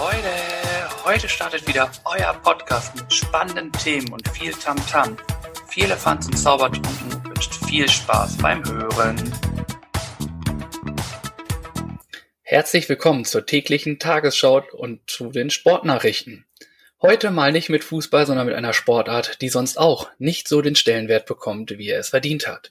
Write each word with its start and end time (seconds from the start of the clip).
Leute, 0.00 1.04
heute 1.04 1.28
startet 1.28 1.66
wieder 1.66 1.90
euer 2.04 2.32
Podcast 2.44 2.94
mit 2.94 3.12
spannenden 3.12 3.72
Themen 3.72 4.12
und 4.12 4.28
viel 4.28 4.52
Tamtam. 4.52 5.16
-Tam. 5.16 5.18
Viele 5.68 5.96
Fans 5.96 6.28
und 6.28 6.36
Zaubertrunken 6.38 7.24
wünscht 7.24 7.52
viel 7.66 7.88
Spaß 7.88 8.36
beim 8.36 8.64
Hören. 8.64 9.16
Herzlich 12.42 12.88
willkommen 12.88 13.24
zur 13.24 13.44
täglichen 13.44 13.98
Tagesschau 13.98 14.62
und 14.72 15.00
zu 15.10 15.32
den 15.32 15.50
Sportnachrichten. 15.50 16.46
Heute 17.02 17.32
mal 17.32 17.50
nicht 17.50 17.68
mit 17.68 17.82
Fußball, 17.82 18.24
sondern 18.24 18.46
mit 18.46 18.54
einer 18.54 18.74
Sportart, 18.74 19.42
die 19.42 19.48
sonst 19.48 19.78
auch 19.78 20.10
nicht 20.18 20.46
so 20.46 20.62
den 20.62 20.76
Stellenwert 20.76 21.26
bekommt, 21.26 21.76
wie 21.76 21.88
er 21.88 21.98
es 21.98 22.10
verdient 22.10 22.46
hat. 22.46 22.70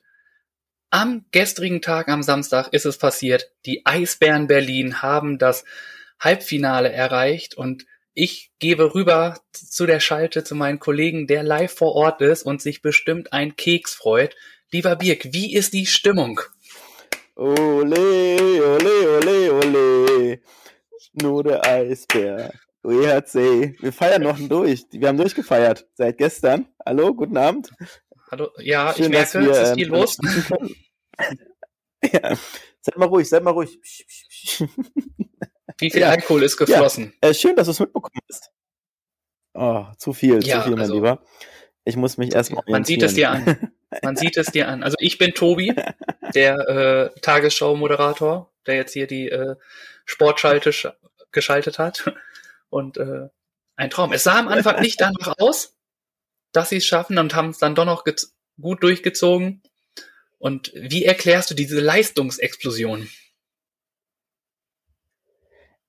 Am 0.92 1.26
gestrigen 1.32 1.82
Tag, 1.82 2.08
am 2.08 2.24
Samstag, 2.24 2.70
ist 2.72 2.86
es 2.86 2.98
passiert. 2.98 3.52
Die 3.66 3.86
Eisbären 3.86 4.48
Berlin 4.48 5.02
haben 5.02 5.38
das 5.38 5.66
Halbfinale 6.20 6.92
erreicht 6.92 7.56
und 7.56 7.86
ich 8.14 8.52
gebe 8.58 8.96
rüber 8.96 9.40
zu 9.52 9.86
der 9.86 10.00
Schalte 10.00 10.44
zu 10.44 10.56
meinen 10.56 10.80
Kollegen, 10.80 11.28
der 11.28 11.44
live 11.44 11.72
vor 11.72 11.94
Ort 11.94 12.22
ist 12.22 12.44
und 12.44 12.62
sich 12.62 12.82
bestimmt 12.82 13.32
ein 13.32 13.56
Keks 13.56 13.94
freut. 13.94 14.36
Lieber 14.72 14.96
Birk, 14.96 15.34
wie 15.34 15.54
ist 15.54 15.74
die 15.74 15.86
Stimmung? 15.86 16.42
Ole, 17.36 17.96
ole, 17.96 19.18
ole, 19.18 19.54
ole. 19.54 20.42
Nur 21.14 21.44
der 21.44 21.64
Eisbär. 21.64 22.52
UEHC. 22.84 23.76
Wir 23.80 23.94
feiern 23.94 24.24
noch 24.24 24.40
durch. 24.40 24.86
Wir 24.92 25.10
haben 25.10 25.18
durchgefeiert 25.18 25.86
seit 25.94 26.18
gestern. 26.18 26.68
Hallo, 26.86 27.14
guten 27.14 27.38
Abend. 27.38 27.70
Hallo, 28.32 28.50
ja, 28.60 28.94
Schön, 28.96 29.06
ich 29.06 29.12
merke, 29.12 29.42
wir, 29.42 29.52
es 29.52 29.70
ist 29.70 29.74
viel 29.76 29.88
ähm, 29.88 29.94
los. 29.94 30.18
ja. 32.12 32.36
Seid 32.82 32.98
mal 32.98 33.06
ruhig, 33.06 33.30
seid 33.30 33.44
mal 33.44 33.52
ruhig. 33.52 33.80
Wie 35.80 35.92
viel 35.92 36.02
ja. 36.02 36.10
Alkohol 36.10 36.44
ist 36.44 36.58
geflossen? 36.58 37.14
Ja. 37.24 37.30
Äh, 37.30 37.34
schön, 37.34 37.56
dass 37.56 37.66
du 37.66 37.72
es 37.72 37.80
mitbekommen 37.80 38.20
hast. 38.30 38.52
Oh, 39.54 39.86
zu 39.98 40.14
viel, 40.14 40.46
ja, 40.46 40.58
zu 40.58 40.64
viel, 40.64 40.72
mein 40.72 40.82
also, 40.82 40.96
Lieber. 40.96 41.24
Ich 41.84 41.96
muss 41.96 42.18
mich 42.18 42.34
erstmal 42.34 42.64
Man 42.68 42.84
sieht 42.84 43.02
es 43.02 43.14
dir 43.14 43.32
an. 43.32 43.72
Man 44.04 44.16
sieht 44.16 44.38
es 44.38 44.48
dir 44.48 44.68
an. 44.68 44.84
Also 44.84 44.98
ich 45.00 45.18
bin 45.18 45.34
Tobi, 45.34 45.74
der 46.36 47.14
äh, 47.16 47.20
Tagesschau-Moderator, 47.22 48.52
der 48.66 48.76
jetzt 48.76 48.94
hier 48.94 49.08
die 49.08 49.30
äh, 49.30 49.56
Sportschalte 50.06 50.72
geschaltet 51.32 51.80
hat. 51.80 52.12
Und 52.70 52.98
äh, 52.98 53.30
ein 53.76 53.90
Traum. 53.90 54.12
Es 54.12 54.24
sah 54.24 54.40
am 54.40 54.48
Anfang 54.48 54.82
nicht 54.82 55.00
danach 55.00 55.36
aus, 55.38 55.78
dass 56.52 56.70
sie 56.70 56.78
es 56.78 56.86
schaffen 56.86 57.18
und 57.18 57.36
haben 57.36 57.52
es 57.52 57.60
dann 57.60 57.76
doch 57.76 57.86
noch 57.86 58.04
gut 58.60 58.84
durchgezogen. 58.84 59.62
Und 60.40 60.72
wie 60.76 61.06
erklärst 61.06 61.50
du 61.50 61.56
diese 61.56 61.80
Leistungsexplosion? 61.80 63.10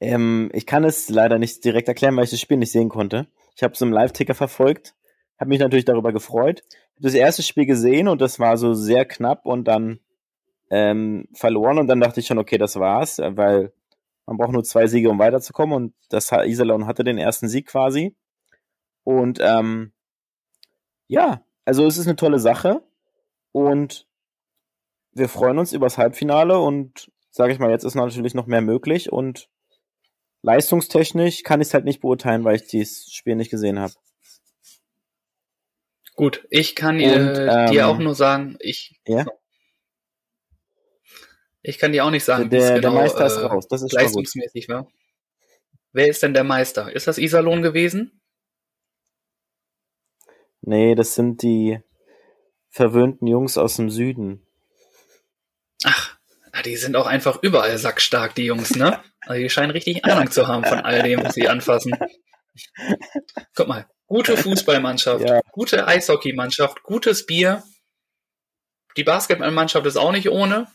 Ähm, 0.00 0.50
ich 0.52 0.66
kann 0.66 0.84
es 0.84 1.08
leider 1.08 1.38
nicht 1.38 1.64
direkt 1.64 1.88
erklären, 1.88 2.16
weil 2.16 2.24
ich 2.24 2.30
das 2.30 2.40
Spiel 2.40 2.56
nicht 2.56 2.72
sehen 2.72 2.88
konnte. 2.88 3.26
Ich 3.56 3.62
habe 3.62 3.74
es 3.74 3.80
im 3.80 3.92
Live-Ticker 3.92 4.34
verfolgt, 4.34 4.94
habe 5.38 5.48
mich 5.48 5.58
natürlich 5.58 5.84
darüber 5.84 6.12
gefreut. 6.12 6.62
Habe 6.94 7.02
das 7.02 7.14
erste 7.14 7.42
Spiel 7.42 7.66
gesehen 7.66 8.08
und 8.08 8.20
das 8.20 8.38
war 8.38 8.56
so 8.56 8.74
sehr 8.74 9.04
knapp 9.04 9.46
und 9.46 9.66
dann 9.66 10.00
ähm, 10.70 11.28
verloren 11.32 11.78
und 11.78 11.86
dann 11.88 12.00
dachte 12.00 12.20
ich 12.20 12.26
schon, 12.26 12.38
okay, 12.38 12.58
das 12.58 12.76
war's, 12.76 13.18
weil 13.18 13.72
man 14.26 14.36
braucht 14.36 14.52
nur 14.52 14.64
zwei 14.64 14.86
Siege, 14.86 15.08
um 15.08 15.18
weiterzukommen 15.18 15.74
und 15.74 15.94
das 16.10 16.30
Iserlohn 16.30 16.86
hatte 16.86 17.02
den 17.02 17.18
ersten 17.18 17.48
Sieg 17.48 17.66
quasi. 17.66 18.14
Und 19.04 19.38
ähm, 19.40 19.92
ja, 21.06 21.42
also 21.64 21.86
es 21.86 21.96
ist 21.96 22.06
eine 22.06 22.16
tolle 22.16 22.38
Sache 22.38 22.82
und 23.52 24.06
wir 25.12 25.28
freuen 25.28 25.58
uns 25.58 25.72
übers 25.72 25.98
Halbfinale 25.98 26.58
und 26.58 27.10
sage 27.30 27.52
ich 27.52 27.58
mal, 27.58 27.70
jetzt 27.70 27.84
ist 27.84 27.94
natürlich 27.94 28.34
noch 28.34 28.46
mehr 28.46 28.60
möglich 28.60 29.10
und 29.10 29.48
leistungstechnisch 30.42 31.42
kann 31.42 31.60
ich 31.60 31.68
es 31.68 31.74
halt 31.74 31.84
nicht 31.84 32.00
beurteilen, 32.00 32.44
weil 32.44 32.56
ich 32.56 32.66
dieses 32.66 33.12
Spiel 33.12 33.36
nicht 33.36 33.50
gesehen 33.50 33.78
habe. 33.78 33.94
Gut, 36.14 36.44
ich 36.50 36.74
kann 36.74 36.96
und, 36.96 37.02
äh, 37.02 37.70
dir 37.70 37.86
auch 37.86 37.98
nur 37.98 38.14
sagen, 38.14 38.56
ich 38.60 39.00
ja? 39.06 39.24
ich 41.62 41.78
kann 41.78 41.92
dir 41.92 42.04
auch 42.04 42.10
nicht 42.10 42.24
sagen, 42.24 42.50
der, 42.50 42.74
genau, 42.74 42.80
der 42.80 42.90
Meister 42.90 43.26
ist 43.26 43.36
äh, 43.36 43.44
raus. 43.46 43.68
Das 43.68 43.82
ist 43.82 43.92
leistungsmäßig 43.92 44.68
war. 44.68 44.88
Wer 45.92 46.08
ist 46.08 46.22
denn 46.22 46.34
der 46.34 46.44
Meister? 46.44 46.92
Ist 46.92 47.06
das 47.06 47.18
Iserlohn 47.18 47.62
gewesen? 47.62 48.20
Nee, 50.60 50.94
das 50.94 51.14
sind 51.14 51.42
die 51.42 51.80
verwöhnten 52.68 53.26
Jungs 53.26 53.56
aus 53.56 53.76
dem 53.76 53.90
Süden. 53.90 54.46
Ach, 55.84 56.18
die 56.64 56.76
sind 56.76 56.96
auch 56.96 57.06
einfach 57.06 57.42
überall 57.42 57.78
sackstark, 57.78 58.34
die 58.34 58.44
Jungs, 58.44 58.74
ne? 58.74 59.02
Also 59.22 59.42
die 59.42 59.50
scheinen 59.50 59.70
richtig 59.70 60.04
Ahnung 60.04 60.30
zu 60.30 60.46
haben 60.46 60.64
von 60.64 60.80
all 60.80 61.02
dem, 61.02 61.22
was 61.22 61.34
sie 61.34 61.48
anfassen. 61.48 61.96
Guck 63.54 63.68
mal, 63.68 63.86
gute 64.06 64.36
Fußballmannschaft, 64.36 65.28
ja. 65.28 65.40
gute 65.52 65.86
Eishockeymannschaft, 65.86 66.82
gutes 66.82 67.26
Bier. 67.26 67.62
Die 68.96 69.04
Basketballmannschaft 69.04 69.86
ist 69.86 69.96
auch 69.96 70.12
nicht 70.12 70.28
ohne. 70.28 70.66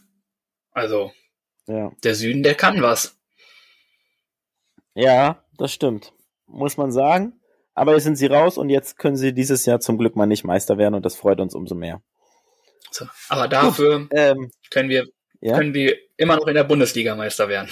Also, 0.72 1.12
ja. 1.68 1.92
der 2.04 2.16
Süden, 2.16 2.44
der 2.44 2.56
kann 2.56 2.82
was. 2.82 3.18
Ja, 4.94 5.44
das 5.58 5.74
stimmt. 5.74 6.14
Muss 6.46 6.78
man 6.78 6.92
sagen. 6.92 7.40
Aber 7.76 7.94
jetzt 7.94 8.04
sind 8.04 8.18
sie 8.18 8.28
raus 8.28 8.58
und 8.58 8.70
jetzt 8.70 8.98
können 8.98 9.16
sie 9.16 9.34
dieses 9.34 9.66
Jahr 9.66 9.80
zum 9.80 9.98
Glück 9.98 10.16
mal 10.16 10.28
nicht 10.28 10.44
Meister 10.44 10.78
werden 10.78 10.94
und 10.94 11.06
das 11.06 11.16
freut 11.16 11.40
uns 11.40 11.56
umso 11.56 11.74
mehr. 11.74 12.04
So, 12.92 13.08
aber 13.30 13.48
dafür 13.48 14.02
Gut, 14.02 14.10
ähm, 14.14 14.52
können 14.70 14.90
wir 14.90 15.08
ja? 15.42 15.58
können 15.58 15.74
wir 15.74 15.98
immer 16.16 16.36
noch 16.36 16.48
in 16.48 16.54
der 16.54 16.64
Bundesliga 16.64 17.16
Meister 17.16 17.50
werden. 17.50 17.70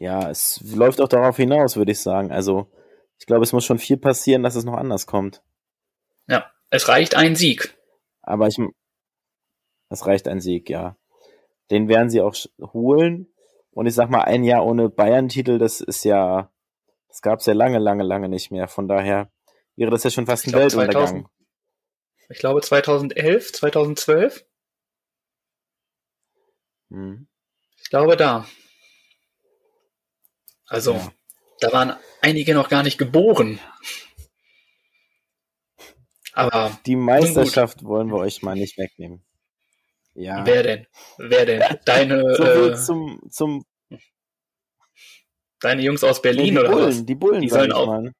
Ja, 0.00 0.30
es 0.30 0.60
läuft 0.62 1.00
auch 1.00 1.08
darauf 1.08 1.36
hinaus, 1.36 1.76
würde 1.76 1.90
ich 1.90 2.00
sagen. 2.00 2.30
Also, 2.30 2.70
ich 3.18 3.26
glaube, 3.26 3.42
es 3.42 3.52
muss 3.52 3.64
schon 3.64 3.80
viel 3.80 3.96
passieren, 3.96 4.44
dass 4.44 4.54
es 4.54 4.64
noch 4.64 4.76
anders 4.76 5.06
kommt. 5.06 5.42
Ja, 6.28 6.52
es 6.70 6.86
reicht 6.86 7.16
ein 7.16 7.34
Sieg. 7.34 7.76
Aber 8.22 8.46
ich, 8.46 8.58
es 9.90 10.06
reicht 10.06 10.28
ein 10.28 10.40
Sieg, 10.40 10.70
ja. 10.70 10.96
Den 11.72 11.88
werden 11.88 12.10
sie 12.10 12.20
auch 12.20 12.36
holen. 12.72 13.26
Und 13.72 13.86
ich 13.86 13.94
sag 13.94 14.08
mal, 14.08 14.22
ein 14.22 14.44
Jahr 14.44 14.64
ohne 14.64 14.88
Bayern-Titel, 14.88 15.58
das 15.58 15.80
ist 15.80 16.04
ja, 16.04 16.52
das 17.08 17.20
gab 17.20 17.40
es 17.40 17.46
ja 17.46 17.52
lange, 17.52 17.78
lange, 17.78 18.04
lange 18.04 18.28
nicht 18.28 18.52
mehr. 18.52 18.68
Von 18.68 18.86
daher 18.86 19.32
wäre 19.74 19.90
das 19.90 20.04
ja 20.04 20.10
schon 20.10 20.26
fast 20.26 20.46
ein 20.46 20.52
Weltuntergang. 20.52 20.94
2000, 20.94 21.26
ich 22.28 22.38
glaube 22.38 22.60
2011, 22.60 23.52
2012. 23.52 24.46
Mhm. 26.90 27.26
Ich 27.82 27.90
glaube 27.90 28.16
da. 28.16 28.46
Also, 30.68 30.94
ja. 30.94 31.12
da 31.60 31.72
waren 31.72 31.96
einige 32.20 32.54
noch 32.54 32.68
gar 32.68 32.82
nicht 32.82 32.98
geboren. 32.98 33.58
Aber 36.32 36.78
die 36.86 36.96
Meisterschaft 36.96 37.82
wollen 37.84 38.08
wir 38.08 38.18
euch 38.18 38.42
mal 38.42 38.54
nicht 38.54 38.78
wegnehmen. 38.78 39.24
Ja. 40.14 40.44
Wer 40.46 40.62
denn? 40.62 40.86
Wer 41.16 41.46
denn? 41.46 41.78
Deine 41.84 42.34
so 42.36 42.44
äh, 42.44 42.76
zum, 42.76 43.20
zum 43.30 43.64
Deine 45.60 45.82
Jungs 45.82 46.04
aus 46.04 46.22
Berlin 46.22 46.54
nee, 46.54 46.60
oder 46.60 46.70
Bullen, 46.70 46.88
was? 46.88 47.04
Die 47.04 47.14
Bullen, 47.14 47.40
die 47.40 47.48
sollen 47.48 47.72
auch. 47.72 47.86
Mal. 47.86 48.12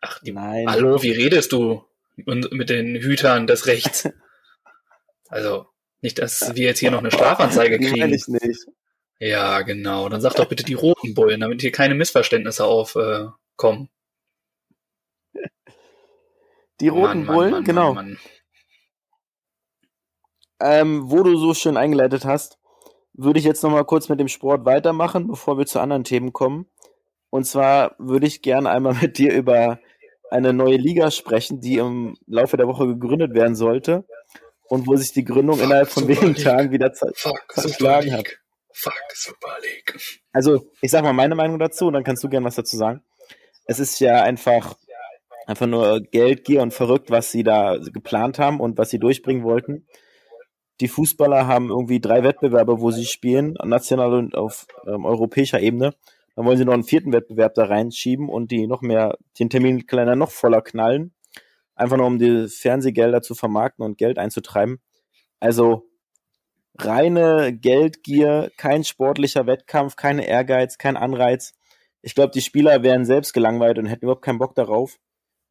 Ach, 0.00 0.20
die 0.20 0.32
Nein. 0.32 0.68
Hallo, 0.68 1.02
wie 1.02 1.10
redest 1.10 1.52
du 1.52 1.84
mit 2.16 2.70
den 2.70 2.96
Hütern 2.96 3.46
des 3.46 3.66
Rechts? 3.66 4.08
also, 5.28 5.66
nicht, 6.00 6.18
dass 6.18 6.54
wir 6.54 6.64
jetzt 6.64 6.78
hier 6.78 6.90
noch 6.90 7.00
eine 7.00 7.10
Strafanzeige 7.10 7.78
kriegen. 7.78 8.12
Ich 8.12 8.28
nicht. 8.28 8.66
Ja, 9.24 9.62
genau. 9.62 10.08
Dann 10.08 10.20
sag 10.20 10.34
doch 10.34 10.46
bitte 10.48 10.64
die 10.64 10.74
roten 10.74 11.14
Bullen, 11.14 11.38
damit 11.38 11.60
hier 11.60 11.70
keine 11.70 11.94
Missverständnisse 11.94 12.64
aufkommen. 12.64 13.88
Äh, 15.32 15.40
die 16.80 16.88
roten 16.88 17.24
Mann, 17.24 17.26
Bullen, 17.26 17.50
Mann, 17.52 17.62
Mann, 17.62 17.64
genau. 17.64 17.96
Ähm, 20.60 21.08
wo 21.08 21.22
du 21.22 21.36
so 21.36 21.54
schön 21.54 21.76
eingeleitet 21.76 22.24
hast, 22.24 22.58
würde 23.12 23.38
ich 23.38 23.44
jetzt 23.44 23.62
nochmal 23.62 23.84
kurz 23.84 24.08
mit 24.08 24.18
dem 24.18 24.26
Sport 24.26 24.64
weitermachen, 24.64 25.28
bevor 25.28 25.56
wir 25.56 25.66
zu 25.66 25.78
anderen 25.78 26.02
Themen 26.02 26.32
kommen. 26.32 26.66
Und 27.30 27.44
zwar 27.44 27.94
würde 27.98 28.26
ich 28.26 28.42
gerne 28.42 28.70
einmal 28.70 28.94
mit 29.00 29.18
dir 29.18 29.32
über 29.32 29.78
eine 30.32 30.52
neue 30.52 30.78
Liga 30.78 31.12
sprechen, 31.12 31.60
die 31.60 31.76
im 31.76 32.16
Laufe 32.26 32.56
der 32.56 32.66
Woche 32.66 32.88
gegründet 32.88 33.34
werden 33.34 33.54
sollte 33.54 34.04
und 34.64 34.88
wo 34.88 34.96
sich 34.96 35.12
die 35.12 35.24
Gründung 35.24 35.58
Fuck, 35.58 35.66
innerhalb 35.66 35.88
von 35.90 36.08
wenigen. 36.08 36.34
Tagen 36.34 36.72
wieder 36.72 36.92
zerschlagen 36.92 38.12
hat. 38.14 38.41
Fuck, 38.74 39.02
Super 39.14 39.56
League. 39.62 39.98
Also, 40.32 40.70
ich 40.80 40.90
sag 40.90 41.02
mal 41.02 41.12
meine 41.12 41.34
Meinung 41.34 41.58
dazu 41.58 41.86
und 41.86 41.94
dann 41.94 42.04
kannst 42.04 42.24
du 42.24 42.28
gern 42.28 42.44
was 42.44 42.54
dazu 42.54 42.76
sagen. 42.76 43.02
Es 43.66 43.78
ist 43.78 44.00
ja 44.00 44.22
einfach, 44.22 44.76
einfach 45.46 45.66
nur 45.66 46.00
Geldgier 46.00 46.62
und 46.62 46.72
verrückt, 46.72 47.10
was 47.10 47.30
sie 47.30 47.42
da 47.42 47.76
geplant 47.78 48.38
haben 48.38 48.60
und 48.60 48.78
was 48.78 48.90
sie 48.90 48.98
durchbringen 48.98 49.44
wollten. 49.44 49.86
Die 50.80 50.88
Fußballer 50.88 51.46
haben 51.46 51.68
irgendwie 51.68 52.00
drei 52.00 52.24
Wettbewerbe, 52.24 52.80
wo 52.80 52.90
sie 52.90 53.04
spielen, 53.04 53.54
national 53.62 54.14
und 54.14 54.34
auf 54.34 54.66
ähm, 54.86 55.04
europäischer 55.04 55.60
Ebene. 55.60 55.94
Dann 56.34 56.46
wollen 56.46 56.56
sie 56.56 56.64
noch 56.64 56.72
einen 56.72 56.84
vierten 56.84 57.12
Wettbewerb 57.12 57.54
da 57.54 57.66
reinschieben 57.66 58.28
und 58.28 58.50
die 58.50 58.66
noch 58.66 58.80
mehr, 58.80 59.18
den 59.38 59.50
Terminkalender 59.50 60.16
noch 60.16 60.30
voller 60.30 60.62
knallen 60.62 61.14
einfach 61.74 61.96
nur 61.96 62.06
um 62.06 62.18
die 62.18 62.48
Fernsehgelder 62.48 63.22
zu 63.22 63.34
vermarkten 63.34 63.84
und 63.84 63.98
Geld 63.98 64.18
einzutreiben. 64.18 64.80
Also 65.40 65.88
reine 66.84 67.52
Geldgier, 67.52 68.50
kein 68.56 68.84
sportlicher 68.84 69.46
Wettkampf, 69.46 69.96
keine 69.96 70.26
Ehrgeiz, 70.26 70.78
kein 70.78 70.96
Anreiz. 70.96 71.54
Ich 72.02 72.14
glaube, 72.14 72.32
die 72.32 72.40
Spieler 72.40 72.82
wären 72.82 73.04
selbst 73.04 73.32
gelangweilt 73.32 73.78
und 73.78 73.86
hätten 73.86 74.04
überhaupt 74.04 74.24
keinen 74.24 74.38
Bock 74.38 74.54
darauf. 74.54 74.98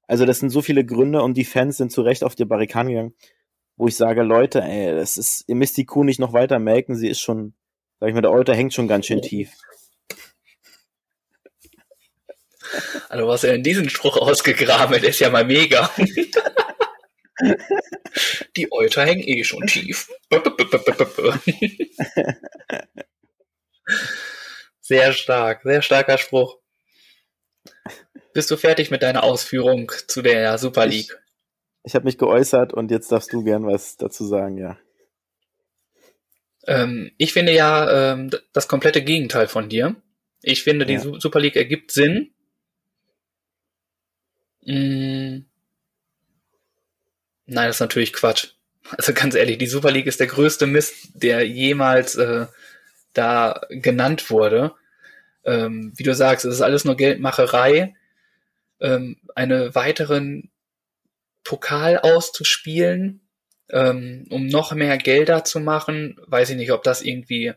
Also 0.07 0.25
das 0.25 0.39
sind 0.39 0.49
so 0.49 0.61
viele 0.61 0.85
Gründe 0.85 1.21
und 1.21 1.35
die 1.35 1.45
Fans 1.45 1.77
sind 1.77 1.91
zu 1.91 2.01
Recht 2.01 2.23
auf 2.23 2.35
die 2.35 2.45
Barrikaden 2.45 2.89
gegangen, 2.89 3.15
wo 3.77 3.87
ich 3.87 3.95
sage, 3.95 4.23
Leute, 4.23 4.61
ey, 4.61 4.93
das 4.93 5.17
ist, 5.17 5.45
ihr 5.47 5.55
müsst 5.55 5.77
die 5.77 5.85
Kuh 5.85 6.03
nicht 6.03 6.19
noch 6.19 6.33
weiter 6.33 6.59
melken, 6.59 6.95
sie 6.95 7.07
ist 7.07 7.21
schon, 7.21 7.53
sag 7.99 8.09
ich 8.09 8.15
mal, 8.15 8.21
der 8.21 8.31
Euter 8.31 8.53
hängt 8.53 8.73
schon 8.73 8.87
ganz 8.87 9.05
schön 9.05 9.21
tief. 9.21 9.53
Also 13.09 13.27
was 13.27 13.43
er 13.43 13.55
in 13.55 13.63
diesen 13.63 13.89
Spruch 13.89 14.17
ausgegraben 14.17 15.03
ist 15.03 15.19
ja 15.19 15.29
mal 15.29 15.45
mega. 15.45 15.89
Die 18.55 18.71
Euter 18.71 19.05
hängen 19.05 19.23
eh 19.23 19.43
schon 19.43 19.65
tief. 19.67 20.09
Sehr 24.79 25.13
stark, 25.13 25.63
sehr 25.63 25.81
starker 25.81 26.17
Spruch. 26.17 26.57
Bist 28.33 28.49
du 28.51 28.57
fertig 28.57 28.91
mit 28.91 29.03
deiner 29.03 29.23
Ausführung 29.23 29.91
zu 30.07 30.21
der 30.21 30.57
Super 30.57 30.85
League? 30.85 31.11
Ich, 31.83 31.91
ich 31.91 31.95
habe 31.95 32.05
mich 32.05 32.17
geäußert 32.17 32.73
und 32.73 32.91
jetzt 32.91 33.11
darfst 33.11 33.31
du 33.33 33.43
gern 33.43 33.65
was 33.65 33.97
dazu 33.97 34.25
sagen, 34.25 34.57
ja. 34.57 34.77
Ähm, 36.67 37.11
ich 37.17 37.33
finde 37.33 37.53
ja 37.53 38.13
ähm, 38.13 38.29
das 38.53 38.67
komplette 38.67 39.03
Gegenteil 39.03 39.47
von 39.47 39.69
dir. 39.69 39.95
Ich 40.41 40.63
finde, 40.63 40.85
die 40.85 40.93
ja. 40.93 41.19
Super 41.19 41.39
League 41.39 41.55
ergibt 41.55 41.91
Sinn. 41.91 42.33
Mm. 44.65 45.45
Nein, 47.51 47.68
das 47.68 47.77
ist 47.77 47.81
natürlich 47.81 48.13
Quatsch. 48.13 48.53
Also 48.98 49.13
ganz 49.13 49.36
ehrlich, 49.36 49.57
die 49.57 49.68
Super 49.68 49.92
League 49.92 50.07
ist 50.07 50.21
der 50.21 50.27
größte 50.27 50.68
Mist, 50.68 51.09
der 51.13 51.45
jemals 51.45 52.15
äh, 52.15 52.48
da 53.13 53.59
genannt 53.69 54.30
wurde. 54.30 54.74
Ähm, 55.44 55.92
wie 55.98 56.03
du 56.03 56.15
sagst, 56.15 56.45
es 56.45 56.56
ist 56.56 56.62
alles 56.62 56.86
nur 56.86 56.95
Geldmacherei. 56.95 57.94
Ähm, 58.80 59.18
eine 59.36 59.75
weiteren 59.75 60.50
Pokal 61.44 62.00
auszuspielen, 62.00 63.19
ähm, 63.69 64.27
um 64.30 64.48
noch 64.48 64.74
mehr 64.74 64.98
Gelder 64.98 65.44
zu 65.44 65.59
machen, 65.59 66.21
weiß 66.27 66.51
ich 66.51 66.56
nicht, 66.56 66.71
ob 66.71 66.83
das 66.83 67.01
irgendwie 67.01 67.53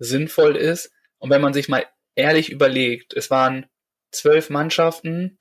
sinnvoll 0.00 0.56
ist. 0.56 0.90
Und 1.18 1.30
wenn 1.30 1.40
man 1.40 1.54
sich 1.54 1.68
mal 1.68 1.86
ehrlich 2.16 2.50
überlegt, 2.50 3.14
es 3.14 3.30
waren 3.30 3.66
zwölf 4.10 4.50
Mannschaften 4.50 5.38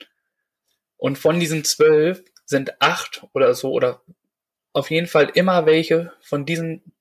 und 0.95 1.17
von 1.17 1.39
diesen 1.39 1.63
zwölf 1.63 2.23
sind 2.45 2.81
acht 2.81 3.23
oder 3.33 3.53
so 3.53 3.71
oder 3.71 4.01
auf 4.73 4.91
jeden 4.91 5.07
Fall 5.07 5.31
immer 5.33 5.65
welche 5.65 6.13
von 6.21 6.45
diesen 6.45 6.93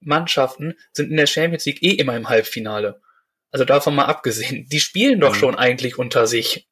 Mannschaften 0.00 0.74
sind 0.92 1.10
in 1.10 1.16
der 1.16 1.26
Champions 1.26 1.66
League 1.66 1.82
eh 1.82 1.92
immer 1.92 2.16
im 2.16 2.28
Halbfinale. 2.28 3.00
Also 3.50 3.64
davon 3.64 3.94
mal 3.94 4.06
abgesehen. 4.06 4.66
Die 4.70 4.80
spielen 4.80 5.20
doch 5.20 5.34
mhm. 5.34 5.38
schon 5.38 5.54
eigentlich 5.56 5.98
unter 5.98 6.26
sich. 6.26 6.68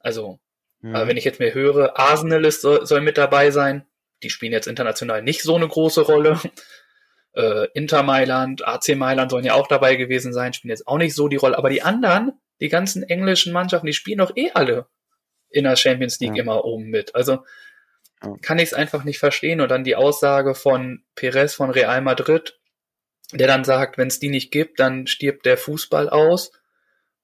Also, 0.00 0.40
mhm. 0.80 0.92
wenn 0.92 1.16
ich 1.16 1.24
jetzt 1.24 1.40
mir 1.40 1.54
höre, 1.54 1.98
Arsenal 1.98 2.44
ist, 2.44 2.62
soll, 2.62 2.86
soll, 2.86 3.00
mit 3.00 3.18
dabei 3.18 3.50
sein. 3.50 3.86
Die 4.22 4.30
spielen 4.30 4.52
jetzt 4.52 4.66
international 4.66 5.22
nicht 5.22 5.42
so 5.42 5.54
eine 5.54 5.68
große 5.68 6.02
Rolle. 6.02 6.40
Äh, 7.34 7.68
Inter 7.74 8.02
Mailand, 8.02 8.66
AC 8.66 8.96
Mailand 8.96 9.30
sollen 9.30 9.44
ja 9.44 9.52
auch 9.52 9.68
dabei 9.68 9.96
gewesen 9.96 10.32
sein, 10.32 10.54
spielen 10.54 10.70
jetzt 10.70 10.88
auch 10.88 10.96
nicht 10.96 11.14
so 11.14 11.28
die 11.28 11.36
Rolle. 11.36 11.58
Aber 11.58 11.68
die 11.68 11.82
anderen, 11.82 12.32
die 12.58 12.70
ganzen 12.70 13.02
englischen 13.02 13.52
Mannschaften, 13.52 13.86
die 13.86 13.92
spielen 13.92 14.18
doch 14.18 14.34
eh 14.34 14.50
alle 14.54 14.88
in 15.50 15.64
der 15.64 15.76
Champions 15.76 16.20
League 16.20 16.36
ja. 16.36 16.42
immer 16.42 16.64
oben 16.64 16.90
mit. 16.90 17.14
Also 17.14 17.44
kann 18.42 18.58
ich 18.58 18.66
es 18.66 18.74
einfach 18.74 19.04
nicht 19.04 19.18
verstehen. 19.18 19.60
Und 19.60 19.70
dann 19.70 19.84
die 19.84 19.96
Aussage 19.96 20.54
von 20.54 21.04
Perez 21.14 21.54
von 21.54 21.70
Real 21.70 22.00
Madrid, 22.00 22.58
der 23.32 23.46
dann 23.46 23.64
sagt, 23.64 23.98
wenn 23.98 24.08
es 24.08 24.18
die 24.18 24.28
nicht 24.28 24.50
gibt, 24.50 24.80
dann 24.80 25.06
stirbt 25.06 25.46
der 25.46 25.56
Fußball 25.56 26.08
aus. 26.08 26.52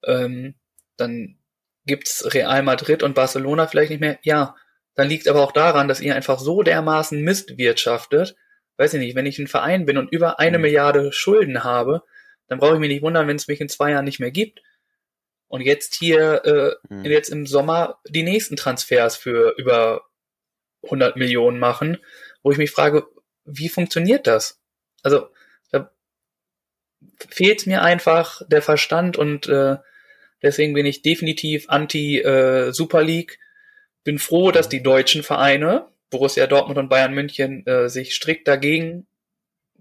Ähm, 0.05 0.55
dann 0.97 1.37
gibt's 1.85 2.33
Real 2.33 2.63
Madrid 2.63 3.03
und 3.03 3.15
Barcelona 3.15 3.67
vielleicht 3.67 3.91
nicht 3.91 3.99
mehr. 3.99 4.19
Ja, 4.23 4.55
dann 4.95 5.09
liegt 5.09 5.27
aber 5.27 5.41
auch 5.41 5.51
daran, 5.51 5.87
dass 5.87 6.01
ihr 6.01 6.15
einfach 6.15 6.39
so 6.39 6.63
dermaßen 6.63 7.21
Mist 7.21 7.57
wirtschaftet. 7.57 8.35
Weiß 8.77 8.93
ich 8.93 8.99
nicht, 8.99 9.15
wenn 9.15 9.25
ich 9.25 9.39
ein 9.39 9.47
Verein 9.47 9.85
bin 9.85 9.97
und 9.97 10.11
über 10.11 10.39
eine 10.39 10.57
mhm. 10.57 10.63
Milliarde 10.63 11.11
Schulden 11.11 11.63
habe, 11.63 12.03
dann 12.47 12.59
brauche 12.59 12.75
ich 12.75 12.79
mich 12.79 12.89
nicht 12.89 13.01
wundern, 13.01 13.27
wenn 13.27 13.35
es 13.35 13.47
mich 13.47 13.59
in 13.59 13.69
zwei 13.69 13.91
Jahren 13.91 14.05
nicht 14.05 14.19
mehr 14.19 14.31
gibt. 14.31 14.61
Und 15.47 15.61
jetzt 15.61 15.95
hier, 15.95 16.43
äh, 16.89 16.93
mhm. 16.93 17.05
jetzt 17.05 17.29
im 17.29 17.45
Sommer 17.45 17.99
die 18.07 18.23
nächsten 18.23 18.55
Transfers 18.55 19.15
für 19.15 19.55
über 19.57 20.03
100 20.83 21.15
Millionen 21.15 21.59
machen, 21.59 21.97
wo 22.43 22.51
ich 22.51 22.57
mich 22.57 22.71
frage, 22.71 23.07
wie 23.45 23.69
funktioniert 23.69 24.27
das? 24.27 24.59
Also, 25.03 25.29
da 25.71 25.91
fehlt 27.29 27.67
mir 27.67 27.81
einfach 27.83 28.41
der 28.47 28.61
Verstand 28.61 29.17
und 29.17 29.47
äh, 29.47 29.77
deswegen 30.41 30.73
bin 30.73 30.85
ich 30.85 31.01
definitiv 31.01 31.69
anti 31.69 32.19
äh, 32.19 32.71
Super 32.71 33.03
League. 33.03 33.39
Bin 34.03 34.19
froh, 34.19 34.51
dass 34.51 34.69
die 34.69 34.83
deutschen 34.83 35.23
Vereine, 35.23 35.87
Borussia 36.09 36.47
Dortmund 36.47 36.77
und 36.77 36.89
Bayern 36.89 37.13
München, 37.13 37.65
äh, 37.65 37.89
sich 37.89 38.13
strikt 38.13 38.47
dagegen 38.47 39.07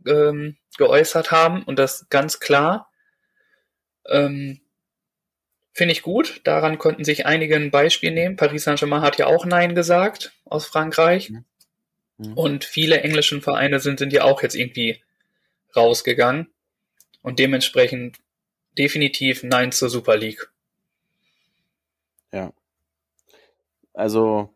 ähm, 0.07 0.57
geäußert 0.77 1.31
haben 1.31 1.63
und 1.63 1.79
das 1.79 2.09
ganz 2.09 2.41
klar. 2.41 2.91
Ähm, 4.07 4.61
Finde 5.77 5.91
ich 5.91 6.03
gut. 6.03 6.41
Daran 6.45 6.79
konnten 6.79 7.05
sich 7.05 7.27
einige 7.27 7.57
ein 7.57 7.73
Beispiel 7.73 8.13
nehmen. 8.13 8.37
Paris 8.37 8.63
Saint-Germain 8.63 9.03
hat 9.03 9.19
ja 9.19 9.27
auch 9.27 9.45
Nein 9.45 9.75
gesagt 9.75 10.33
aus 10.45 10.67
Frankreich. 10.67 11.31
Mhm. 11.31 11.45
mhm. 12.19 12.33
Und 12.35 12.65
viele 12.65 13.01
englischen 13.01 13.43
Vereine 13.43 13.81
sind, 13.81 13.99
sind 13.99 14.13
ja 14.13 14.23
auch 14.23 14.41
jetzt 14.43 14.55
irgendwie 14.55 15.03
rausgegangen. 15.75 16.47
Und 17.23 17.41
dementsprechend 17.41 18.19
definitiv 18.79 19.43
Nein 19.43 19.73
zur 19.73 19.91
Super 19.91 20.17
League. 20.17 20.49
Ja. 22.33 22.53
Also, 23.95 24.51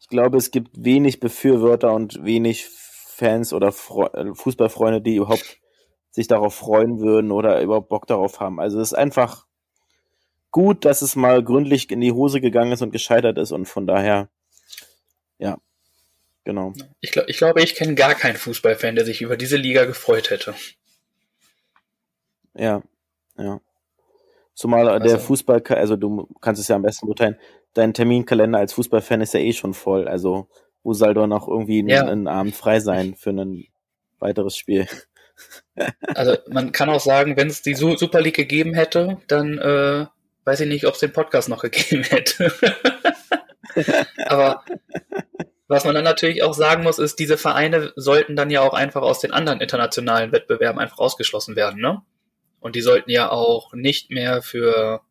ich 0.00 0.08
glaube, 0.08 0.38
es 0.38 0.50
gibt 0.50 0.70
wenig 0.82 1.20
Befürworter 1.20 1.92
und 1.92 2.24
wenig 2.24 2.66
Fans 2.66 3.52
oder 3.52 3.70
Fre 3.70 4.34
Fußballfreunde, 4.34 5.02
die 5.02 5.16
überhaupt 5.16 5.58
sich 6.10 6.26
darauf 6.26 6.54
freuen 6.54 7.00
würden 7.00 7.32
oder 7.32 7.60
überhaupt 7.60 7.90
Bock 7.90 8.06
darauf 8.06 8.40
haben. 8.40 8.60
Also, 8.60 8.80
es 8.80 8.92
ist 8.92 8.94
einfach 8.94 9.46
gut, 10.54 10.84
dass 10.84 11.02
es 11.02 11.16
mal 11.16 11.42
gründlich 11.42 11.90
in 11.90 12.00
die 12.00 12.12
Hose 12.12 12.40
gegangen 12.40 12.70
ist 12.70 12.80
und 12.80 12.92
gescheitert 12.92 13.38
ist 13.38 13.50
und 13.50 13.66
von 13.66 13.88
daher, 13.88 14.28
ja, 15.36 15.58
genau. 16.44 16.72
Ich, 17.00 17.10
glaub, 17.10 17.28
ich 17.28 17.38
glaube, 17.38 17.60
ich 17.60 17.74
kenne 17.74 17.96
gar 17.96 18.14
keinen 18.14 18.36
Fußballfan, 18.36 18.94
der 18.94 19.04
sich 19.04 19.20
über 19.20 19.36
diese 19.36 19.56
Liga 19.56 19.84
gefreut 19.84 20.30
hätte. 20.30 20.54
Ja, 22.56 22.82
ja. 23.36 23.60
Zumal 24.54 24.88
also, 24.88 25.04
der 25.04 25.18
Fußball, 25.18 25.60
also 25.70 25.96
du 25.96 26.28
kannst 26.40 26.60
es 26.60 26.68
ja 26.68 26.76
am 26.76 26.82
besten 26.82 27.08
urteilen, 27.08 27.36
dein 27.72 27.92
Terminkalender 27.92 28.60
als 28.60 28.74
Fußballfan 28.74 29.22
ist 29.22 29.34
ja 29.34 29.40
eh 29.40 29.52
schon 29.52 29.74
voll. 29.74 30.06
Also 30.06 30.46
wo 30.84 30.94
soll 30.94 31.14
doch 31.14 31.26
noch 31.26 31.48
irgendwie 31.48 31.82
ein, 31.82 31.88
ja. 31.88 32.06
ein 32.06 32.28
Abend 32.28 32.54
frei 32.54 32.78
sein 32.78 33.16
für 33.16 33.30
ein 33.30 33.66
weiteres 34.20 34.56
Spiel? 34.56 34.86
Also 36.14 36.36
man 36.48 36.70
kann 36.70 36.88
auch 36.90 37.00
sagen, 37.00 37.36
wenn 37.36 37.48
es 37.48 37.60
die 37.60 37.74
Super 37.74 38.20
League 38.20 38.36
gegeben 38.36 38.72
hätte, 38.72 39.18
dann 39.26 39.58
äh, 39.58 40.06
weiß 40.44 40.60
ich 40.60 40.68
nicht, 40.68 40.86
ob 40.86 40.94
es 40.94 41.00
den 41.00 41.12
Podcast 41.12 41.48
noch 41.48 41.62
gegeben 41.62 42.02
hätte. 42.08 42.52
Aber 44.26 44.64
was 45.66 45.84
man 45.84 45.94
dann 45.94 46.04
natürlich 46.04 46.42
auch 46.42 46.54
sagen 46.54 46.82
muss, 46.82 46.98
ist, 46.98 47.18
diese 47.18 47.38
Vereine 47.38 47.92
sollten 47.96 48.36
dann 48.36 48.50
ja 48.50 48.60
auch 48.60 48.74
einfach 48.74 49.02
aus 49.02 49.20
den 49.20 49.32
anderen 49.32 49.60
internationalen 49.60 50.32
Wettbewerben 50.32 50.78
einfach 50.78 50.98
ausgeschlossen 50.98 51.56
werden, 51.56 51.80
ne? 51.80 52.02
Und 52.60 52.76
die 52.76 52.80
sollten 52.80 53.10
ja 53.10 53.30
auch 53.30 53.74
nicht 53.74 54.10
mehr 54.10 54.40
für, 54.40 55.02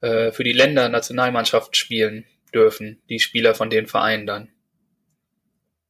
äh, 0.00 0.30
für 0.30 0.44
die 0.44 0.52
Länder 0.52 0.88
Nationalmannschaft 0.88 1.76
spielen 1.76 2.26
dürfen, 2.52 3.02
die 3.08 3.18
Spieler 3.18 3.54
von 3.54 3.70
den 3.70 3.86
Vereinen 3.86 4.26
dann. 4.26 4.52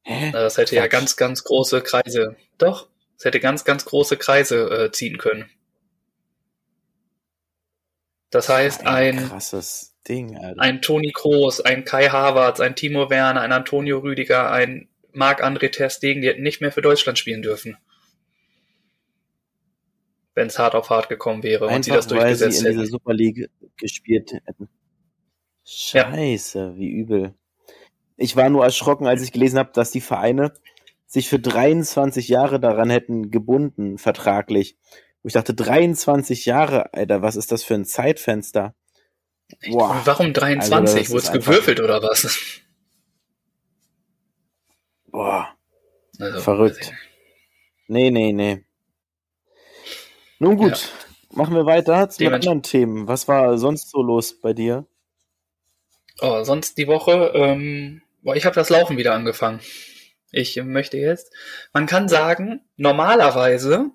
Hä? 0.03 0.27
Also 0.27 0.37
das 0.37 0.57
hätte 0.57 0.75
Quatsch. 0.75 0.83
ja 0.83 0.87
ganz, 0.87 1.15
ganz 1.17 1.43
große 1.43 1.81
Kreise. 1.81 2.35
Doch, 2.57 2.87
es 3.17 3.25
hätte 3.25 3.39
ganz, 3.39 3.63
ganz 3.63 3.85
große 3.85 4.17
Kreise 4.17 4.85
äh, 4.85 4.91
ziehen 4.91 5.17
können. 5.17 5.49
Das 8.35 8.49
heißt, 8.49 8.85
ein, 8.85 9.17
ein 9.17 9.29
krasses 9.29 9.95
Ding, 10.09 10.35
Alter. 10.35 10.61
ein 10.61 10.81
Toni 10.81 11.13
Kroos, 11.13 11.61
ein 11.61 11.85
Kai 11.85 12.09
Havertz, 12.09 12.59
ein 12.59 12.75
Timo 12.75 13.09
Werner, 13.09 13.39
ein 13.39 13.53
Antonio 13.53 13.99
Rüdiger, 13.99 14.51
ein 14.51 14.89
Marc-André 15.13 15.71
Ter 15.71 15.89
Stegen, 15.89 16.21
die 16.21 16.27
hätten 16.27 16.43
nicht 16.43 16.59
mehr 16.59 16.73
für 16.73 16.81
Deutschland 16.81 17.17
spielen 17.17 17.41
dürfen. 17.41 17.77
Wenn 20.33 20.47
es 20.47 20.59
hart 20.59 20.75
auf 20.75 20.89
hart 20.89 21.07
gekommen 21.07 21.43
wäre 21.43 21.69
Einfach, 21.69 21.75
und 21.77 21.83
sie 21.83 21.91
das 21.91 22.07
durchgesetzt 22.07 22.41
weil 22.41 22.51
sie 22.51 22.59
in 22.59 22.65
hätten. 22.65 22.79
dieser 22.79 22.91
Super 22.91 23.13
League 23.13 23.49
gespielt 23.77 24.33
hätten. 24.33 24.67
Scheiße, 25.63 26.59
ja. 26.59 26.77
wie 26.77 26.89
übel. 26.89 27.35
Ich 28.17 28.35
war 28.35 28.49
nur 28.49 28.65
erschrocken, 28.65 29.07
als 29.07 29.21
ich 29.21 29.31
gelesen 29.31 29.59
habe, 29.59 29.71
dass 29.73 29.91
die 29.91 30.01
Vereine 30.01 30.51
sich 31.05 31.29
für 31.29 31.39
23 31.39 32.27
Jahre 32.27 32.59
daran 32.59 32.89
hätten 32.89 33.31
gebunden, 33.31 33.97
vertraglich. 33.97 34.77
Wo 35.25 35.27
ich 35.27 35.33
dachte, 35.33 35.55
23 35.55 36.45
Jahre, 36.45 36.93
Alter, 36.93 37.23
was 37.23 37.35
ist 37.35 37.51
das 37.51 37.63
für 37.63 37.73
ein 37.73 37.83
Zeitfenster? 37.83 38.75
Boah. 39.71 39.99
Warum 40.05 40.33
23? 40.33 40.99
Also, 40.99 41.13
Wurde 41.13 41.23
es 41.25 41.31
gewürfelt 41.31 41.79
oder 41.79 42.03
was? 42.03 42.61
Boah. 45.07 45.49
Also, 46.19 46.41
Verrückt. 46.41 46.93
Nee, 47.87 48.11
nee, 48.11 48.33
nee. 48.33 48.63
Nun 50.37 50.57
gut. 50.57 50.91
Ja. 51.31 51.37
machen 51.37 51.55
wir 51.55 51.65
weiter 51.65 52.01
mit 52.01 52.19
Dementsprechend- 52.19 52.33
anderen 52.35 52.61
Themen. 52.61 53.07
Was 53.07 53.27
war 53.27 53.57
sonst 53.57 53.89
so 53.89 54.03
los 54.03 54.39
bei 54.39 54.53
dir? 54.53 54.85
Oh, 56.21 56.43
sonst 56.43 56.77
die 56.77 56.85
Woche, 56.85 57.31
ähm, 57.33 58.03
boah, 58.21 58.35
ich 58.35 58.45
habe 58.45 58.53
das 58.53 58.69
Laufen 58.69 58.97
wieder 58.97 59.15
angefangen. 59.15 59.59
Ich 60.31 60.55
möchte 60.63 60.97
jetzt, 60.97 61.33
man 61.73 61.87
kann 61.87 62.09
sagen, 62.09 62.61
normalerweise 62.77 63.89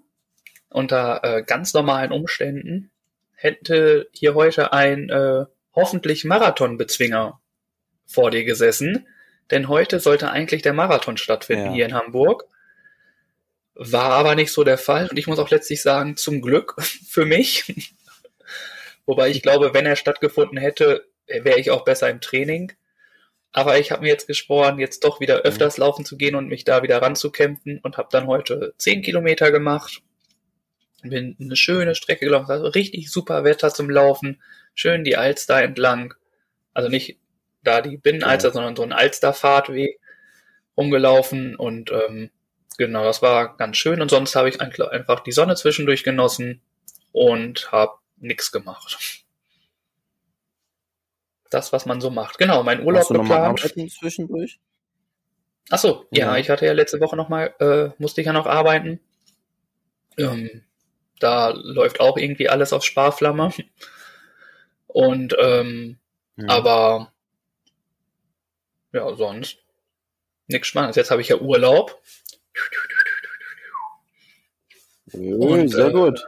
unter 0.70 1.20
äh, 1.22 1.42
ganz 1.42 1.74
normalen 1.74 2.12
Umständen 2.12 2.90
hätte 3.34 4.08
hier 4.12 4.34
heute 4.34 4.72
ein 4.72 5.08
äh, 5.10 5.44
hoffentlich 5.74 6.24
Marathonbezwinger 6.24 7.40
vor 8.06 8.30
dir 8.30 8.44
gesessen, 8.44 9.06
denn 9.50 9.68
heute 9.68 10.00
sollte 10.00 10.30
eigentlich 10.30 10.62
der 10.62 10.72
Marathon 10.72 11.16
stattfinden 11.16 11.66
Ja. 11.66 11.72
hier 11.72 11.86
in 11.86 11.94
Hamburg. 11.94 12.44
War 13.74 14.10
aber 14.10 14.34
nicht 14.34 14.52
so 14.52 14.62
der 14.64 14.78
Fall 14.78 15.08
und 15.08 15.18
ich 15.18 15.26
muss 15.26 15.38
auch 15.38 15.50
letztlich 15.50 15.80
sagen, 15.80 16.16
zum 16.16 16.42
Glück 16.42 16.74
für 16.82 17.24
mich. 17.24 17.74
Wobei 19.06 19.30
ich 19.30 19.42
glaube, 19.42 19.72
wenn 19.74 19.86
er 19.86 19.96
stattgefunden 19.96 20.58
hätte, 20.58 21.06
wäre 21.26 21.58
ich 21.58 21.70
auch 21.70 21.84
besser 21.84 22.10
im 22.10 22.20
Training. 22.20 22.72
Aber 23.52 23.78
ich 23.78 23.90
habe 23.90 24.02
mir 24.02 24.08
jetzt 24.08 24.28
geschworen, 24.28 24.78
jetzt 24.78 25.02
doch 25.02 25.18
wieder 25.18 25.38
öfters 25.38 25.76
laufen 25.78 26.04
zu 26.04 26.16
gehen 26.16 26.36
und 26.36 26.46
mich 26.48 26.64
da 26.64 26.82
wieder 26.84 27.02
ranzukämpfen 27.02 27.80
und 27.82 27.96
habe 27.96 28.08
dann 28.12 28.28
heute 28.28 28.74
10 28.78 29.02
Kilometer 29.02 29.50
gemacht. 29.50 30.02
Bin 31.02 31.36
eine 31.40 31.56
schöne 31.56 31.94
Strecke 31.94 32.26
gelaufen, 32.26 32.50
also 32.50 32.66
richtig 32.66 33.10
super 33.10 33.42
Wetter 33.44 33.72
zum 33.72 33.88
Laufen, 33.90 34.40
schön 34.74 35.04
die 35.04 35.16
Alster 35.16 35.62
entlang. 35.62 36.14
Also 36.74 36.88
nicht 36.88 37.18
da 37.62 37.80
die 37.80 37.96
Binnenalster, 37.96 38.48
Ja. 38.48 38.52
sondern 38.54 38.76
so 38.76 38.82
ein 38.82 38.92
Alsterfahrtweg 38.92 39.98
rumgelaufen 40.76 41.56
und 41.56 41.90
ähm, 41.90 42.30
genau, 42.78 43.04
das 43.04 43.22
war 43.22 43.56
ganz 43.56 43.76
schön. 43.76 44.00
Und 44.00 44.10
sonst 44.10 44.34
habe 44.36 44.48
ich 44.48 44.60
einfach 44.60 45.20
die 45.20 45.32
Sonne 45.32 45.56
zwischendurch 45.56 46.04
genossen 46.04 46.60
und 47.12 47.70
habe 47.72 47.94
nichts 48.18 48.52
gemacht. 48.52 48.96
Das, 51.50 51.72
was 51.72 51.84
man 51.86 52.00
so 52.00 52.10
macht. 52.10 52.38
Genau, 52.38 52.62
mein 52.62 52.84
Urlaub 52.84 53.00
Hast 53.02 53.10
du 53.10 53.14
geplant. 53.14 53.60
arbeiten 53.60 53.88
zwischendurch? 53.88 54.60
Ach 55.70 55.78
so, 55.78 56.06
ja, 56.10 56.32
Ja. 56.32 56.36
ich 56.38 56.48
hatte 56.50 56.66
ja 56.66 56.72
letzte 56.72 57.00
Woche 57.00 57.16
noch 57.16 57.28
mal, 57.28 57.54
äh, 57.58 57.90
musste 57.98 58.20
ich 58.20 58.26
ja 58.26 58.32
noch 58.32 58.46
arbeiten. 58.46 59.00
Ähm, 60.16 60.62
da 61.20 61.50
läuft 61.50 62.00
auch 62.00 62.16
irgendwie 62.16 62.48
alles 62.48 62.72
auf 62.72 62.84
Sparflamme. 62.84 63.52
Und 64.86 65.36
ähm, 65.38 65.98
Ja. 66.36 66.48
aber 66.48 67.12
ja, 68.92 69.14
sonst 69.14 69.58
nichts 70.48 70.68
Spannendes. 70.68 70.96
Jetzt 70.96 71.10
habe 71.10 71.22
ich 71.22 71.28
ja 71.28 71.36
Urlaub. 71.36 72.02
Ui, 75.12 75.60
und, 75.60 75.68
sehr 75.68 75.86
äh, 75.86 75.92
gut. 75.92 76.24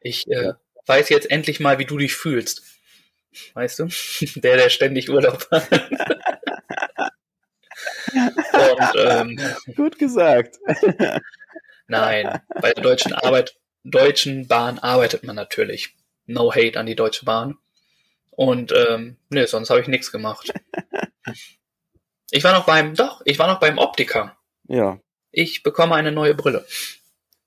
Ich 0.00 0.28
äh, 0.28 0.52
weiß 0.86 1.08
jetzt 1.08 1.30
endlich 1.30 1.60
mal, 1.60 1.78
wie 1.78 1.84
du 1.84 1.98
dich 1.98 2.14
fühlst. 2.14 2.62
Weißt 3.54 3.78
du? 3.78 3.88
Der, 4.40 4.56
der 4.56 4.70
ständig 4.70 5.10
Urlaub 5.10 5.50
hat. 5.50 5.68
Und 8.12 8.96
ähm, 8.96 9.40
Gut 9.74 9.98
gesagt. 9.98 10.56
Nein, 11.86 12.40
bei 12.60 12.72
der 12.72 12.82
deutschen 12.82 13.12
Arbeit, 13.12 13.56
deutschen 13.90 14.46
Bahn 14.48 14.78
arbeitet 14.78 15.24
man 15.24 15.36
natürlich. 15.36 15.94
No 16.26 16.52
hate 16.52 16.78
an 16.78 16.86
die 16.86 16.96
Deutsche 16.96 17.24
Bahn. 17.24 17.58
Und 18.30 18.72
ähm, 18.72 19.16
nö, 19.30 19.46
sonst 19.46 19.70
habe 19.70 19.80
ich 19.80 19.88
nichts 19.88 20.12
gemacht. 20.12 20.52
Ich 22.32 22.42
war 22.42 22.52
noch 22.52 22.66
beim, 22.66 22.94
doch, 22.94 23.22
ich 23.24 23.38
war 23.38 23.46
noch 23.46 23.60
beim 23.60 23.78
Optiker. 23.78 24.36
Ja, 24.66 24.98
Ich 25.30 25.62
bekomme 25.62 25.94
eine 25.94 26.10
neue 26.10 26.34
Brille. 26.34 26.66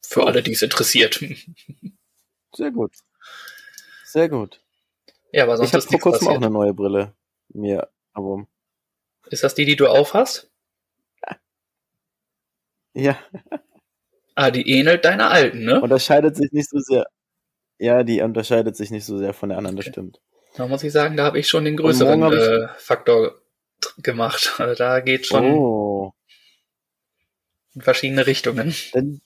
Für 0.01 0.25
alle, 0.25 0.41
die 0.41 0.53
es 0.53 0.61
interessiert. 0.61 1.19
sehr 2.55 2.71
gut. 2.71 2.93
Sehr 4.05 4.29
gut. 4.29 4.61
Ja, 5.33 5.43
aber 5.43 5.57
sonst 5.57 5.69
Ich 5.69 5.73
habe 5.73 5.83
vor 5.83 5.99
kurzem 5.99 6.27
auch 6.27 6.31
passiert. 6.31 6.43
eine 6.45 6.53
neue 6.53 6.73
Brille 6.73 7.13
mir 7.49 7.89
aber 8.13 8.47
Ist 9.29 9.43
das 9.43 9.53
die, 9.53 9.65
die 9.65 9.75
du 9.75 9.87
aufhast? 9.87 10.49
Ja, 12.93 13.17
Ah, 14.41 14.51
die 14.51 14.69
ähnelt 14.69 15.03
deiner 15.03 15.31
alten, 15.31 15.65
ne? 15.65 15.81
unterscheidet 15.81 16.37
sich 16.37 16.49
nicht 16.53 16.69
so 16.69 16.79
sehr. 16.79 17.05
Ja, 17.77 18.03
die 18.03 18.21
unterscheidet 18.21 18.77
sich 18.77 18.89
nicht 18.89 19.03
so 19.03 19.17
sehr 19.17 19.33
von 19.33 19.49
der 19.49 19.57
anderen, 19.57 19.75
das 19.75 19.85
stimmt. 19.85 20.21
Da 20.55 20.65
muss 20.65 20.81
ich 20.81 20.93
sagen, 20.93 21.17
da 21.17 21.25
habe 21.25 21.39
ich 21.39 21.49
schon 21.49 21.65
den 21.65 21.75
größeren 21.75 22.23
äh, 22.31 22.67
Faktor 22.77 23.35
gemacht. 23.97 24.53
Also 24.59 24.75
da 24.75 25.01
geht 25.01 25.25
schon 25.27 25.43
Oh, 25.43 26.13
in 27.75 27.81
verschiedene 27.81 28.25
Richtungen. 28.27 28.73
denn 28.95 29.19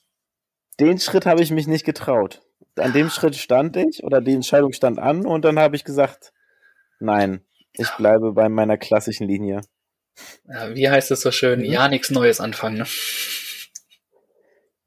den 0.79 0.97
Schritt 0.99 1.27
habe 1.27 1.43
ich 1.43 1.51
mich 1.51 1.67
nicht 1.67 1.85
getraut. 1.85 2.41
An 2.75 2.93
dem 2.93 3.11
Schritt 3.11 3.35
stand 3.35 3.77
ich 3.77 4.03
oder 4.03 4.19
die 4.19 4.33
Entscheidung 4.33 4.73
stand 4.73 4.97
an 4.97 5.27
und 5.27 5.45
dann 5.45 5.59
habe 5.59 5.75
ich 5.75 5.83
gesagt, 5.83 6.33
nein, 6.99 7.45
ich 7.73 7.89
bleibe 7.97 8.33
bei 8.33 8.49
meiner 8.49 8.77
klassischen 8.79 9.27
Linie. 9.27 9.61
Ja, 10.47 10.73
wie 10.73 10.89
heißt 10.89 11.11
es 11.11 11.21
so 11.21 11.29
schön? 11.29 11.59
Mhm. 11.59 11.65
Ja, 11.65 11.87
nichts 11.87 12.09
Neues 12.09 12.39
anfangen. 12.39 12.79
Ne? 12.79 12.85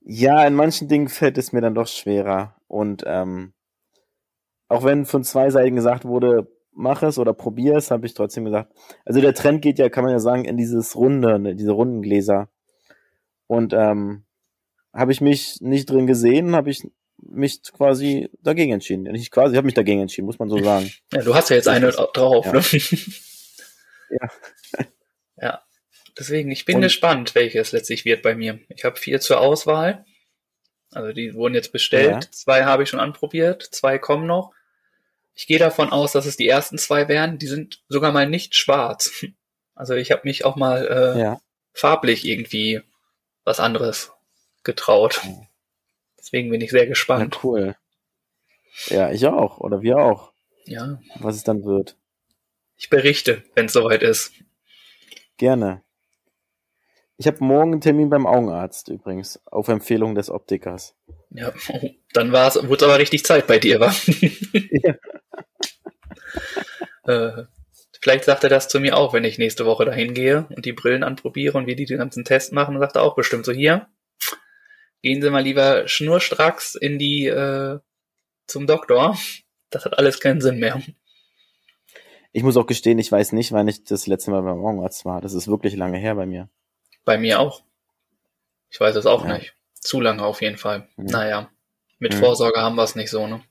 Ja, 0.08 0.46
in 0.46 0.54
manchen 0.54 0.86
Dingen 0.86 1.08
fällt 1.08 1.36
es 1.36 1.52
mir 1.52 1.60
dann 1.60 1.74
doch 1.74 1.88
schwerer. 1.88 2.54
Und 2.68 3.02
ähm, 3.06 3.54
auch 4.68 4.84
wenn 4.84 5.04
von 5.04 5.24
zwei 5.24 5.50
Seiten 5.50 5.74
gesagt 5.74 6.04
wurde, 6.04 6.46
mach 6.70 7.02
es 7.02 7.18
oder 7.18 7.32
probier 7.32 7.74
es, 7.74 7.90
habe 7.90 8.06
ich 8.06 8.14
trotzdem 8.14 8.44
gesagt. 8.44 8.72
Also 9.04 9.20
der 9.20 9.34
Trend 9.34 9.62
geht 9.62 9.80
ja, 9.80 9.88
kann 9.88 10.04
man 10.04 10.12
ja 10.12 10.20
sagen, 10.20 10.44
in 10.44 10.56
dieses 10.56 10.94
Runde, 10.94 11.40
ne, 11.40 11.56
diese 11.56 11.72
runden 11.72 12.02
Gläser. 12.02 12.48
Und 13.48 13.72
ähm, 13.72 14.24
habe 14.92 15.10
ich 15.10 15.20
mich 15.20 15.60
nicht 15.60 15.90
drin 15.90 16.06
gesehen, 16.06 16.54
habe 16.54 16.70
ich 16.70 16.88
mich 17.18 17.62
quasi 17.72 18.30
dagegen 18.42 18.72
entschieden. 18.72 19.02
Nicht 19.04 19.32
quasi, 19.32 19.54
ich 19.54 19.56
habe 19.56 19.66
mich 19.66 19.74
dagegen 19.74 20.02
entschieden, 20.02 20.26
muss 20.26 20.38
man 20.38 20.48
so 20.48 20.62
sagen. 20.62 20.88
Ja, 21.12 21.22
du 21.22 21.34
hast 21.34 21.50
ja 21.50 21.56
jetzt 21.56 21.68
eine 21.68 21.90
drauf. 21.90 22.46
ja. 22.46 22.52
Ne? 22.52 22.60
Ja. 24.08 24.28
Deswegen, 26.18 26.50
ich 26.50 26.64
bin 26.64 26.76
Und- 26.76 26.82
gespannt, 26.82 27.34
welches 27.34 27.72
letztlich 27.72 28.04
wird 28.04 28.22
bei 28.22 28.34
mir. 28.34 28.60
Ich 28.68 28.84
habe 28.84 28.96
vier 28.96 29.20
zur 29.20 29.40
Auswahl. 29.40 30.04
Also 30.92 31.12
die 31.12 31.34
wurden 31.34 31.54
jetzt 31.54 31.72
bestellt. 31.72 32.24
Ja. 32.24 32.30
Zwei 32.32 32.64
habe 32.64 32.82
ich 32.84 32.88
schon 32.88 33.00
anprobiert. 33.00 33.62
Zwei 33.62 33.98
kommen 33.98 34.26
noch. 34.26 34.52
Ich 35.34 35.46
gehe 35.46 35.58
davon 35.58 35.90
aus, 35.90 36.12
dass 36.12 36.24
es 36.24 36.36
die 36.38 36.48
ersten 36.48 36.78
zwei 36.78 37.08
wären. 37.08 37.38
Die 37.38 37.46
sind 37.48 37.82
sogar 37.88 38.12
mal 38.12 38.28
nicht 38.28 38.54
schwarz. 38.56 39.24
Also 39.78 39.92
ich 39.92 40.10
habe 40.10 40.22
mich 40.24 40.46
auch 40.46 40.56
mal 40.56 40.86
äh, 40.88 41.20
Ja. 41.20 41.40
farblich 41.74 42.24
irgendwie 42.24 42.80
was 43.44 43.60
anderes 43.60 44.10
getraut. 44.64 45.20
Deswegen 46.18 46.48
bin 46.48 46.62
ich 46.62 46.70
sehr 46.70 46.84
ja, 46.84 46.88
gespannt. 46.88 47.44
cool. 47.44 47.76
Ja, 48.86 49.12
ich 49.12 49.26
auch. 49.26 49.58
Oder 49.58 49.82
wir 49.82 49.98
auch. 49.98 50.32
Ja, 50.64 50.98
Was 51.16 51.36
es 51.36 51.44
dann 51.44 51.62
wird. 51.66 51.94
ich 52.78 52.88
berichte, 52.88 53.44
wenn 53.54 53.66
es 53.66 53.74
soweit 53.74 54.02
ist. 54.02 54.32
Gerne. 55.36 55.82
Ich 57.18 57.26
habe 57.26 57.42
morgen 57.42 57.72
einen 57.72 57.80
Termin 57.80 58.10
beim 58.10 58.26
Augenarzt 58.26 58.88
übrigens, 58.88 59.40
auf 59.46 59.68
Empfehlung 59.68 60.14
des 60.14 60.28
Optikers. 60.30 60.94
Ja, 61.30 61.52
dann 62.12 62.32
war's, 62.32 62.56
wurde 62.68 62.84
aber 62.84 62.98
richtig 62.98 63.24
Zeit 63.24 63.46
bei 63.46 63.58
dir, 63.58 63.80
wa? 63.80 63.94
äh, 67.10 67.44
vielleicht 68.02 68.24
sagt 68.24 68.44
er 68.44 68.50
das 68.50 68.68
zu 68.68 68.80
mir 68.80 68.98
auch, 68.98 69.14
wenn 69.14 69.24
ich 69.24 69.38
nächste 69.38 69.64
Woche 69.64 69.86
dahin 69.86 70.12
gehe 70.12 70.46
und 70.54 70.66
die 70.66 70.74
Brillen 70.74 71.04
anprobiere 71.04 71.56
und 71.56 71.66
wir 71.66 71.76
die 71.76 71.86
den 71.86 71.98
ganzen 71.98 72.24
Test 72.24 72.52
machen, 72.52 72.74
dann 72.74 72.82
sagt 72.82 72.96
er 72.96 73.02
auch 73.02 73.14
bestimmt 73.14 73.46
so, 73.46 73.52
hier, 73.52 73.88
gehen 75.02 75.22
Sie 75.22 75.30
mal 75.30 75.42
lieber 75.42 75.88
schnurstracks 75.88 76.74
in 76.74 76.98
die, 76.98 77.26
äh, 77.26 77.78
zum 78.46 78.66
Doktor. 78.66 79.16
Das 79.70 79.86
hat 79.86 79.98
alles 79.98 80.20
keinen 80.20 80.42
Sinn 80.42 80.58
mehr. 80.58 80.82
Ich 82.32 82.42
muss 82.42 82.58
auch 82.58 82.66
gestehen, 82.66 82.98
ich 82.98 83.10
weiß 83.10 83.32
nicht, 83.32 83.52
wann 83.52 83.68
ich 83.68 83.84
das 83.84 84.06
letzte 84.06 84.30
Mal 84.30 84.42
beim 84.42 84.62
Augenarzt 84.62 85.06
war. 85.06 85.22
Das 85.22 85.32
ist 85.32 85.48
wirklich 85.48 85.74
lange 85.76 85.96
her 85.96 86.14
bei 86.14 86.26
mir. 86.26 86.50
Bei 87.06 87.16
mir 87.16 87.40
auch. 87.40 87.62
Ich 88.68 88.78
weiß 88.78 88.94
es 88.96 89.06
auch 89.06 89.24
Ja. 89.24 89.38
nicht. 89.38 89.54
Zu 89.80 90.00
lange 90.02 90.22
auf 90.22 90.42
jeden 90.42 90.58
Fall. 90.58 90.88
Mhm. 90.96 91.06
Naja, 91.06 91.50
mit 91.98 92.12
Mhm. 92.12 92.18
Vorsorge 92.18 92.60
haben 92.60 92.76
wir 92.76 92.82
es 92.82 92.94
nicht 92.96 93.08
so, 93.10 93.26
ne? 93.26 93.42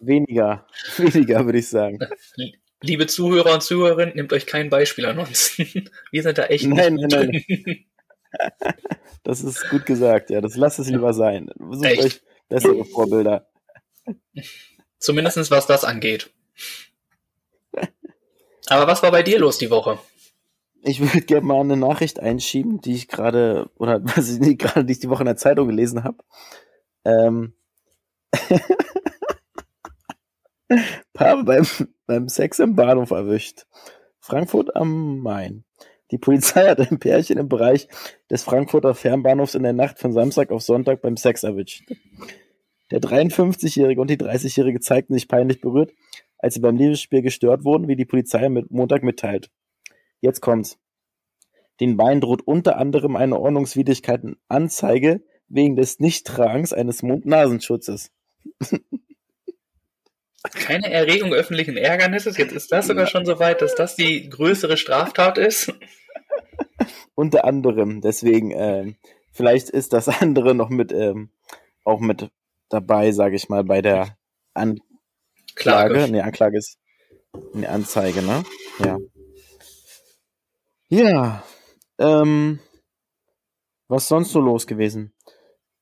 Weniger, 0.00 0.66
weniger 0.98 1.44
würde 1.46 1.58
ich 1.58 1.68
sagen. 1.68 1.98
Liebe 2.82 3.06
Zuhörer 3.06 3.54
und 3.54 3.62
Zuhörerinnen, 3.62 4.14
nehmt 4.16 4.32
euch 4.32 4.46
kein 4.46 4.70
Beispiel 4.70 5.04
an 5.06 5.18
uns. 5.18 5.56
Wir 6.10 6.22
sind 6.22 6.38
da 6.38 6.44
echt 6.46 6.64
Nein, 6.66 6.94
nicht 6.94 7.10
nein, 7.12 7.30
drin. 7.44 7.84
Das 9.22 9.42
ist 9.42 9.68
gut 9.68 9.84
gesagt, 9.84 10.30
ja. 10.30 10.40
Das 10.40 10.56
lasst 10.56 10.78
es 10.78 10.88
lieber 10.88 11.12
sein. 11.12 11.50
Sucht 11.58 11.84
Echt? 11.84 12.02
euch 12.04 12.20
bessere 12.48 12.84
Vorbilder. 12.86 13.46
Zumindest 14.98 15.50
was 15.50 15.66
das 15.66 15.84
angeht. 15.84 16.30
Aber 18.68 18.86
was 18.86 19.02
war 19.02 19.10
bei 19.10 19.22
dir 19.22 19.38
los 19.38 19.58
die 19.58 19.70
Woche? 19.70 19.98
Ich 20.82 21.00
würde 21.00 21.20
gerne 21.20 21.46
mal 21.46 21.60
eine 21.60 21.76
Nachricht 21.76 22.20
einschieben, 22.20 22.80
die 22.80 22.94
ich 22.94 23.08
gerade, 23.08 23.70
oder 23.76 24.02
was 24.16 24.30
ich 24.30 24.40
nicht 24.40 24.60
gerade, 24.60 24.84
die 24.84 24.92
ich 24.92 25.00
die 25.00 25.10
Woche 25.10 25.22
in 25.22 25.26
der 25.26 25.36
Zeitung 25.36 25.68
gelesen 25.68 26.04
habe. 26.04 26.18
Ähm, 27.04 27.54
Paar 31.12 31.44
beim, 31.44 31.66
beim 32.06 32.28
Sex 32.28 32.60
im 32.60 32.76
Bahnhof 32.76 33.10
erwischt. 33.10 33.66
Frankfurt 34.20 34.76
am 34.76 35.18
Main. 35.18 35.64
Die 36.10 36.18
Polizei 36.18 36.68
hat 36.68 36.80
ein 36.80 36.98
Pärchen 36.98 37.38
im 37.38 37.48
Bereich 37.48 37.88
des 38.30 38.42
Frankfurter 38.42 38.94
Fernbahnhofs 38.94 39.54
in 39.54 39.62
der 39.62 39.72
Nacht 39.72 39.98
von 39.98 40.12
Samstag 40.12 40.50
auf 40.50 40.62
Sonntag 40.62 41.02
beim 41.02 41.16
Sex 41.16 41.42
erwischt. 41.42 41.82
Der 42.90 43.00
53-Jährige 43.00 44.00
und 44.00 44.10
die 44.10 44.16
30-Jährige 44.16 44.80
zeigten 44.80 45.14
sich 45.14 45.28
peinlich 45.28 45.60
berührt, 45.60 45.92
als 46.38 46.54
sie 46.54 46.60
beim 46.60 46.76
Liebesspiel 46.76 47.22
gestört 47.22 47.64
wurden, 47.64 47.86
wie 47.86 47.96
die 47.96 48.04
Polizei 48.04 48.48
mit 48.48 48.70
Montag 48.70 49.02
mitteilt. 49.02 49.50
Jetzt 50.20 50.40
kommt's. 50.40 50.78
Den 51.80 51.96
beiden 51.96 52.20
droht 52.20 52.42
unter 52.46 52.76
anderem 52.76 53.16
eine 53.16 53.40
Ordnungswidrigkeitenanzeige 53.40 55.22
wegen 55.48 55.76
des 55.76 55.98
Nichttragens 55.98 56.72
eines 56.72 57.02
Mund-Nasenschutzes. 57.02 58.12
Keine 60.42 60.90
Erregung 60.90 61.34
öffentlichen 61.34 61.76
Ärgernisses. 61.76 62.38
Jetzt 62.38 62.52
ist 62.52 62.72
das 62.72 62.86
sogar 62.86 63.06
schon 63.06 63.26
so 63.26 63.38
weit, 63.38 63.60
dass 63.60 63.74
das 63.74 63.94
die 63.96 64.28
größere 64.28 64.78
Straftat 64.78 65.36
ist. 65.36 65.72
Unter 67.14 67.44
anderem. 67.44 68.00
Deswegen, 68.00 68.50
ähm, 68.52 68.96
vielleicht 69.32 69.68
ist 69.68 69.92
das 69.92 70.08
andere 70.22 70.54
noch 70.54 70.70
mit, 70.70 70.92
ähm, 70.92 71.30
auch 71.84 72.00
mit 72.00 72.30
dabei, 72.70 73.12
sage 73.12 73.36
ich 73.36 73.50
mal, 73.50 73.64
bei 73.64 73.82
der 73.82 74.16
Anklage. 74.54 74.82
Klage. 75.54 76.08
Nee, 76.10 76.20
Anklage 76.20 76.56
ist 76.56 76.78
eine 77.54 77.68
Anzeige, 77.68 78.22
ne? 78.22 78.44
Ja. 78.84 78.98
Ja. 80.90 81.44
Ähm, 81.98 82.58
was 83.88 84.08
sonst 84.08 84.32
so 84.32 84.40
los 84.40 84.66
gewesen? 84.66 85.12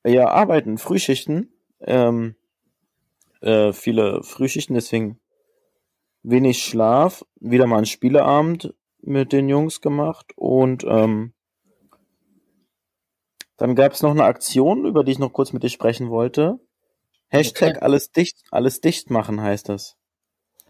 Ja, 0.05 0.29
arbeiten, 0.29 0.77
Frühschichten. 0.77 1.51
Ähm, 1.81 2.35
äh, 3.41 3.73
viele 3.73 4.23
Frühschichten, 4.23 4.75
deswegen 4.75 5.19
wenig 6.23 6.63
Schlaf. 6.63 7.25
Wieder 7.39 7.65
mal 7.65 7.79
ein 7.79 7.85
Spieleabend 7.85 8.73
mit 9.01 9.33
den 9.33 9.49
Jungs 9.49 9.81
gemacht 9.81 10.31
und 10.35 10.83
ähm, 10.87 11.33
dann 13.57 13.75
gab 13.75 13.93
es 13.93 14.01
noch 14.01 14.11
eine 14.11 14.25
Aktion, 14.25 14.85
über 14.85 15.03
die 15.03 15.13
ich 15.13 15.19
noch 15.19 15.33
kurz 15.33 15.51
mit 15.53 15.63
dir 15.63 15.69
sprechen 15.69 16.09
wollte. 16.09 16.59
Hashtag 17.29 17.77
okay. 17.77 17.79
alles 17.79 18.11
dicht, 18.11 18.43
alles 18.51 18.79
dicht 18.79 19.09
machen 19.09 19.41
heißt 19.41 19.69
das. 19.69 19.97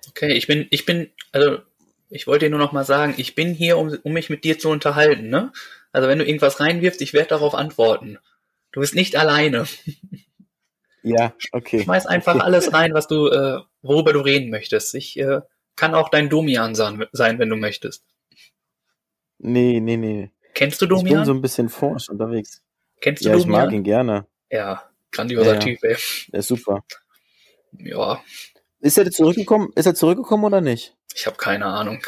Okay, 0.10 0.34
ich 0.34 0.48
bin, 0.48 0.67
ich 0.72 0.86
bin, 0.86 1.12
also 1.31 1.60
ich 2.09 2.27
wollte 2.27 2.45
dir 2.45 2.49
nur 2.49 2.59
noch 2.59 2.71
mal 2.71 2.85
sagen, 2.85 3.13
ich 3.17 3.35
bin 3.35 3.53
hier, 3.53 3.77
um, 3.77 3.95
um 4.03 4.13
mich 4.13 4.29
mit 4.29 4.43
dir 4.43 4.59
zu 4.59 4.69
unterhalten, 4.69 5.29
ne? 5.29 5.51
Also 5.91 6.07
wenn 6.07 6.19
du 6.19 6.25
irgendwas 6.25 6.59
reinwirfst, 6.59 7.01
ich 7.01 7.13
werde 7.13 7.29
darauf 7.29 7.55
antworten. 7.55 8.17
Du 8.71 8.81
bist 8.81 8.95
nicht 8.95 9.15
alleine. 9.15 9.65
Ja, 11.01 11.33
okay. 11.53 11.81
Schmeiß 11.83 12.07
einfach 12.07 12.35
okay. 12.35 12.43
alles 12.43 12.73
rein, 12.73 12.93
was 12.93 13.07
du, 13.07 13.27
äh, 13.27 13.61
worüber 13.81 14.11
du 14.11 14.19
reden 14.19 14.49
möchtest. 14.49 14.93
Ich 14.95 15.17
äh, 15.17 15.39
kann 15.77 15.95
auch 15.95 16.09
dein 16.09 16.29
Domian 16.29 16.75
sein, 16.75 17.07
wenn 17.13 17.49
du 17.49 17.55
möchtest. 17.55 18.03
Nee, 19.37 19.79
nee, 19.79 19.95
nee. 19.95 20.29
Kennst 20.53 20.81
du 20.81 20.87
Domian? 20.87 21.07
Ich 21.07 21.13
bin 21.13 21.25
so 21.25 21.33
ein 21.33 21.41
bisschen 21.41 21.69
forsch 21.69 22.09
unterwegs. 22.09 22.61
Kennst 22.99 23.23
du 23.23 23.29
ja, 23.29 23.35
Domian? 23.35 23.49
ich 23.49 23.65
mag 23.65 23.71
ihn 23.71 23.83
gerne. 23.83 24.27
Ja, 24.51 24.89
grandioser 25.11 25.53
ja, 25.53 25.59
Typ, 25.59 25.81
ey. 25.83 25.95
Der 26.33 26.39
ist 26.41 26.49
super. 26.49 26.83
Ja. 27.77 28.21
Ist 28.81 28.98
er 28.98 29.09
zurückgekommen? 29.12 29.69
Ist 29.75 29.86
er 29.86 29.95
zurückgekommen 29.95 30.45
oder 30.45 30.62
nicht? 30.62 30.95
Ich 31.13 31.25
habe 31.25 31.38
keine 31.38 31.65
Ahnung. 31.65 32.01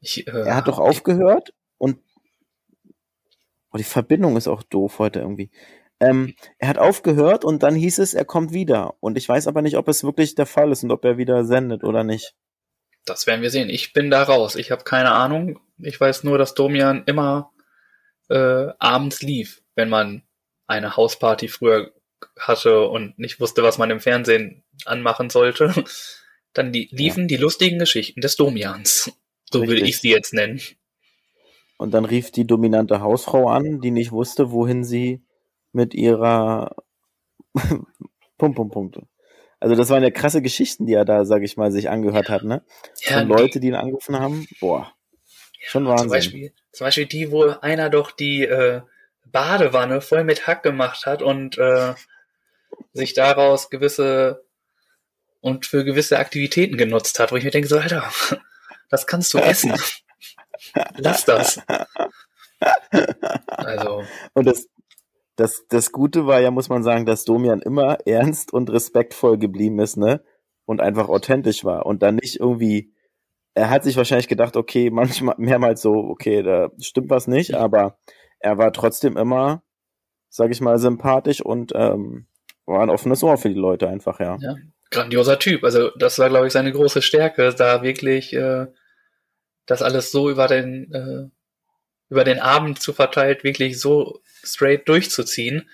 Ich, 0.00 0.26
äh, 0.26 0.30
er 0.30 0.54
hat 0.54 0.68
doch 0.68 0.78
aufgehört 0.78 1.52
und 1.78 1.98
oh, 3.72 3.76
die 3.76 3.84
Verbindung 3.84 4.36
ist 4.36 4.48
auch 4.48 4.62
doof 4.62 4.98
heute 4.98 5.20
irgendwie. 5.20 5.50
Ähm, 5.98 6.34
er 6.58 6.68
hat 6.68 6.78
aufgehört 6.78 7.44
und 7.44 7.62
dann 7.62 7.74
hieß 7.74 7.98
es, 7.98 8.14
er 8.14 8.24
kommt 8.24 8.52
wieder. 8.52 8.94
Und 9.00 9.18
ich 9.18 9.28
weiß 9.28 9.46
aber 9.46 9.62
nicht, 9.62 9.76
ob 9.76 9.88
es 9.88 10.02
wirklich 10.02 10.34
der 10.34 10.46
Fall 10.46 10.72
ist 10.72 10.82
und 10.82 10.90
ob 10.90 11.04
er 11.04 11.18
wieder 11.18 11.44
sendet 11.44 11.84
oder 11.84 12.04
nicht. 12.04 12.34
Das 13.04 13.26
werden 13.26 13.42
wir 13.42 13.50
sehen. 13.50 13.68
Ich 13.68 13.92
bin 13.92 14.10
da 14.10 14.22
raus. 14.22 14.54
Ich 14.56 14.70
habe 14.70 14.84
keine 14.84 15.12
Ahnung. 15.12 15.60
Ich 15.78 16.00
weiß 16.00 16.24
nur, 16.24 16.38
dass 16.38 16.54
Domian 16.54 17.02
immer 17.06 17.52
äh, 18.28 18.68
abends 18.78 19.22
lief, 19.22 19.62
wenn 19.74 19.88
man 19.88 20.22
eine 20.66 20.96
Hausparty 20.96 21.48
früher 21.48 21.92
hatte 22.38 22.86
und 22.86 23.18
nicht 23.18 23.40
wusste, 23.40 23.62
was 23.62 23.78
man 23.78 23.90
im 23.90 24.00
Fernsehen 24.00 24.62
anmachen 24.86 25.30
sollte. 25.30 25.84
Dann 26.52 26.72
die, 26.72 26.88
liefen 26.90 27.22
ja. 27.22 27.26
die 27.28 27.36
lustigen 27.36 27.78
Geschichten 27.78 28.20
des 28.20 28.36
Domians. 28.36 29.12
So 29.52 29.60
Richtig. 29.60 29.68
würde 29.68 29.88
ich 29.88 29.98
sie 29.98 30.10
jetzt 30.10 30.32
nennen. 30.34 30.60
Und 31.76 31.94
dann 31.94 32.04
rief 32.04 32.30
die 32.30 32.46
dominante 32.46 33.00
Hausfrau 33.00 33.48
an, 33.48 33.80
die 33.80 33.90
nicht 33.90 34.12
wusste, 34.12 34.50
wohin 34.50 34.84
sie 34.84 35.24
mit 35.72 35.94
ihrer 35.94 36.74
Pum 38.38 38.54
Pum 38.54 38.70
Punkte. 38.70 39.06
Also 39.60 39.76
das 39.76 39.90
waren 39.90 40.02
ja 40.02 40.10
krasse 40.10 40.42
Geschichten, 40.42 40.86
die 40.86 40.94
er 40.94 41.04
da, 41.04 41.24
sag 41.24 41.42
ich 41.42 41.56
mal, 41.56 41.70
sich 41.70 41.88
angehört 41.88 42.28
ja. 42.28 42.34
hat, 42.34 42.44
ne? 42.44 42.64
Ja, 43.02 43.18
Von 43.18 43.28
Leute, 43.28 43.60
die 43.60 43.68
ihn 43.68 43.74
angerufen 43.74 44.18
haben. 44.18 44.46
Boah. 44.60 44.92
Schon 45.62 45.86
Wahnsinn. 45.86 46.08
Zum 46.08 46.10
Beispiel, 46.10 46.52
zum 46.72 46.86
Beispiel 46.86 47.06
die, 47.06 47.30
wo 47.30 47.44
einer 47.60 47.90
doch 47.90 48.10
die 48.10 48.44
äh, 48.44 48.80
Badewanne 49.26 50.00
voll 50.00 50.24
mit 50.24 50.46
Hack 50.46 50.62
gemacht 50.62 51.06
hat 51.06 51.22
und 51.22 51.58
äh, 51.58 51.94
sich 52.92 53.14
daraus 53.14 53.70
gewisse 53.70 54.44
und 55.40 55.66
für 55.66 55.84
gewisse 55.84 56.18
Aktivitäten 56.18 56.76
genutzt 56.76 57.18
hat, 57.18 57.32
wo 57.32 57.36
ich 57.36 57.44
mir 57.44 57.50
denke, 57.50 57.68
so, 57.68 57.78
Alter, 57.78 58.04
das 58.90 59.06
kannst 59.06 59.32
du 59.34 59.38
essen. 59.38 59.74
Lass 60.96 61.24
das. 61.24 61.60
Also. 63.56 64.02
Und 64.34 64.46
das, 64.46 64.66
das, 65.36 65.64
das 65.70 65.92
Gute 65.92 66.26
war 66.26 66.40
ja, 66.40 66.50
muss 66.50 66.68
man 66.68 66.82
sagen, 66.82 67.06
dass 67.06 67.24
Domian 67.24 67.62
immer 67.62 67.96
ernst 68.06 68.52
und 68.52 68.68
respektvoll 68.68 69.38
geblieben 69.38 69.78
ist, 69.78 69.96
ne? 69.96 70.22
Und 70.66 70.82
einfach 70.82 71.08
authentisch 71.08 71.64
war 71.64 71.86
und 71.86 72.02
dann 72.02 72.16
nicht 72.16 72.38
irgendwie, 72.38 72.92
er 73.54 73.70
hat 73.70 73.82
sich 73.82 73.96
wahrscheinlich 73.96 74.28
gedacht, 74.28 74.58
okay, 74.58 74.90
manchmal, 74.90 75.36
mehrmals 75.38 75.80
so, 75.80 75.94
okay, 75.94 76.42
da 76.42 76.68
stimmt 76.82 77.08
was 77.08 77.26
nicht, 77.28 77.54
aber 77.54 77.98
er 78.40 78.58
war 78.58 78.74
trotzdem 78.74 79.16
immer, 79.16 79.62
sag 80.28 80.50
ich 80.50 80.60
mal, 80.60 80.78
sympathisch 80.78 81.40
und 81.40 81.72
ähm, 81.74 82.26
war 82.66 82.82
ein 82.82 82.90
offenes 82.90 83.22
Ohr 83.22 83.38
für 83.38 83.48
die 83.48 83.54
Leute 83.54 83.88
einfach, 83.88 84.20
ja. 84.20 84.36
Ja, 84.38 84.54
grandioser 84.90 85.38
Typ. 85.38 85.64
Also 85.64 85.90
das 85.96 86.18
war, 86.18 86.28
glaube 86.28 86.46
ich, 86.46 86.52
seine 86.52 86.72
große 86.72 87.02
Stärke, 87.02 87.54
da 87.54 87.82
wirklich 87.82 88.32
äh, 88.32 88.66
das 89.66 89.82
alles 89.82 90.10
so 90.10 90.30
über 90.30 90.46
den 90.46 90.92
äh, 90.92 91.30
über 92.10 92.24
den 92.24 92.40
Abend 92.40 92.82
zu 92.82 92.92
verteilt 92.92 93.44
wirklich 93.44 93.80
so 93.80 94.20
straight 94.42 94.88
durchzuziehen. 94.88 95.70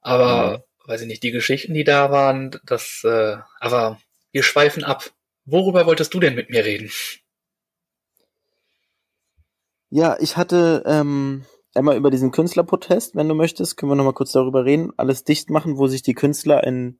Aber, 0.00 0.58
mhm. 0.84 0.90
weiß 0.90 1.00
ich 1.00 1.06
nicht, 1.06 1.22
die 1.22 1.30
Geschichten, 1.30 1.74
die 1.74 1.84
da 1.84 2.10
waren, 2.10 2.60
das, 2.64 3.02
äh, 3.04 3.38
aber 3.58 3.98
wir 4.30 4.42
schweifen 4.42 4.84
ab. 4.84 5.10
Worüber 5.46 5.86
wolltest 5.86 6.12
du 6.14 6.20
denn 6.20 6.34
mit 6.34 6.50
mir 6.50 6.64
reden? 6.64 6.90
Ja, 9.90 10.16
ich 10.20 10.36
hatte 10.36 10.82
ähm, 10.86 11.46
einmal 11.74 11.96
über 11.96 12.10
diesen 12.10 12.30
Künstlerprotest, 12.30 13.14
wenn 13.16 13.28
du 13.28 13.34
möchtest, 13.34 13.76
können 13.76 13.92
wir 13.92 13.96
nochmal 13.96 14.12
kurz 14.12 14.32
darüber 14.32 14.64
reden. 14.64 14.92
Alles 14.96 15.24
dicht 15.24 15.50
machen, 15.50 15.78
wo 15.78 15.86
sich 15.86 16.02
die 16.02 16.14
Künstler 16.14 16.64
in 16.64 16.98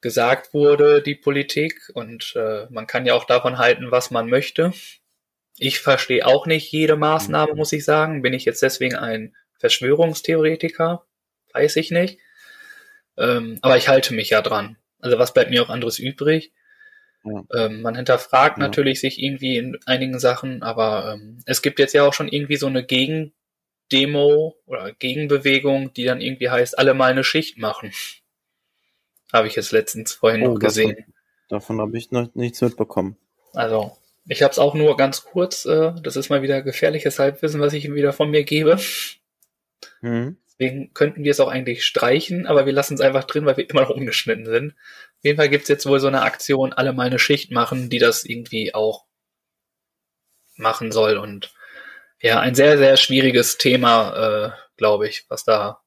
gesagt 0.00 0.52
wurde, 0.54 1.02
die 1.02 1.14
Politik. 1.14 1.90
Und 1.94 2.34
äh, 2.36 2.66
man 2.70 2.86
kann 2.86 3.06
ja 3.06 3.14
auch 3.14 3.24
davon 3.24 3.58
halten, 3.58 3.90
was 3.90 4.10
man 4.10 4.28
möchte. 4.28 4.72
Ich 5.58 5.80
verstehe 5.80 6.26
auch 6.26 6.46
nicht 6.46 6.72
jede 6.72 6.96
Maßnahme, 6.96 7.54
muss 7.54 7.72
ich 7.72 7.84
sagen. 7.84 8.22
Bin 8.22 8.32
ich 8.32 8.44
jetzt 8.44 8.62
deswegen 8.62 8.96
ein 8.96 9.36
Verschwörungstheoretiker? 9.62 11.06
Weiß 11.52 11.76
ich 11.76 11.92
nicht. 11.92 12.18
Ähm, 13.16 13.58
aber 13.62 13.76
ich 13.76 13.88
halte 13.88 14.12
mich 14.12 14.30
ja 14.30 14.42
dran. 14.42 14.76
Also 14.98 15.20
was 15.20 15.32
bleibt 15.32 15.50
mir 15.50 15.62
auch 15.62 15.68
anderes 15.68 16.00
übrig? 16.00 16.52
Ja. 17.24 17.44
Ähm, 17.54 17.80
man 17.80 17.94
hinterfragt 17.94 18.58
ja. 18.58 18.64
natürlich 18.64 19.00
sich 19.00 19.22
irgendwie 19.22 19.56
in 19.56 19.78
einigen 19.86 20.18
Sachen, 20.18 20.64
aber 20.64 21.14
ähm, 21.14 21.38
es 21.46 21.62
gibt 21.62 21.78
jetzt 21.78 21.94
ja 21.94 22.04
auch 22.04 22.12
schon 22.12 22.26
irgendwie 22.26 22.56
so 22.56 22.66
eine 22.66 22.84
Gegendemo 22.84 24.56
oder 24.66 24.92
Gegenbewegung, 24.94 25.92
die 25.92 26.04
dann 26.04 26.20
irgendwie 26.20 26.50
heißt, 26.50 26.76
alle 26.76 26.94
mal 26.94 27.12
eine 27.12 27.22
Schicht 27.22 27.56
machen. 27.56 27.92
Habe 29.32 29.46
ich 29.46 29.54
jetzt 29.54 29.70
letztens 29.70 30.12
vorhin 30.12 30.42
oh, 30.42 30.54
noch 30.54 30.58
gesehen. 30.58 30.96
Davon, 30.96 31.14
davon 31.48 31.80
habe 31.80 31.96
ich 31.96 32.10
noch 32.10 32.34
nichts 32.34 32.60
mitbekommen. 32.60 33.16
Also, 33.54 33.96
ich 34.26 34.42
habe 34.42 34.52
es 34.52 34.58
auch 34.58 34.74
nur 34.74 34.98
ganz 34.98 35.24
kurz. 35.24 35.64
Äh, 35.64 35.94
das 36.02 36.16
ist 36.16 36.28
mal 36.28 36.42
wieder 36.42 36.60
gefährliches 36.60 37.18
Halbwissen, 37.18 37.58
was 37.58 37.72
ich 37.72 37.94
wieder 37.94 38.12
von 38.12 38.30
mir 38.30 38.44
gebe. 38.44 38.78
Mhm. 40.00 40.38
Deswegen 40.46 40.94
könnten 40.94 41.24
wir 41.24 41.30
es 41.30 41.40
auch 41.40 41.48
eigentlich 41.48 41.84
streichen, 41.84 42.46
aber 42.46 42.66
wir 42.66 42.72
lassen 42.72 42.94
es 42.94 43.00
einfach 43.00 43.24
drin, 43.24 43.46
weil 43.46 43.56
wir 43.56 43.68
immer 43.68 43.82
noch 43.82 43.90
umgeschnitten 43.90 44.46
sind. 44.46 44.72
Auf 44.72 45.24
jeden 45.24 45.36
Fall 45.36 45.48
gibt 45.48 45.62
es 45.62 45.68
jetzt 45.68 45.86
wohl 45.86 45.98
so 45.98 46.08
eine 46.08 46.22
Aktion, 46.22 46.72
alle 46.72 46.92
mal 46.92 47.06
eine 47.06 47.18
Schicht 47.18 47.50
machen, 47.50 47.90
die 47.90 47.98
das 47.98 48.24
irgendwie 48.24 48.74
auch 48.74 49.06
machen 50.56 50.92
soll. 50.92 51.16
Und 51.16 51.54
ja, 52.20 52.40
ein 52.40 52.54
sehr, 52.54 52.78
sehr 52.78 52.96
schwieriges 52.96 53.58
Thema, 53.58 54.14
äh, 54.14 54.50
glaube 54.76 55.08
ich, 55.08 55.24
was 55.28 55.44
da 55.44 55.82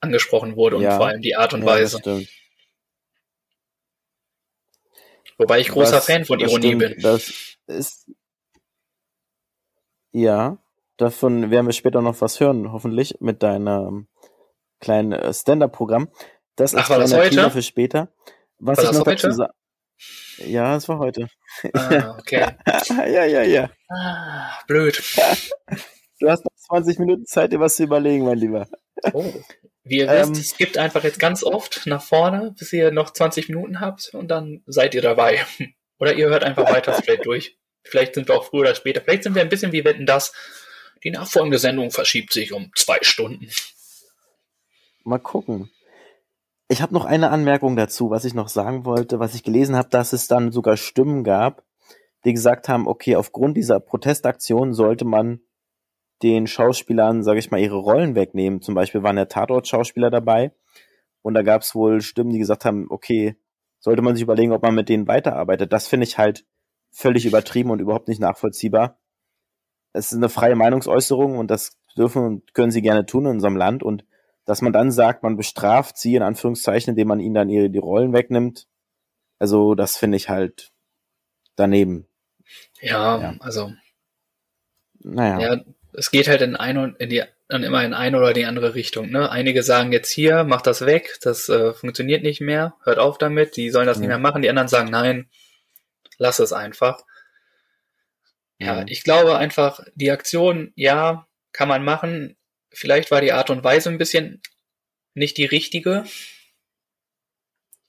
angesprochen 0.00 0.56
wurde 0.56 0.76
und 0.76 0.82
ja. 0.82 0.96
vor 0.96 1.08
allem 1.08 1.20
die 1.20 1.36
Art 1.36 1.52
und 1.52 1.60
ja, 1.60 1.66
Weise. 1.66 2.00
Wobei 5.36 5.60
ich 5.60 5.68
großer 5.68 5.92
das, 5.92 6.06
Fan 6.06 6.24
von 6.24 6.40
Ironie 6.40 6.68
stimmt, 6.68 6.78
bin. 6.80 7.02
Das 7.02 7.56
ist 7.66 8.10
ja, 10.12 10.58
davon 11.00 11.50
werden 11.50 11.66
wir 11.66 11.72
später 11.72 12.02
noch 12.02 12.20
was 12.20 12.40
hören, 12.40 12.72
hoffentlich 12.72 13.16
mit 13.20 13.42
deinem 13.42 14.08
kleinen 14.80 15.12
äh, 15.12 15.32
Stand-up-Programm. 15.32 16.08
Das 16.56 16.74
Ach, 16.74 16.82
ist 16.82 16.90
war 16.90 16.98
das 16.98 17.14
heute? 17.14 17.50
für 17.50 17.62
später. 17.62 18.12
Was 18.58 18.78
war 18.78 18.84
ich 18.84 18.98
noch 18.98 19.04
dazu. 19.04 19.44
Ja, 20.38 20.76
es 20.76 20.88
war 20.88 20.98
heute. 20.98 21.28
Ah, 21.74 22.16
okay. 22.18 22.46
ja, 22.88 23.24
ja, 23.24 23.42
ja. 23.42 23.70
Ah, 23.90 24.58
blöd. 24.66 25.02
Du 26.18 26.28
hast 26.28 26.44
noch 26.44 26.52
20 26.68 26.98
Minuten 26.98 27.26
Zeit, 27.26 27.52
dir 27.52 27.60
was 27.60 27.76
zu 27.76 27.84
überlegen, 27.84 28.24
mein 28.24 28.38
Lieber. 28.38 28.68
Oh. 29.12 29.32
Wie 29.84 29.98
ihr 29.98 30.08
wisst, 30.08 30.26
ähm, 30.26 30.32
es 30.32 30.56
gibt 30.56 30.78
einfach 30.78 31.04
jetzt 31.04 31.18
ganz 31.18 31.42
oft 31.42 31.86
nach 31.86 32.02
vorne, 32.02 32.54
bis 32.58 32.72
ihr 32.72 32.90
noch 32.90 33.10
20 33.10 33.48
Minuten 33.48 33.80
habt 33.80 34.10
und 34.14 34.28
dann 34.28 34.62
seid 34.66 34.94
ihr 34.94 35.02
dabei. 35.02 35.44
Oder 35.98 36.14
ihr 36.14 36.28
hört 36.28 36.44
einfach 36.44 36.70
weiter 36.70 36.94
straight 36.94 37.26
durch. 37.26 37.58
Vielleicht 37.82 38.14
sind 38.14 38.28
wir 38.28 38.36
auch 38.36 38.44
früher 38.44 38.62
oder 38.62 38.74
später. 38.74 39.00
Vielleicht 39.00 39.22
sind 39.22 39.34
wir 39.34 39.42
ein 39.42 39.48
bisschen 39.48 39.72
wie 39.72 39.84
Wetten 39.84 40.06
das. 40.06 40.32
Die 41.04 41.10
nachfolgende 41.10 41.58
Sendung 41.58 41.90
verschiebt 41.90 42.32
sich 42.32 42.52
um 42.52 42.70
zwei 42.74 42.98
Stunden. 43.02 43.48
Mal 45.04 45.18
gucken. 45.18 45.70
Ich 46.68 46.82
habe 46.82 46.94
noch 46.94 47.04
eine 47.04 47.30
Anmerkung 47.30 47.74
dazu, 47.74 48.10
was 48.10 48.24
ich 48.24 48.34
noch 48.34 48.48
sagen 48.48 48.84
wollte, 48.84 49.18
was 49.18 49.34
ich 49.34 49.42
gelesen 49.42 49.76
habe, 49.76 49.88
dass 49.88 50.12
es 50.12 50.28
dann 50.28 50.52
sogar 50.52 50.76
Stimmen 50.76 51.24
gab, 51.24 51.64
die 52.24 52.32
gesagt 52.32 52.68
haben, 52.68 52.86
okay, 52.86 53.16
aufgrund 53.16 53.56
dieser 53.56 53.80
Protestaktion 53.80 54.72
sollte 54.72 55.04
man 55.04 55.40
den 56.22 56.46
Schauspielern, 56.46 57.22
sage 57.24 57.38
ich 57.38 57.50
mal, 57.50 57.60
ihre 57.60 57.78
Rollen 57.78 58.14
wegnehmen. 58.14 58.60
Zum 58.60 58.74
Beispiel 58.74 59.02
waren 59.02 59.16
ja 59.16 59.24
Tatort-Schauspieler 59.24 60.10
dabei 60.10 60.52
und 61.22 61.34
da 61.34 61.42
gab 61.42 61.62
es 61.62 61.74
wohl 61.74 62.02
Stimmen, 62.02 62.30
die 62.30 62.38
gesagt 62.38 62.64
haben, 62.64 62.86
okay, 62.90 63.36
sollte 63.78 64.02
man 64.02 64.14
sich 64.14 64.22
überlegen, 64.22 64.52
ob 64.52 64.62
man 64.62 64.74
mit 64.74 64.88
denen 64.88 65.08
weiterarbeitet. 65.08 65.72
Das 65.72 65.88
finde 65.88 66.04
ich 66.04 66.18
halt 66.18 66.44
völlig 66.92 67.24
übertrieben 67.24 67.70
und 67.70 67.80
überhaupt 67.80 68.08
nicht 68.08 68.20
nachvollziehbar. 68.20 68.99
Es 69.92 70.12
ist 70.12 70.18
eine 70.18 70.28
freie 70.28 70.56
Meinungsäußerung 70.56 71.38
und 71.38 71.50
das 71.50 71.76
dürfen 71.96 72.24
und 72.24 72.54
können 72.54 72.70
sie 72.70 72.82
gerne 72.82 73.06
tun 73.06 73.26
in 73.26 73.32
unserem 73.32 73.56
Land 73.56 73.82
und 73.82 74.04
dass 74.44 74.62
man 74.62 74.72
dann 74.72 74.90
sagt, 74.90 75.22
man 75.22 75.36
bestraft 75.36 75.96
sie 75.98 76.14
in 76.14 76.22
Anführungszeichen, 76.22 76.90
indem 76.90 77.08
man 77.08 77.20
ihnen 77.20 77.34
dann 77.34 77.48
ihre 77.48 77.70
die 77.70 77.78
Rollen 77.78 78.12
wegnimmt. 78.12 78.66
Also 79.38 79.74
das 79.74 79.96
finde 79.96 80.16
ich 80.16 80.28
halt 80.28 80.72
daneben. 81.56 82.06
Ja, 82.80 83.20
ja, 83.20 83.34
also 83.40 83.72
naja. 85.00 85.40
Ja, 85.40 85.60
es 85.92 86.10
geht 86.10 86.28
halt 86.28 86.42
in 86.42 86.56
eine 86.56 86.94
in 86.98 87.10
die 87.10 87.22
dann 87.48 87.64
immer 87.64 87.84
in 87.84 87.94
eine 87.94 88.16
oder 88.16 88.32
die 88.32 88.44
andere 88.44 88.74
Richtung. 88.74 89.10
Ne? 89.10 89.30
Einige 89.30 89.62
sagen 89.62 89.92
jetzt 89.92 90.10
hier, 90.10 90.44
mach 90.44 90.62
das 90.62 90.86
weg, 90.86 91.18
das 91.20 91.48
äh, 91.48 91.72
funktioniert 91.72 92.22
nicht 92.22 92.40
mehr, 92.40 92.74
hört 92.84 92.98
auf 92.98 93.18
damit, 93.18 93.56
die 93.56 93.70
sollen 93.70 93.86
das 93.86 93.96
ja. 93.96 94.02
nicht 94.02 94.08
mehr 94.08 94.18
machen. 94.18 94.42
Die 94.42 94.48
anderen 94.48 94.68
sagen 94.68 94.88
nein, 94.90 95.28
lass 96.16 96.38
es 96.38 96.52
einfach. 96.52 97.02
Ja, 98.60 98.84
ich 98.86 99.04
glaube 99.04 99.38
einfach, 99.38 99.80
die 99.94 100.10
Aktion, 100.10 100.72
ja, 100.76 101.26
kann 101.52 101.68
man 101.68 101.82
machen. 101.82 102.36
Vielleicht 102.70 103.10
war 103.10 103.20
die 103.20 103.32
Art 103.32 103.50
und 103.50 103.64
Weise 103.64 103.88
ein 103.88 103.98
bisschen 103.98 104.42
nicht 105.14 105.38
die 105.38 105.46
richtige, 105.46 106.04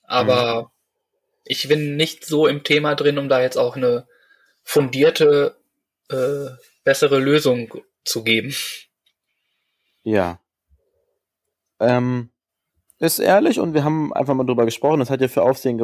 aber 0.02 0.62
mhm. 0.62 0.68
ich 1.44 1.68
bin 1.68 1.96
nicht 1.96 2.24
so 2.24 2.46
im 2.46 2.64
Thema 2.64 2.94
drin, 2.94 3.18
um 3.18 3.28
da 3.28 3.40
jetzt 3.40 3.56
auch 3.56 3.76
eine 3.76 4.08
fundierte, 4.64 5.56
äh, 6.10 6.50
bessere 6.84 7.18
Lösung 7.18 7.72
zu 8.04 8.24
geben. 8.24 8.54
Ja. 10.04 10.40
Ähm, 11.80 12.30
ist 12.98 13.18
ehrlich 13.18 13.58
und 13.58 13.74
wir 13.74 13.84
haben 13.84 14.12
einfach 14.12 14.34
mal 14.34 14.44
drüber 14.44 14.64
gesprochen. 14.64 15.00
Das 15.00 15.10
hat 15.10 15.20
ja 15.20 15.28
für 15.28 15.42
Aufsehen 15.42 15.78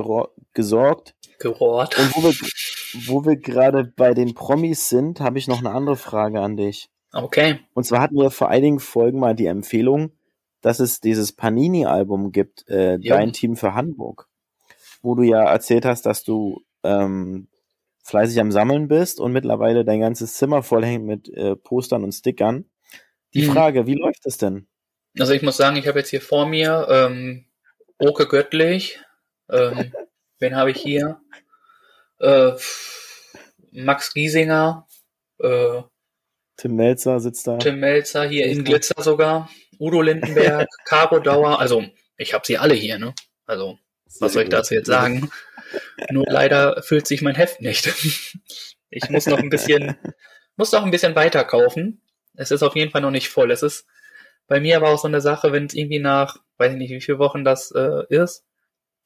gesorgt. 0.54 1.14
Gerohrt. 1.38 1.98
Und 1.98 2.16
wo 2.16 2.22
wir, 2.22 2.32
wo 3.06 3.24
wir 3.24 3.36
gerade 3.36 3.84
bei 3.84 4.14
den 4.14 4.34
Promis 4.34 4.88
sind, 4.88 5.20
habe 5.20 5.38
ich 5.38 5.48
noch 5.48 5.58
eine 5.58 5.70
andere 5.70 5.96
Frage 5.96 6.40
an 6.40 6.56
dich. 6.56 6.90
Okay. 7.12 7.60
Und 7.74 7.84
zwar 7.84 8.00
hatten 8.00 8.16
wir 8.16 8.30
vor 8.30 8.48
einigen 8.48 8.80
Folgen 8.80 9.18
mal 9.18 9.34
die 9.34 9.46
Empfehlung, 9.46 10.12
dass 10.60 10.80
es 10.80 11.00
dieses 11.00 11.32
Panini-Album 11.32 12.32
gibt, 12.32 12.68
äh, 12.68 12.98
Dein 12.98 13.32
Team 13.32 13.56
für 13.56 13.74
Hamburg, 13.74 14.28
wo 15.02 15.14
du 15.14 15.22
ja 15.22 15.44
erzählt 15.44 15.84
hast, 15.84 16.04
dass 16.06 16.24
du 16.24 16.62
ähm, 16.82 17.48
fleißig 18.02 18.40
am 18.40 18.52
Sammeln 18.52 18.88
bist 18.88 19.20
und 19.20 19.32
mittlerweile 19.32 19.84
dein 19.84 20.00
ganzes 20.00 20.34
Zimmer 20.34 20.62
vollhängt 20.62 21.04
mit 21.04 21.28
äh, 21.28 21.56
Postern 21.56 22.04
und 22.04 22.12
Stickern. 22.12 22.64
Die 23.34 23.46
mhm. 23.46 23.52
Frage, 23.52 23.86
wie 23.86 23.94
läuft 23.94 24.26
es 24.26 24.38
denn? 24.38 24.66
Also 25.18 25.32
ich 25.32 25.42
muss 25.42 25.56
sagen, 25.56 25.76
ich 25.76 25.86
habe 25.86 25.98
jetzt 25.98 26.10
hier 26.10 26.20
vor 26.20 26.46
mir 26.46 26.86
ähm, 26.90 27.44
Oke 27.98 28.26
Göttlich. 28.26 29.00
Ähm, 29.50 29.92
wen 30.38 30.56
habe 30.56 30.70
ich 30.70 30.80
hier? 30.80 31.20
Äh, 32.20 32.52
Max 33.72 34.12
Giesinger. 34.12 34.86
Äh, 35.40 35.82
Tim 36.56 36.76
Melzer 36.76 37.20
sitzt 37.20 37.46
da. 37.46 37.58
Tim 37.58 37.78
Melzer 37.80 38.28
hier 38.28 38.46
in 38.46 38.64
Glitzer 38.64 39.00
sogar. 39.02 39.48
Udo 39.78 40.02
Lindenberg, 40.02 40.68
Caro 40.84 41.20
Dauer. 41.20 41.60
Also 41.60 41.84
ich 42.16 42.34
habe 42.34 42.44
sie 42.46 42.58
alle 42.58 42.74
hier, 42.74 42.98
ne? 42.98 43.14
Also 43.46 43.78
was 44.20 44.32
soll 44.32 44.44
ich 44.44 44.48
dazu 44.48 44.74
jetzt 44.74 44.86
sagen? 44.86 45.30
Nur 46.10 46.24
leider 46.28 46.82
füllt 46.82 47.06
sich 47.06 47.22
mein 47.22 47.34
Heft 47.34 47.60
nicht. 47.60 47.88
Ich 48.90 49.10
muss 49.10 49.26
noch 49.26 49.38
ein 49.38 49.50
bisschen, 49.50 49.98
muss 50.56 50.72
noch 50.72 50.82
ein 50.82 50.90
bisschen 50.90 51.14
weiter 51.14 51.44
kaufen. 51.44 52.00
Es 52.36 52.50
ist 52.50 52.62
auf 52.62 52.74
jeden 52.74 52.90
Fall 52.90 53.02
noch 53.02 53.10
nicht 53.10 53.28
voll. 53.28 53.50
Es 53.50 53.62
ist 53.62 53.86
bei 54.46 54.60
mir 54.60 54.78
aber 54.78 54.88
auch 54.88 54.98
so 54.98 55.06
eine 55.08 55.20
Sache, 55.20 55.52
wenn 55.52 55.66
es 55.66 55.74
irgendwie 55.74 55.98
nach, 55.98 56.38
weiß 56.56 56.72
ich 56.72 56.78
nicht, 56.78 56.90
wie 56.90 57.02
viele 57.02 57.18
Wochen 57.18 57.44
das 57.44 57.70
äh, 57.70 58.04
ist, 58.08 58.46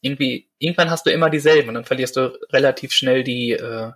irgendwie, 0.02 0.50
irgendwann 0.58 0.90
hast 0.90 1.06
du 1.06 1.10
immer 1.10 1.30
dieselben 1.30 1.68
und 1.68 1.74
dann 1.74 1.84
verlierst 1.84 2.16
du 2.16 2.38
relativ 2.52 2.92
schnell 2.92 3.24
die, 3.24 3.52
äh, 3.52 3.92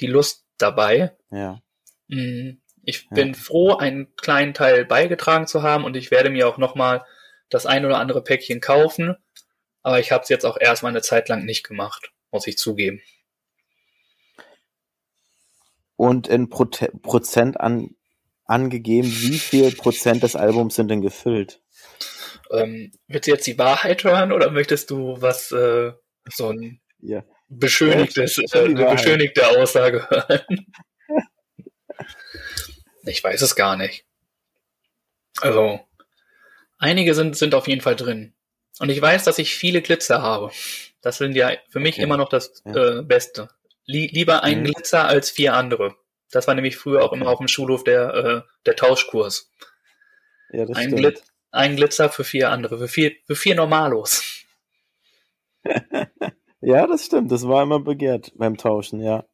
die 0.00 0.06
Lust 0.06 0.46
dabei. 0.56 1.16
Ja. 1.30 1.60
Mm, 2.08 2.58
ich 2.82 3.02
ja. 3.02 3.14
bin 3.14 3.34
froh, 3.34 3.74
einen 3.74 4.14
kleinen 4.16 4.54
Teil 4.54 4.84
beigetragen 4.84 5.46
zu 5.46 5.62
haben 5.62 5.84
und 5.84 5.96
ich 5.96 6.10
werde 6.10 6.30
mir 6.30 6.48
auch 6.48 6.56
nochmal 6.56 7.04
das 7.50 7.66
ein 7.66 7.84
oder 7.84 7.98
andere 7.98 8.22
Päckchen 8.22 8.60
kaufen. 8.60 9.16
Aber 9.82 10.00
ich 10.00 10.12
habe 10.12 10.22
es 10.22 10.28
jetzt 10.28 10.46
auch 10.46 10.56
erstmal 10.58 10.92
eine 10.92 11.02
Zeit 11.02 11.28
lang 11.28 11.44
nicht 11.44 11.66
gemacht, 11.66 12.12
muss 12.30 12.46
ich 12.46 12.56
zugeben. 12.56 13.02
Und 15.96 16.28
in 16.28 16.48
Pro 16.48 16.64
Prozent 17.02 17.60
an 17.60 17.94
angegeben, 18.44 19.08
wie 19.08 19.38
viel 19.38 19.72
Prozent 19.72 20.22
des 20.22 20.36
Albums 20.36 20.76
sind 20.76 20.88
denn 20.88 21.00
gefüllt? 21.00 21.60
Ähm, 22.50 22.92
willst 23.08 23.26
du 23.26 23.32
jetzt 23.32 23.46
die 23.46 23.58
Wahrheit 23.58 24.04
hören 24.04 24.32
oder 24.32 24.50
möchtest 24.50 24.90
du 24.90 25.20
was, 25.20 25.50
äh, 25.52 25.92
so 26.30 26.50
ein 26.50 26.80
ja. 27.00 27.24
beschönigtes, 27.48 28.36
ja, 28.36 28.60
äh, 28.60 28.64
eine 28.64 28.86
beschönigte 28.86 29.46
Aussage 29.48 30.08
hören? 30.10 30.66
ich 33.06 33.22
weiß 33.22 33.42
es 33.42 33.56
gar 33.56 33.76
nicht. 33.76 34.04
Also, 35.40 35.80
einige 36.78 37.14
sind, 37.14 37.36
sind 37.36 37.54
auf 37.54 37.66
jeden 37.68 37.80
Fall 37.80 37.96
drin. 37.96 38.34
Und 38.78 38.88
ich 38.90 39.00
weiß, 39.00 39.24
dass 39.24 39.38
ich 39.38 39.54
viele 39.54 39.82
Glitzer 39.82 40.22
habe. 40.22 40.50
Das 41.00 41.18
sind 41.18 41.34
ja 41.36 41.52
für 41.68 41.80
mich 41.80 41.94
Okay. 41.94 42.02
immer 42.02 42.16
noch 42.16 42.28
das 42.28 42.62
Ja. 42.64 42.98
äh, 42.98 43.02
Beste. 43.02 43.48
Lie 43.86 44.08
lieber 44.12 44.42
ein 44.42 44.60
Mhm. 44.60 44.64
Glitzer 44.64 45.06
als 45.06 45.30
vier 45.30 45.54
andere. 45.54 45.96
Das 46.30 46.46
war 46.46 46.54
nämlich 46.54 46.76
früher 46.76 47.02
auch 47.04 47.12
immer 47.12 47.28
auf 47.28 47.38
dem 47.38 47.48
Schulhof 47.48 47.84
der, 47.84 48.14
äh, 48.14 48.42
der 48.66 48.76
Tauschkurs. 48.76 49.50
Ja, 50.50 50.64
das 50.64 50.76
Ein. 50.76 50.96
Glit 50.96 51.22
ein 51.54 51.76
Glitzer 51.76 52.10
für 52.10 52.24
vier 52.24 52.50
andere, 52.50 52.78
für 52.78 52.88
vier, 52.88 53.12
für 53.26 53.36
vier 53.36 53.54
Normalos. 53.54 54.22
Ja, 56.66 56.86
das 56.86 57.04
stimmt. 57.04 57.30
Das 57.30 57.46
war 57.46 57.62
immer 57.62 57.78
begehrt 57.80 58.32
beim 58.36 58.56
Tauschen, 58.56 59.00
ja. 59.02 59.24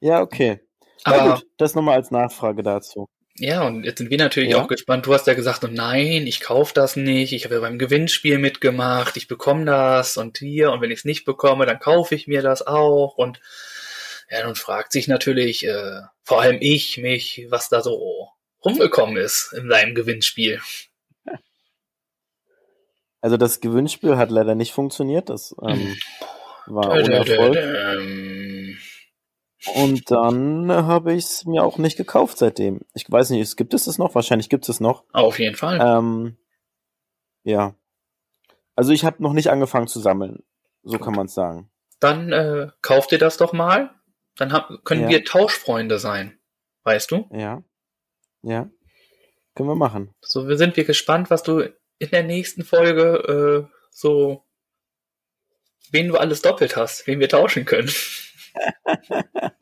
Ja, 0.00 0.20
okay. 0.20 0.60
Na 1.06 1.12
Aber 1.12 1.34
gut, 1.36 1.46
das 1.56 1.74
nochmal 1.74 1.94
als 1.96 2.10
Nachfrage 2.10 2.62
dazu. 2.62 3.08
ja, 3.36 3.66
und 3.66 3.84
jetzt 3.84 3.98
sind 3.98 4.10
wir 4.10 4.18
natürlich 4.18 4.50
Ja. 4.50 4.62
auch 4.62 4.68
gespannt. 4.68 5.06
Du 5.06 5.14
hast 5.14 5.26
ja 5.26 5.32
gesagt, 5.32 5.64
oh 5.64 5.68
nein, 5.70 6.26
ich 6.26 6.40
kaufe 6.40 6.74
das 6.74 6.96
nicht. 6.96 7.32
Ich 7.32 7.44
habe 7.46 7.54
ja 7.54 7.60
beim 7.62 7.78
Gewinnspiel 7.78 8.36
mitgemacht. 8.36 9.16
Ich 9.16 9.28
bekomme 9.28 9.64
das 9.64 10.18
und 10.18 10.36
hier. 10.36 10.72
Und 10.72 10.82
wenn 10.82 10.90
ich 10.90 10.98
es 10.98 11.04
nicht 11.06 11.24
bekomme, 11.24 11.64
dann 11.64 11.78
kaufe 11.78 12.14
ich 12.14 12.26
mir 12.26 12.42
das 12.42 12.66
auch. 12.66 13.14
Und 13.16 13.40
ja, 14.30 14.44
nun 14.44 14.54
fragt 14.54 14.92
sich 14.92 15.08
natürlich, 15.08 15.66
äh, 15.66 16.02
vor 16.22 16.42
allem 16.42 16.58
ich, 16.60 16.98
mich, 16.98 17.46
was 17.48 17.70
da 17.70 17.80
so 17.80 18.28
rumgekommen 18.62 19.16
ist 19.16 19.54
in 19.56 19.70
seinem 19.70 19.94
Gewinnspiel. 19.94 20.60
Also 23.24 23.38
das 23.38 23.60
Gewinnspiel 23.60 24.18
hat 24.18 24.30
leider 24.30 24.54
nicht 24.54 24.74
funktioniert. 24.74 25.30
Das 25.30 25.54
ähm, 25.62 25.96
war 26.66 26.90
ohne 26.90 27.10
Erfolg. 27.14 27.56
Ähm, 27.56 28.76
Und 29.74 30.10
dann 30.10 30.70
habe 30.70 31.14
ich 31.14 31.24
es 31.24 31.46
mir 31.46 31.64
auch 31.64 31.78
nicht 31.78 31.96
gekauft 31.96 32.36
seitdem. 32.36 32.82
Ich 32.92 33.10
weiß 33.10 33.30
nicht, 33.30 33.40
es- 33.40 33.56
gibt 33.56 33.72
es 33.72 33.86
das 33.86 33.96
noch? 33.96 34.14
Wahrscheinlich 34.14 34.50
gibt 34.50 34.64
es 34.64 34.68
es 34.68 34.80
noch. 34.80 35.04
Auf 35.14 35.38
jeden 35.38 35.56
Fall. 35.56 35.80
Ähm, 35.80 36.36
ja. 37.44 37.74
Also 38.76 38.92
ich 38.92 39.06
habe 39.06 39.22
noch 39.22 39.32
nicht 39.32 39.48
angefangen 39.48 39.86
zu 39.86 40.00
sammeln. 40.00 40.42
So 40.82 40.98
kann 40.98 41.14
man 41.14 41.24
es 41.24 41.32
sagen. 41.34 41.70
Dann 42.00 42.30
äh, 42.30 42.68
kauf 42.82 43.06
dir 43.06 43.18
das 43.18 43.38
doch 43.38 43.54
mal. 43.54 43.90
Dann 44.36 44.52
hab, 44.52 44.68
können 44.84 45.04
Ja. 45.04 45.08
wir 45.08 45.24
Tauschfreunde 45.24 45.98
sein. 45.98 46.38
Weißt 46.82 47.10
du? 47.10 47.26
Ja. 47.32 47.62
Ja. 48.42 48.68
Können 49.54 49.70
wir 49.70 49.76
machen. 49.76 50.12
So 50.20 50.46
wir 50.46 50.58
sind 50.58 50.76
wir 50.76 50.84
gespannt, 50.84 51.30
was 51.30 51.42
du 51.42 51.72
in 52.04 52.10
der 52.10 52.22
nächsten 52.24 52.64
Folge 52.64 53.68
äh, 53.68 53.76
so, 53.90 54.44
wen 55.90 56.08
du 56.08 56.16
alles 56.16 56.42
doppelt 56.42 56.76
hast, 56.76 57.06
wen 57.06 57.20
wir 57.20 57.28
tauschen 57.28 57.64
können. 57.64 57.90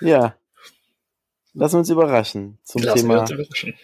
Ja. 0.00 0.36
Lass 1.54 1.74
uns 1.74 1.90
überraschen 1.90 2.58
zum 2.62 2.82
Lassen 2.82 3.00
Thema 3.00 3.20
uns 3.20 3.30
überraschen. 3.30 3.74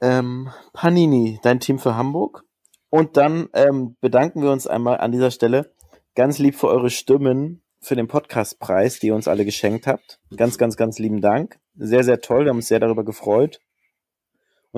ähm, 0.00 0.50
Panini, 0.72 1.38
dein 1.42 1.60
Team 1.60 1.78
für 1.78 1.96
Hamburg. 1.96 2.44
Und 2.90 3.16
dann 3.16 3.50
ähm, 3.52 3.96
bedanken 4.00 4.42
wir 4.42 4.50
uns 4.50 4.66
einmal 4.66 4.98
an 4.98 5.12
dieser 5.12 5.30
Stelle 5.30 5.74
ganz 6.14 6.38
lieb 6.38 6.54
für 6.54 6.68
eure 6.68 6.88
Stimmen 6.88 7.62
für 7.80 7.94
den 7.94 8.08
Podcastpreis, 8.08 8.98
die 8.98 9.08
ihr 9.08 9.14
uns 9.14 9.28
alle 9.28 9.44
geschenkt 9.44 9.86
habt. 9.86 10.18
Ganz, 10.34 10.56
ganz, 10.56 10.76
ganz 10.76 10.98
lieben 10.98 11.20
Dank. 11.20 11.58
Sehr, 11.76 12.02
sehr 12.02 12.20
toll. 12.20 12.44
Wir 12.44 12.50
haben 12.50 12.56
uns 12.56 12.68
sehr 12.68 12.80
darüber 12.80 13.04
gefreut. 13.04 13.60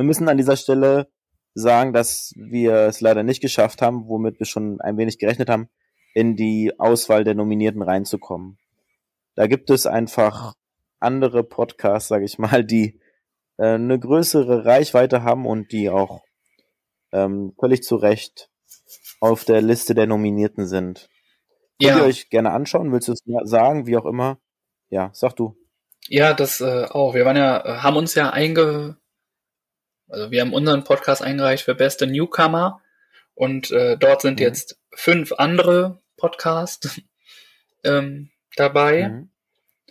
Wir 0.00 0.04
müssen 0.06 0.30
an 0.30 0.38
dieser 0.38 0.56
Stelle 0.56 1.08
sagen, 1.52 1.92
dass 1.92 2.32
wir 2.34 2.74
es 2.86 3.02
leider 3.02 3.22
nicht 3.22 3.42
geschafft 3.42 3.82
haben, 3.82 4.08
womit 4.08 4.38
wir 4.38 4.46
schon 4.46 4.80
ein 4.80 4.96
wenig 4.96 5.18
gerechnet 5.18 5.50
haben, 5.50 5.68
in 6.14 6.36
die 6.36 6.72
Auswahl 6.78 7.22
der 7.22 7.34
Nominierten 7.34 7.82
reinzukommen. 7.82 8.56
Da 9.34 9.46
gibt 9.46 9.68
es 9.68 9.86
einfach 9.86 10.54
andere 11.00 11.44
Podcasts, 11.44 12.08
sage 12.08 12.24
ich 12.24 12.38
mal, 12.38 12.64
die 12.64 12.98
äh, 13.58 13.74
eine 13.74 13.98
größere 13.98 14.64
Reichweite 14.64 15.22
haben 15.22 15.44
und 15.46 15.70
die 15.70 15.90
auch 15.90 16.22
ähm, 17.12 17.52
völlig 17.60 17.82
zu 17.82 17.96
Recht 17.96 18.48
auf 19.20 19.44
der 19.44 19.60
Liste 19.60 19.94
der 19.94 20.06
Nominierten 20.06 20.66
sind. 20.66 21.10
Könnt 21.82 21.96
ihr 21.96 21.98
Ja, 21.98 22.04
euch 22.04 22.30
gerne 22.30 22.52
anschauen? 22.52 22.90
Willst 22.92 23.08
du 23.08 23.12
es 23.12 23.22
sagen? 23.44 23.86
Wie 23.86 23.98
auch 23.98 24.06
immer? 24.06 24.38
Ja, 24.88 25.10
sag 25.12 25.36
du. 25.36 25.56
ja, 26.08 26.32
das 26.34 26.60
äh, 26.62 26.86
auch. 26.90 27.14
Wir 27.14 27.24
waren 27.26 27.36
ja, 27.36 27.64
äh, 27.64 27.78
haben 27.82 27.96
uns 27.96 28.14
ja 28.14 28.30
einge, 28.30 28.96
also 30.10 30.30
wir 30.30 30.40
haben 30.40 30.52
unseren 30.52 30.84
Podcast 30.84 31.22
eingereicht 31.22 31.64
für 31.64 31.74
beste 31.74 32.06
Newcomer 32.06 32.80
und 33.34 33.70
äh, 33.70 33.96
dort 33.96 34.22
sind 34.22 34.38
Mhm. 34.40 34.44
jetzt 34.46 34.78
fünf 34.94 35.32
andere 35.32 36.00
Podcasts 36.16 37.00
ähm, 37.84 38.30
dabei. 38.56 39.08
Mhm. 39.08 39.30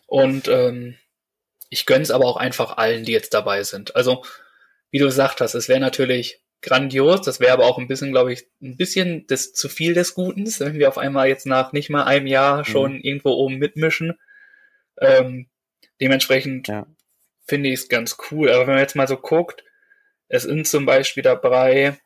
Und 0.08 0.48
ähm, 0.48 0.96
ich 1.70 1.86
gönn's 1.86 2.12
aber 2.12 2.26
auch 2.26 2.38
einfach 2.38 2.78
allen, 2.78 3.06
die 3.06 3.12
jetzt 3.12 3.34
dabei 3.34 3.64
sind. 3.64 3.96
Also, 3.96 4.24
wie 4.92 4.98
du 4.98 5.06
gesagt 5.06 5.40
hast, 5.42 5.54
es 5.54 5.70
wäre 5.70 5.80
natürlich 5.80 6.42
grandios, 6.62 7.22
das 7.22 7.40
wäre 7.40 7.54
aber 7.54 7.66
auch 7.66 7.78
ein 7.78 7.88
bisschen, 7.88 8.12
glaube 8.12 8.34
ich, 8.34 8.48
ein 8.62 8.76
bisschen 8.76 9.28
des, 9.28 9.54
zu 9.54 9.70
viel 9.70 9.94
des 9.94 10.14
Gutens, 10.16 10.60
wenn 10.60 10.74
wir 10.74 10.90
auf 10.90 10.98
einmal 10.98 11.28
jetzt 11.30 11.46
nach 11.46 11.72
nicht 11.72 11.90
mal 11.90 12.04
einem 12.04 12.28
Jahr 12.28 12.66
schon 12.66 13.00
irgendwo 13.00 13.30
oben 13.32 13.58
mitmischen. 13.60 14.18
Ähm, 15.00 15.48
dementsprechend 16.02 16.68
Ja. 16.68 16.86
finde 17.46 17.70
ich 17.70 17.76
es 17.82 17.90
ganz 17.90 18.18
cool. 18.32 18.50
Aber 18.50 18.62
wenn 18.68 18.74
man 18.74 18.82
jetzt 18.84 18.96
mal 18.96 19.08
so 19.08 19.16
guckt, 19.18 19.64
es 20.30 20.44
sind 20.44 20.68
zum 20.68 20.86
Beispiel 20.86 21.24
dabei 21.24 22.00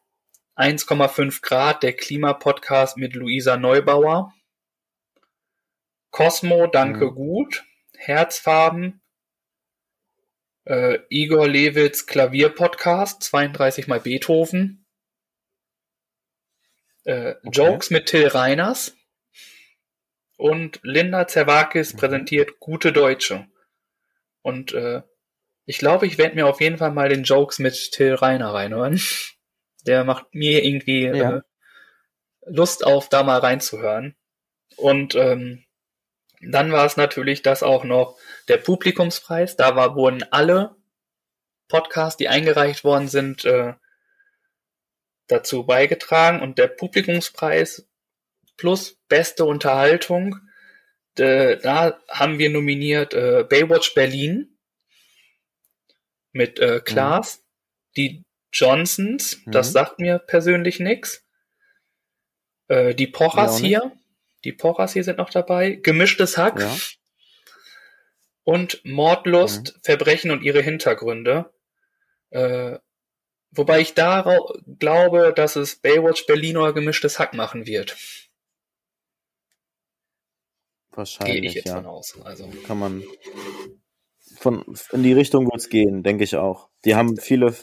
1,5 0.55 1.41
Grad, 1.41 1.83
der 1.83 1.93
Klimapodcast 1.93 2.97
mit 2.97 3.13
Luisa 3.13 3.57
Neubauer. 3.57 4.33
Cosmo, 6.11 6.67
danke 6.67 7.05
Mhm. 7.11 7.15
gut. 7.15 7.65
Herzfarben. 7.97 9.01
Äh, 10.65 10.99
Igor 11.09 11.47
Lewitz 11.47 12.05
Klavierpodcast, 12.05 13.21
32 13.23 13.87
mal 13.87 13.99
Beethoven. 13.99 14.85
Äh, 17.03 17.35
Jokes 17.43 17.89
mit 17.89 18.05
Till 18.05 18.27
Reiners. 18.27 18.95
Und 20.37 20.79
Linda 20.83 21.27
Zerwakis 21.27 21.93
Mhm. 21.93 21.97
präsentiert 21.97 22.59
Gute 22.59 22.93
Deutsche. 22.93 23.47
Und 24.41 24.73
äh, 24.73 25.01
ich 25.65 25.77
glaube, 25.77 26.05
ich 26.05 26.17
werde 26.17 26.35
mir 26.35 26.47
auf 26.47 26.61
jeden 26.61 26.77
Fall 26.77 26.91
mal 26.91 27.09
den 27.09 27.23
Jokes 27.23 27.59
mit 27.59 27.91
Till 27.91 28.13
Reiner 28.13 28.53
reinhören. 28.53 28.99
Der 29.85 30.03
macht 30.03 30.33
mir 30.33 30.63
irgendwie 30.63 31.05
Ja. 31.05 31.37
äh, 31.37 31.41
Lust 32.45 32.85
auf, 32.85 33.09
da 33.09 33.23
mal 33.23 33.39
reinzuhören. 33.39 34.15
Und 34.75 35.15
ähm, 35.15 35.63
dann 36.41 36.71
war 36.71 36.85
es 36.85 36.97
natürlich 36.97 37.41
das 37.41 37.63
auch 37.63 37.83
noch 37.85 38.17
der 38.49 38.57
Publikumspreis. 38.57 39.55
Da 39.55 39.75
war, 39.75 39.95
wurden 39.95 40.23
alle 40.31 40.75
Podcasts, 41.69 42.17
die 42.17 42.27
eingereicht 42.27 42.83
worden 42.83 43.07
sind, 43.07 43.45
äh, 43.45 43.73
dazu 45.27 45.65
beigetragen. 45.65 46.41
Und 46.41 46.57
der 46.57 46.67
Publikumspreis 46.67 47.87
plus 48.57 48.97
beste 49.07 49.45
Unterhaltung, 49.45 50.37
äh, 51.17 51.57
da 51.57 51.97
haben 52.09 52.39
wir 52.39 52.49
nominiert 52.49 53.13
äh, 53.13 53.45
Baywatch 53.47 53.93
Berlin 53.93 54.52
mit 56.33 56.59
äh, 56.59 56.81
Klaas, 56.83 57.43
die 57.95 58.23
Johnsons, 58.51 59.39
das 59.47 59.69
Mhm. 59.69 59.71
sagt 59.71 59.99
mir 59.99 60.19
persönlich 60.19 60.79
nix. 60.79 61.25
Äh, 62.67 62.93
die 62.95 63.07
Pochers 63.07 63.57
hier, 63.57 63.91
die 64.43 64.51
Pochers 64.53 64.93
hier 64.93 65.03
sind 65.03 65.17
noch 65.17 65.29
dabei. 65.29 65.71
Gemischtes 65.75 66.37
Hack 66.37 66.59
Ja. 66.59 66.75
und 68.43 68.83
Mordlust, 68.85 69.73
Mhm. 69.75 69.79
Verbrechen 69.83 70.31
und 70.31 70.43
ihre 70.43 70.61
Hintergründe. 70.61 71.53
Äh, 72.29 72.77
wobei 73.51 73.79
ich 73.79 73.93
darauf 73.93 74.51
glaube, 74.79 75.33
dass 75.35 75.55
es 75.55 75.75
Baywatch 75.77 76.25
Berlin 76.25 76.57
oder 76.57 76.73
Gemischtes 76.73 77.19
Hack 77.19 77.33
machen 77.33 77.65
wird. 77.65 77.95
Gehe 80.91 80.97
Wahrscheinlich, 80.97 81.45
ich 81.45 81.53
jetzt 81.55 81.67
ja. 81.67 81.75
von 81.77 81.85
aus. 81.87 82.19
Also, 82.21 82.47
Kann 82.67 82.77
man 82.77 83.03
von 84.37 84.63
in 84.91 85.03
die 85.03 85.13
Richtung 85.13 85.45
wird's 85.51 85.69
gehen, 85.69 86.03
denke 86.03 86.23
ich 86.23 86.35
auch. 86.35 86.69
Die 86.85 86.95
haben 86.95 87.17
viele, 87.17 87.53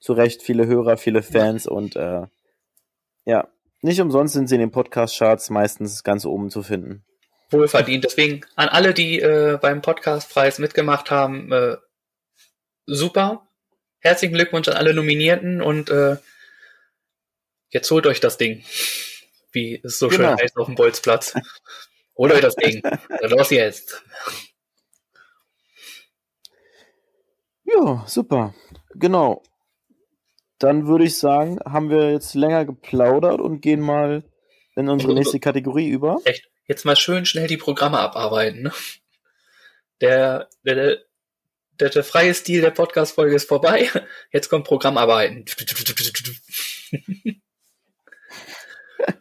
zu 0.00 0.12
Recht 0.12 0.42
viele 0.42 0.66
Hörer, 0.66 0.96
viele 0.96 1.22
Fans 1.22 1.66
und 1.66 1.96
äh, 1.96 2.22
ja, 3.24 3.48
nicht 3.82 4.00
umsonst 4.00 4.34
sind 4.34 4.48
sie 4.48 4.54
in 4.56 4.60
den 4.60 4.70
Podcast-Charts 4.70 5.50
meistens 5.50 6.02
ganz 6.02 6.24
oben 6.24 6.50
zu 6.50 6.62
finden. 6.62 7.04
wohlverdient. 7.50 8.04
Deswegen 8.04 8.40
an 8.56 8.68
alle, 8.68 8.94
die 8.94 9.20
äh, 9.20 9.58
beim 9.60 9.82
Podcastpreis 9.82 10.58
mitgemacht 10.58 11.10
haben, 11.10 11.52
äh, 11.52 11.76
super. 12.86 13.48
Herzlichen 14.00 14.34
Glückwunsch 14.34 14.68
an 14.68 14.74
alle 14.76 14.94
Nominierten 14.94 15.60
und 15.60 15.90
äh, 15.90 16.16
jetzt 17.70 17.90
holt 17.90 18.06
euch 18.06 18.20
das 18.20 18.38
Ding. 18.38 18.64
Wie 19.52 19.80
es 19.82 19.98
so 19.98 20.10
schön 20.10 20.20
Genau. 20.20 20.38
heißt 20.38 20.56
auf 20.56 20.66
dem 20.66 20.74
Bolzplatz. 20.74 21.34
Holt 22.16 22.32
euch 22.32 22.40
das 22.40 22.54
Ding. 22.56 22.82
Los 23.22 23.50
jetzt. 23.50 24.02
Ja, 27.66 28.04
super. 28.06 28.54
Genau. 28.94 29.42
Dann 30.58 30.86
würde 30.86 31.04
ich 31.04 31.18
sagen, 31.18 31.58
haben 31.64 31.90
wir 31.90 32.12
jetzt 32.12 32.34
länger 32.34 32.64
geplaudert 32.64 33.40
und 33.40 33.60
gehen 33.60 33.80
mal 33.80 34.24
in 34.74 34.88
unsere 34.88 35.14
nächste 35.14 35.40
Kategorie 35.40 35.88
über. 35.88 36.20
Echt. 36.24 36.48
Jetzt 36.66 36.84
mal 36.84 36.96
schön 36.96 37.26
schnell 37.26 37.46
die 37.46 37.58
Programme 37.58 37.98
abarbeiten. 37.98 38.62
Ne? 38.62 38.72
Der, 40.00 40.48
der, 40.64 40.74
der, 40.74 40.98
der, 41.80 41.90
der 41.90 42.04
freie 42.04 42.34
Stil 42.34 42.60
der 42.60 42.70
Podcast-Folge 42.70 43.36
ist 43.36 43.48
vorbei. 43.48 43.88
Jetzt 44.32 44.48
kommt 44.48 44.66
Programmarbeiten. 44.66 45.44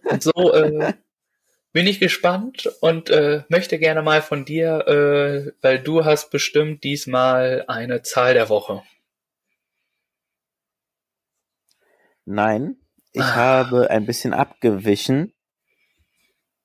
Und 0.04 0.24
so 0.24 0.54
äh, 0.54 0.94
bin 1.76 1.88
ich 1.88 2.00
gespannt 2.00 2.68
und 2.80 3.10
äh, 3.10 3.44
möchte 3.50 3.78
gerne 3.78 4.02
mal 4.02 4.22
von 4.22 4.46
dir, 4.46 4.88
äh, 4.88 5.52
weil 5.62 5.84
du 5.84 6.06
hast 6.06 6.32
bestimmt 6.32 6.86
diesmal 6.86 7.66
eine 7.68 8.02
Zahl 8.02 8.34
der 8.34 8.48
Woche. 8.48 8.82
Nein, 12.24 12.78
ich 13.12 13.22
ah. 13.22 13.36
habe 13.36 13.90
ein 13.90 14.06
bisschen 14.06 14.34
abgewichen. 14.34 15.34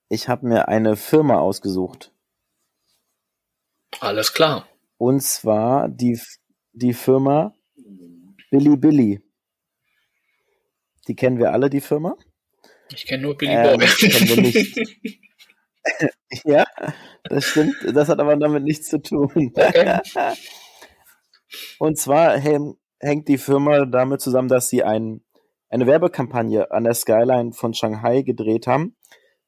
Ich 0.08 0.28
habe 0.28 0.46
mir 0.46 0.68
eine 0.68 0.94
Firma 0.94 1.40
ausgesucht. 1.40 2.12
Alles 3.98 4.32
klar. 4.32 4.68
Und 4.96 5.24
zwar 5.24 5.88
die, 5.88 6.20
die 6.70 6.94
Firma 6.94 7.52
Billy 8.52 8.76
Billy. 8.76 9.20
Die 11.08 11.16
kennen 11.16 11.40
wir 11.40 11.50
alle, 11.52 11.68
die 11.68 11.80
Firma? 11.80 12.16
Ich 12.92 13.06
kenne 13.06 13.22
nur 13.22 13.36
Billy 13.36 13.52
ähm, 13.52 13.78
Boy. 13.78 13.86
Ja, 16.44 16.64
das 17.24 17.44
stimmt. 17.44 17.76
Das 17.94 18.08
hat 18.08 18.20
aber 18.20 18.36
damit 18.36 18.62
nichts 18.62 18.88
zu 18.88 18.98
tun. 18.98 19.52
Okay. 19.54 20.00
Und 21.78 21.98
zwar 21.98 22.38
hängt 22.38 23.28
die 23.28 23.38
Firma 23.38 23.84
damit 23.84 24.20
zusammen, 24.20 24.48
dass 24.48 24.68
sie 24.68 24.84
ein, 24.84 25.22
eine 25.68 25.86
Werbekampagne 25.86 26.70
an 26.70 26.84
der 26.84 26.94
Skyline 26.94 27.52
von 27.52 27.74
Shanghai 27.74 28.22
gedreht 28.22 28.66
haben. 28.66 28.96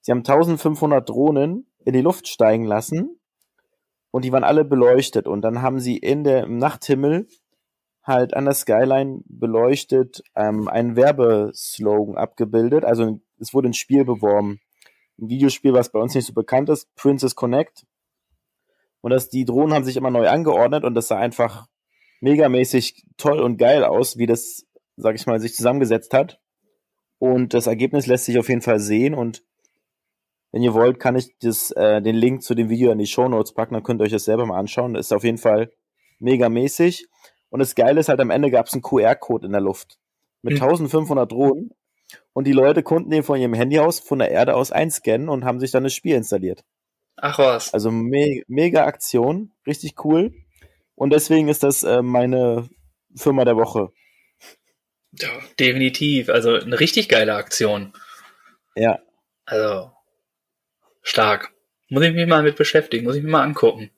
Sie 0.01 0.11
haben 0.11 0.19
1500 0.19 1.09
Drohnen 1.09 1.71
in 1.85 1.93
die 1.93 2.01
Luft 2.01 2.27
steigen 2.27 2.65
lassen 2.65 3.21
und 4.11 4.25
die 4.25 4.33
waren 4.33 4.45
alle 4.45 4.65
beleuchtet. 4.65 5.29
Und 5.29 5.43
dann 5.43 5.63
haben 5.63 5.79
sie 5.79 5.97
in 5.97 6.25
der, 6.25 6.45
im 6.45 6.59
Nachthimmel 6.59 7.29
halt 8.03 8.35
an 8.35 8.47
der 8.47 8.55
Skyline 8.55 9.21
beleuchtet 9.27 10.23
ähm, 10.35 10.67
einen 10.67 10.97
Werbeslogan 10.97 12.17
abgebildet. 12.17 12.85
Also 12.85 13.21
es 13.43 13.53
wurde 13.53 13.69
ein 13.69 13.75
Spiel 13.75 14.05
beworben. 14.05 14.61
Ein 15.19 15.29
Videospiel, 15.29 15.73
was 15.73 15.91
bei 15.91 15.99
uns 15.99 16.15
nicht 16.15 16.27
so 16.27 16.33
bekannt 16.33 16.69
ist, 16.69 16.95
Princess 16.95 17.35
Connect. 17.35 17.85
Und 19.01 19.11
das, 19.11 19.29
die 19.29 19.45
Drohnen 19.45 19.75
haben 19.75 19.85
sich 19.85 19.97
immer 19.97 20.11
neu 20.11 20.29
angeordnet 20.29 20.85
und 20.85 20.95
das 20.95 21.09
sah 21.09 21.19
einfach 21.19 21.67
megamäßig 22.21 23.05
toll 23.17 23.41
und 23.41 23.59
geil 23.59 23.85
aus, 23.85 24.17
wie 24.17 24.27
das, 24.27 24.65
sag 24.97 25.17
ich 25.17 25.27
mal, 25.27 25.41
sich 25.41 25.55
zusammengesetzt 25.55 26.15
hat. 26.15 26.41
Und 27.19 27.53
das 27.53 27.67
Ergebnis 27.67 28.07
lässt 28.07 28.27
sich 28.27 28.39
auf 28.39 28.49
jeden 28.49 28.63
Fall 28.63 28.79
sehen 28.79 29.15
und 29.15 29.43
wenn 30.53 30.63
ihr 30.63 30.75
wollt, 30.75 31.01
kann 31.01 31.17
ich 31.17 31.37
das, 31.41 31.71
äh, 31.73 32.01
den 32.01 32.15
Link 32.15 32.43
zu 32.43 32.55
dem 32.55 32.69
Video 32.69 32.93
in 32.93 32.99
die 32.99 33.07
Show 33.07 33.27
Notes 33.27 33.55
packen, 33.55 33.75
dann 33.75 33.83
könnt 33.83 34.01
ihr 34.01 34.05
euch 34.05 34.13
das 34.13 34.25
selber 34.25 34.47
mal 34.47 34.59
anschauen. 34.59 34.95
Das 34.95 35.07
ist 35.07 35.13
auf 35.13 35.25
jeden 35.25 35.39
Fall 35.39 35.73
megamäßig. 36.19 37.09
Und 37.49 37.61
das 37.61 37.75
Geile 37.75 38.01
ist 38.01 38.09
halt, 38.09 38.21
am 38.21 38.31
Ende 38.31 38.51
gab 38.51 38.67
es 38.67 38.75
einen 38.75 38.83
QR-Code 38.83 39.47
in 39.47 39.53
der 39.53 39.63
Luft 39.63 39.99
mit 40.43 40.55
mhm. 40.55 40.63
1500 40.63 41.33
Drohnen 41.33 41.71
und 42.33 42.47
die 42.47 42.53
Leute 42.53 42.83
konnten 42.83 43.11
den 43.11 43.23
von 43.23 43.41
ihrem 43.41 43.55
Handy 43.55 43.79
aus, 43.79 44.01
von 44.01 44.19
der 44.19 44.31
Erde 44.31 44.55
aus 44.55 44.73
einscannen 44.73 45.29
und 45.29 45.45
haben 45.45 45.61
sich 45.61 45.71
dann 45.71 45.85
das 45.85 45.95
Spiel 45.95 46.17
installiert. 46.17 46.65
Ach 47.17 47.39
was. 47.39 47.73
Also 47.75 47.91
me 47.91 48.43
mega 48.49 48.85
Aktion, 48.85 49.53
richtig 49.67 50.05
cool. 50.05 50.33
Und 50.95 51.11
deswegen 51.11 51.49
ist 51.49 51.63
das 51.63 51.83
äh, 51.83 52.03
meine 52.03 52.69
Firma 53.15 53.45
der 53.45 53.57
Woche. 53.57 53.91
Ja, 55.13 55.29
definitiv. 55.59 56.29
Also 56.29 56.55
eine 56.55 56.81
richtig 56.81 57.09
geile 57.09 57.35
Aktion. 57.35 57.93
Ja. 58.75 58.99
Also 59.45 59.93
stark. 61.03 61.53
Muss 61.89 62.05
ich 62.05 62.15
mich 62.15 62.27
mal 62.27 62.43
mit 62.43 62.57
beschäftigen, 62.57 63.05
muss 63.05 63.17
ich 63.17 63.23
mir 63.23 63.31
mal 63.31 63.43
angucken. 63.43 63.91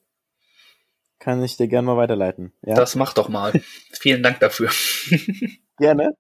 Kann 1.20 1.42
ich 1.42 1.57
dir 1.57 1.68
gerne 1.68 1.87
mal 1.87 1.96
weiterleiten. 1.96 2.53
Ja? 2.62 2.74
Das 2.74 2.96
mach 2.96 3.14
doch 3.14 3.29
mal. 3.29 3.53
Vielen 3.92 4.22
Dank 4.22 4.40
dafür. 4.40 4.70
gerne. 5.79 6.16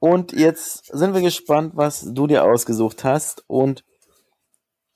Und 0.00 0.32
jetzt 0.32 0.86
sind 0.86 1.14
wir 1.14 1.20
gespannt, 1.20 1.72
was 1.74 2.04
du 2.12 2.26
dir 2.26 2.44
ausgesucht 2.44 3.04
hast. 3.04 3.44
Und 3.46 3.84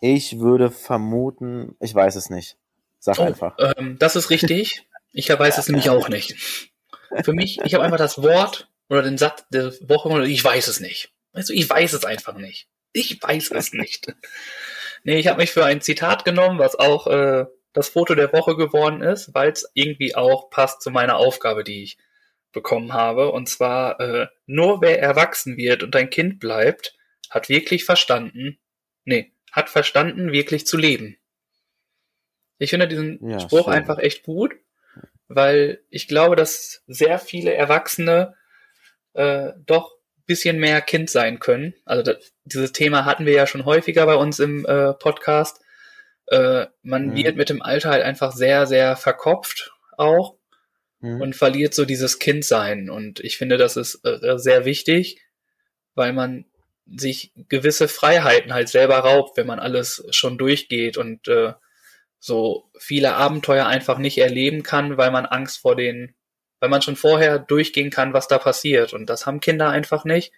ich 0.00 0.38
würde 0.38 0.70
vermuten, 0.70 1.76
ich 1.80 1.94
weiß 1.94 2.16
es 2.16 2.30
nicht. 2.30 2.56
Sag 2.98 3.18
oh, 3.18 3.22
einfach. 3.22 3.56
Ähm, 3.58 3.98
das 3.98 4.16
ist 4.16 4.30
richtig. 4.30 4.86
Ich 5.12 5.28
weiß 5.28 5.58
es 5.58 5.68
nämlich 5.68 5.90
auch 5.90 6.08
nicht. 6.08 6.36
Für 7.24 7.32
mich, 7.32 7.60
ich 7.64 7.74
habe 7.74 7.84
einfach 7.84 7.98
das 7.98 8.22
Wort 8.22 8.68
oder 8.88 9.02
den 9.02 9.18
Satz 9.18 9.44
der 9.50 9.72
Woche 9.88 10.08
und 10.08 10.24
ich 10.24 10.42
weiß 10.42 10.68
es 10.68 10.80
nicht. 10.80 11.12
Weißt 11.32 11.48
du, 11.48 11.52
ich 11.52 11.68
weiß 11.68 11.92
es 11.92 12.04
einfach 12.04 12.34
nicht. 12.34 12.68
Ich 12.92 13.22
weiß 13.22 13.50
es 13.52 13.72
nicht. 13.72 14.14
Nee, 15.04 15.18
ich 15.18 15.26
habe 15.26 15.40
mich 15.40 15.50
für 15.50 15.64
ein 15.64 15.80
Zitat 15.80 16.24
genommen, 16.24 16.58
was 16.58 16.78
auch 16.78 17.06
äh, 17.06 17.46
das 17.72 17.88
Foto 17.88 18.14
der 18.14 18.32
Woche 18.32 18.56
geworden 18.56 19.02
ist, 19.02 19.34
weil 19.34 19.50
es 19.50 19.68
irgendwie 19.74 20.14
auch 20.14 20.50
passt 20.50 20.82
zu 20.82 20.90
meiner 20.90 21.16
Aufgabe, 21.16 21.64
die 21.64 21.82
ich 21.82 21.98
bekommen 22.52 22.92
habe. 22.92 23.32
Und 23.32 23.48
zwar, 23.48 24.00
äh, 24.00 24.28
nur 24.46 24.80
wer 24.80 25.00
erwachsen 25.00 25.56
wird 25.56 25.82
und 25.82 25.96
ein 25.96 26.10
Kind 26.10 26.40
bleibt, 26.40 26.96
hat 27.30 27.48
wirklich 27.48 27.84
verstanden, 27.84 28.58
nee, 29.04 29.32
hat 29.50 29.68
verstanden, 29.68 30.32
wirklich 30.32 30.66
zu 30.66 30.76
leben. 30.76 31.16
Ich 32.58 32.70
finde 32.70 32.88
diesen 32.88 33.18
ja, 33.28 33.40
Spruch 33.40 33.64
schön. 33.64 33.74
einfach 33.74 33.98
echt 33.98 34.22
gut, 34.22 34.54
weil 35.28 35.82
ich 35.88 36.08
glaube, 36.08 36.36
dass 36.36 36.82
sehr 36.86 37.18
viele 37.18 37.54
Erwachsene 37.54 38.36
äh, 39.14 39.52
doch 39.66 39.90
bisschen 40.26 40.58
mehr 40.58 40.80
Kind 40.80 41.10
sein 41.10 41.40
können. 41.40 41.74
Also 41.84 42.02
das, 42.02 42.32
dieses 42.44 42.72
Thema 42.72 43.04
hatten 43.04 43.26
wir 43.26 43.32
ja 43.32 43.46
schon 43.46 43.64
häufiger 43.64 44.06
bei 44.06 44.14
uns 44.14 44.38
im 44.38 44.64
äh, 44.64 44.94
Podcast. 44.94 45.60
Äh, 46.26 46.66
man 46.82 47.08
mhm. 47.08 47.16
wird 47.16 47.36
mit 47.36 47.50
dem 47.50 47.60
Alter 47.60 47.90
halt 47.90 48.04
einfach 48.04 48.32
sehr, 48.32 48.66
sehr 48.66 48.96
verkopft 48.96 49.72
auch 49.96 50.36
mhm. 51.02 51.20
und 51.20 51.36
verliert 51.36 51.74
so 51.74 51.84
dieses 51.84 52.18
Kindsein. 52.18 52.88
Und 52.88 53.20
ich 53.20 53.36
finde, 53.36 53.58
das 53.58 53.76
ist 53.76 54.00
äh, 54.04 54.38
sehr 54.38 54.64
wichtig, 54.64 55.20
weil 55.94 56.14
man 56.14 56.46
sich 56.86 57.32
gewisse 57.48 57.88
Freiheiten 57.88 58.54
halt 58.54 58.68
selber 58.68 58.98
raubt, 58.98 59.36
wenn 59.36 59.46
man 59.46 59.58
alles 59.60 60.04
schon 60.10 60.38
durchgeht 60.38 60.96
und 60.96 61.28
äh, 61.28 61.52
so 62.18 62.70
viele 62.78 63.14
Abenteuer 63.14 63.66
einfach 63.66 63.98
nicht 63.98 64.18
erleben 64.18 64.62
kann, 64.62 64.96
weil 64.96 65.10
man 65.10 65.26
Angst 65.26 65.58
vor 65.58 65.76
den, 65.76 66.14
weil 66.60 66.70
man 66.70 66.82
schon 66.82 66.96
vorher 66.96 67.38
durchgehen 67.38 67.90
kann, 67.90 68.12
was 68.12 68.28
da 68.28 68.38
passiert. 68.38 68.94
Und 68.94 69.06
das 69.06 69.26
haben 69.26 69.40
Kinder 69.40 69.68
einfach 69.70 70.04
nicht. 70.04 70.32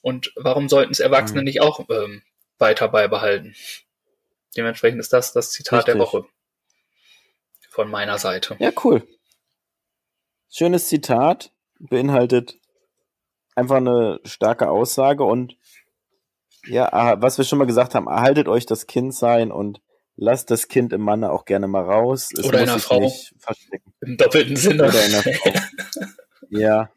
Und 0.00 0.32
warum 0.36 0.68
sollten 0.68 0.92
es 0.92 1.00
Erwachsene 1.00 1.40
mhm. 1.40 1.44
nicht 1.44 1.60
auch 1.60 1.86
ähm, 1.90 2.22
weiter 2.58 2.88
beibehalten? 2.88 3.54
Dementsprechend 4.56 5.00
ist 5.00 5.12
das 5.12 5.32
das 5.32 5.50
Zitat 5.50 5.80
Richtig. 5.80 5.94
der 5.94 6.00
Woche 6.00 6.24
von 7.70 7.90
meiner 7.90 8.18
Seite. 8.18 8.56
Ja, 8.60 8.70
cool. 8.84 9.06
Schönes 10.56 10.86
Zitat, 10.86 11.50
beinhaltet 11.80 12.60
einfach 13.56 13.78
eine 13.78 14.20
starke 14.22 14.70
Aussage 14.70 15.24
und 15.24 15.56
ja, 16.64 17.20
was 17.20 17.38
wir 17.38 17.44
schon 17.44 17.58
mal 17.58 17.64
gesagt 17.64 17.96
haben, 17.96 18.06
erhaltet 18.06 18.46
euch 18.46 18.64
das 18.64 18.86
Kindsein 18.86 19.50
und 19.50 19.80
lasst 20.14 20.52
das 20.52 20.68
Kind 20.68 20.92
im 20.92 21.00
Manne 21.00 21.32
auch 21.32 21.44
gerne 21.44 21.66
mal 21.66 21.82
raus. 21.82 22.30
Es 22.38 22.44
Oder 22.44 22.62
in 22.62 22.68
einer 22.68 22.78
Frau. 22.78 23.12
Im 24.00 24.16
doppelten 24.16 24.54
Sinne. 24.54 24.84
Oder 24.84 25.04
in 25.04 25.14
einer 25.14 25.22
Frau. 25.24 25.50
ja. 26.50 26.90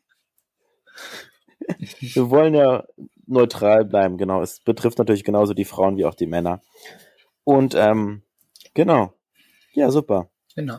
Wir 2.00 2.30
wollen 2.30 2.54
ja 2.54 2.86
neutral 3.26 3.86
bleiben, 3.86 4.20
genau. 4.20 4.44
Es 4.44 4.60
betrifft 4.60 5.00
natürlich 5.00 5.24
genauso 5.24 5.56
die 5.56 5.66
Frauen 5.66 5.98
wie 5.98 6.06
auch 6.06 6.14
die 6.14 6.28
Männer. 6.28 6.62
Und 7.44 7.74
ähm, 7.74 8.22
genau. 8.76 9.16
Ja, 9.74 9.90
super. 9.90 10.30
Genau. 10.56 10.78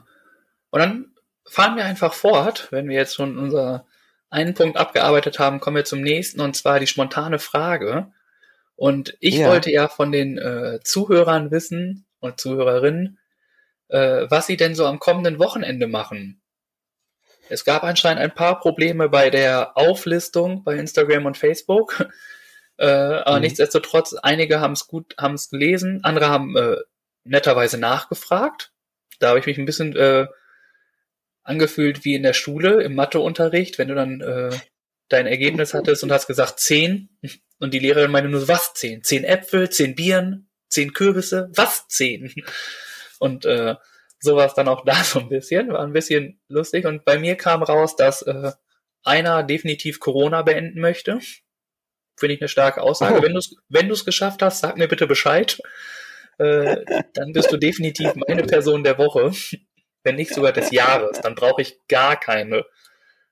Und 0.70 0.78
dann 0.78 1.07
fahren 1.50 1.76
wir 1.76 1.84
einfach 1.84 2.14
fort, 2.14 2.68
wenn 2.70 2.88
wir 2.88 2.96
jetzt 2.96 3.14
schon 3.14 3.38
unser 3.38 3.86
einen 4.30 4.54
Punkt 4.54 4.76
abgearbeitet 4.76 5.38
haben, 5.38 5.60
kommen 5.60 5.76
wir 5.76 5.84
zum 5.84 6.00
nächsten 6.00 6.40
und 6.40 6.54
zwar 6.54 6.80
die 6.80 6.86
spontane 6.86 7.38
Frage. 7.38 8.12
Und 8.76 9.16
ich 9.20 9.36
ja. 9.36 9.48
wollte 9.48 9.70
ja 9.70 9.88
von 9.88 10.12
den 10.12 10.38
äh, 10.38 10.80
Zuhörern 10.82 11.50
wissen 11.50 12.06
und 12.20 12.38
Zuhörerinnen, 12.38 13.18
äh, 13.88 14.26
was 14.28 14.46
sie 14.46 14.56
denn 14.56 14.74
so 14.74 14.86
am 14.86 14.98
kommenden 14.98 15.38
Wochenende 15.38 15.86
machen. 15.86 16.40
Es 17.48 17.64
gab 17.64 17.82
anscheinend 17.82 18.20
ein 18.20 18.34
paar 18.34 18.60
Probleme 18.60 19.08
bei 19.08 19.30
der 19.30 19.76
Auflistung 19.76 20.64
bei 20.64 20.76
Instagram 20.76 21.26
und 21.26 21.36
Facebook. 21.36 22.08
Äh, 22.80 22.86
aber 22.86 23.38
mhm. 23.38 23.42
nichtsdestotrotz, 23.42 24.14
einige 24.14 24.60
haben 24.60 24.74
es 24.74 24.86
gut, 24.86 25.16
haben 25.18 25.34
es 25.34 25.50
gelesen, 25.50 25.98
andere 26.04 26.28
haben 26.28 26.56
äh, 26.56 26.76
netterweise 27.24 27.76
nachgefragt. 27.76 28.70
Da 29.18 29.30
habe 29.30 29.40
ich 29.40 29.46
mich 29.46 29.58
ein 29.58 29.64
bisschen 29.64 29.96
äh, 29.96 30.28
angefühlt 31.48 32.04
wie 32.04 32.14
in 32.14 32.22
der 32.22 32.34
Schule 32.34 32.82
im 32.82 32.94
Matheunterricht, 32.94 33.78
wenn 33.78 33.88
du 33.88 33.94
dann 33.94 34.20
äh, 34.20 34.50
dein 35.08 35.26
Ergebnis 35.26 35.72
hattest 35.72 36.04
und 36.04 36.12
hast 36.12 36.26
gesagt 36.26 36.60
zehn 36.60 37.08
und 37.58 37.72
die 37.72 37.78
Lehrerin 37.78 38.10
meinte 38.10 38.28
nur, 38.28 38.46
was 38.48 38.74
zehn? 38.74 39.02
Zehn 39.02 39.24
Äpfel, 39.24 39.70
zehn 39.70 39.94
Bieren, 39.94 40.50
zehn 40.68 40.92
Kürbisse, 40.92 41.50
was 41.54 41.88
zehn? 41.88 42.32
Und 43.18 43.46
äh, 43.46 43.76
so 44.20 44.36
war 44.36 44.46
es 44.46 44.54
dann 44.54 44.68
auch 44.68 44.84
da 44.84 45.02
so 45.02 45.20
ein 45.20 45.30
bisschen, 45.30 45.72
war 45.72 45.80
ein 45.80 45.94
bisschen 45.94 46.38
lustig 46.48 46.84
und 46.84 47.06
bei 47.06 47.18
mir 47.18 47.34
kam 47.36 47.62
raus, 47.62 47.96
dass 47.96 48.22
äh, 48.22 48.52
einer 49.02 49.42
definitiv 49.42 50.00
Corona 50.00 50.42
beenden 50.42 50.80
möchte. 50.80 51.18
Finde 52.16 52.34
ich 52.34 52.42
eine 52.42 52.48
starke 52.48 52.82
Aussage. 52.82 53.20
Oh. 53.20 53.22
Wenn 53.22 53.32
du 53.32 53.38
es 53.38 53.56
wenn 53.70 53.88
du's 53.88 54.04
geschafft 54.04 54.42
hast, 54.42 54.60
sag 54.60 54.76
mir 54.76 54.88
bitte 54.88 55.06
Bescheid. 55.06 55.58
Äh, 56.36 56.84
dann 57.14 57.32
bist 57.32 57.50
du 57.50 57.56
definitiv 57.56 58.14
meine 58.28 58.44
Person 58.44 58.84
der 58.84 58.98
Woche 58.98 59.32
wenn 60.08 60.16
nicht 60.16 60.32
sogar 60.32 60.52
des 60.52 60.70
Jahres, 60.70 61.20
dann 61.20 61.34
brauche 61.34 61.60
ich 61.60 61.86
gar 61.86 62.18
keine 62.18 62.64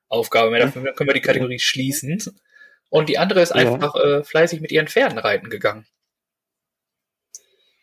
Aufgabe 0.09 0.51
mehr. 0.51 0.61
Dafür 0.61 0.93
können 0.93 1.09
wir 1.09 1.15
die 1.15 1.23
Kategorie 1.23 1.59
schließen. 1.59 2.23
Und 2.91 3.09
die 3.09 3.17
andere 3.19 3.41
ist 3.41 3.51
Ja. 3.51 3.57
einfach 3.57 3.95
äh, 3.97 4.23
fleißig 4.23 4.61
mit 4.61 4.71
ihren 4.73 4.87
Pferden 4.87 5.19
reiten 5.19 5.49
gegangen. 5.49 5.87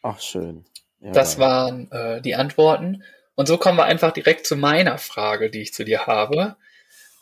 Ach, 0.04 0.22
schön. 0.22 0.66
Ja. 1.00 1.12
Das 1.12 1.39
waren 1.39 1.91
äh, 1.91 2.22
die 2.22 2.36
Antworten. 2.36 3.04
Und 3.36 3.48
so 3.48 3.58
kommen 3.58 3.80
wir 3.80 3.86
einfach 3.86 4.12
direkt 4.12 4.46
zu 4.46 4.56
meiner 4.56 5.00
Frage, 5.00 5.50
die 5.50 5.62
ich 5.62 5.74
zu 5.74 5.84
dir 5.84 6.06
habe. 6.06 6.56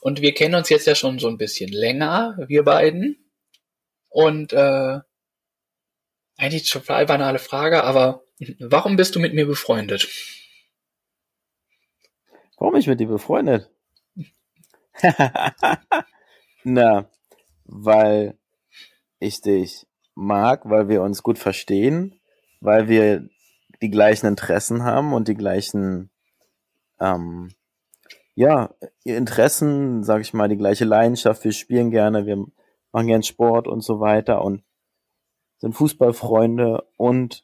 Und 0.02 0.22
wir 0.22 0.34
kennen 0.34 0.56
uns 0.56 0.68
jetzt 0.70 0.88
ja 0.88 0.96
schon 0.96 1.20
so 1.20 1.30
ein 1.30 1.38
bisschen 1.38 1.72
länger, 1.72 2.38
wir 2.48 2.64
beiden. 2.64 3.18
Und 4.10 4.52
äh, 4.52 5.00
eigentlich 6.38 6.70
total 6.70 7.06
banale 7.06 7.40
Frage, 7.40 7.84
aber 7.86 8.26
warum 8.60 8.98
bist 8.98 9.16
du 9.16 9.20
mit 9.20 9.34
mir 9.34 9.46
befreundet? 9.46 10.10
Warum 12.62 12.76
ich 12.76 12.86
mit 12.86 12.99
dir 12.99 13.07
befreundet? 13.07 13.72
Na, 16.64 17.09
weil 17.66 18.38
ich 19.18 19.41
dich 19.41 19.88
mag, 20.14 20.70
weil 20.70 20.88
wir 20.88 21.01
uns 21.01 21.24
gut 21.24 21.39
verstehen, 21.39 22.22
weil 22.59 22.88
wir 22.88 23.28
die 23.82 23.89
gleichen 23.89 24.28
Interessen 24.28 24.84
haben 24.84 25.12
und 25.12 25.28
die 25.28 25.34
gleichen, 25.34 26.12
ähm, 26.99 27.49
ja, 28.36 28.76
Interessen, 29.03 30.03
sag 30.03 30.22
ich 30.22 30.36
mal, 30.36 30.47
die 30.47 30.57
gleiche 30.57 30.86
Leidenschaft. 30.86 31.43
Wir 31.43 31.53
spielen 31.53 31.89
gerne, 31.89 32.28
wir 32.28 32.45
machen 32.91 33.07
gern 33.07 33.24
Sport 33.24 33.68
und 33.68 33.82
so 33.82 33.99
weiter 34.01 34.45
und 34.45 34.64
sind 35.57 35.74
Fußballfreunde 35.74 36.88
und 36.95 37.43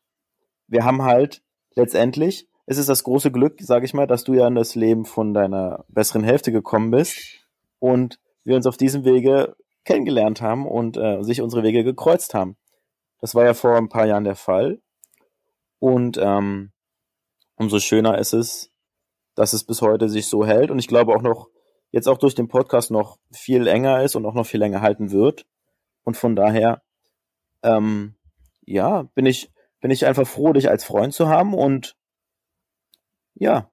wir 0.68 0.86
haben 0.86 1.02
halt 1.02 1.42
letztendlich, 1.74 2.48
es 2.70 2.78
ist 2.78 2.90
das 2.90 3.06
große 3.06 3.32
Glück, 3.32 3.62
sage 3.62 3.86
ich 3.86 3.94
mal, 3.94 4.08
dass 4.08 4.26
du 4.26 4.34
ja 4.34 4.46
in 4.46 4.56
das 4.56 4.76
Leben 4.76 5.06
von 5.06 5.34
deiner 5.34 5.86
besseren 5.88 6.24
Hälfte 6.24 6.52
gekommen 6.52 6.92
bist 6.92 7.48
und 7.80 8.20
wir 8.44 8.58
uns 8.58 8.68
auf 8.68 8.76
diesem 8.76 9.06
Wege 9.06 9.56
kennengelernt 9.86 10.42
haben 10.42 10.68
und 10.68 10.98
äh, 10.98 11.24
sich 11.24 11.42
unsere 11.42 11.64
Wege 11.64 11.86
gekreuzt 11.86 12.34
haben. 12.34 12.58
Das 13.22 13.36
war 13.36 13.46
ja 13.46 13.54
vor 13.54 13.78
ein 13.78 13.88
paar 13.88 14.06
Jahren 14.06 14.26
der 14.26 14.36
Fall 14.36 14.82
und 15.80 16.18
ähm, 16.22 16.74
umso 17.56 17.80
schöner 17.80 18.18
ist 18.18 18.34
es, 18.34 18.70
dass 19.34 19.54
es 19.54 19.64
bis 19.64 19.82
heute 19.82 20.10
sich 20.10 20.28
so 20.28 20.46
hält 20.46 20.70
und 20.70 20.78
ich 20.78 20.90
glaube 20.90 21.16
auch 21.16 21.22
noch 21.22 21.48
jetzt 21.92 22.10
auch 22.10 22.18
durch 22.18 22.36
den 22.36 22.50
Podcast 22.50 22.92
noch 22.92 23.18
viel 23.32 23.68
enger 23.68 24.04
ist 24.04 24.18
und 24.18 24.26
auch 24.26 24.34
noch 24.34 24.46
viel 24.46 24.60
länger 24.60 24.82
halten 24.82 25.12
wird 25.12 25.46
und 26.04 26.18
von 26.18 26.36
daher 26.36 26.82
ähm, 27.64 28.16
ja 28.66 29.04
bin 29.16 29.26
ich 29.26 29.52
bin 29.80 29.90
ich 29.90 30.06
einfach 30.06 30.28
froh, 30.28 30.52
dich 30.52 30.70
als 30.70 30.84
Freund 30.84 31.14
zu 31.14 31.30
haben 31.30 31.54
und 31.54 31.97
ja. 33.40 33.72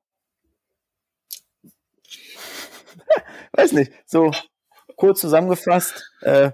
Weiß 3.53 3.73
nicht, 3.73 3.93
so 4.07 4.31
kurz 4.97 5.21
zusammengefasst 5.21 6.11
äh, 6.21 6.53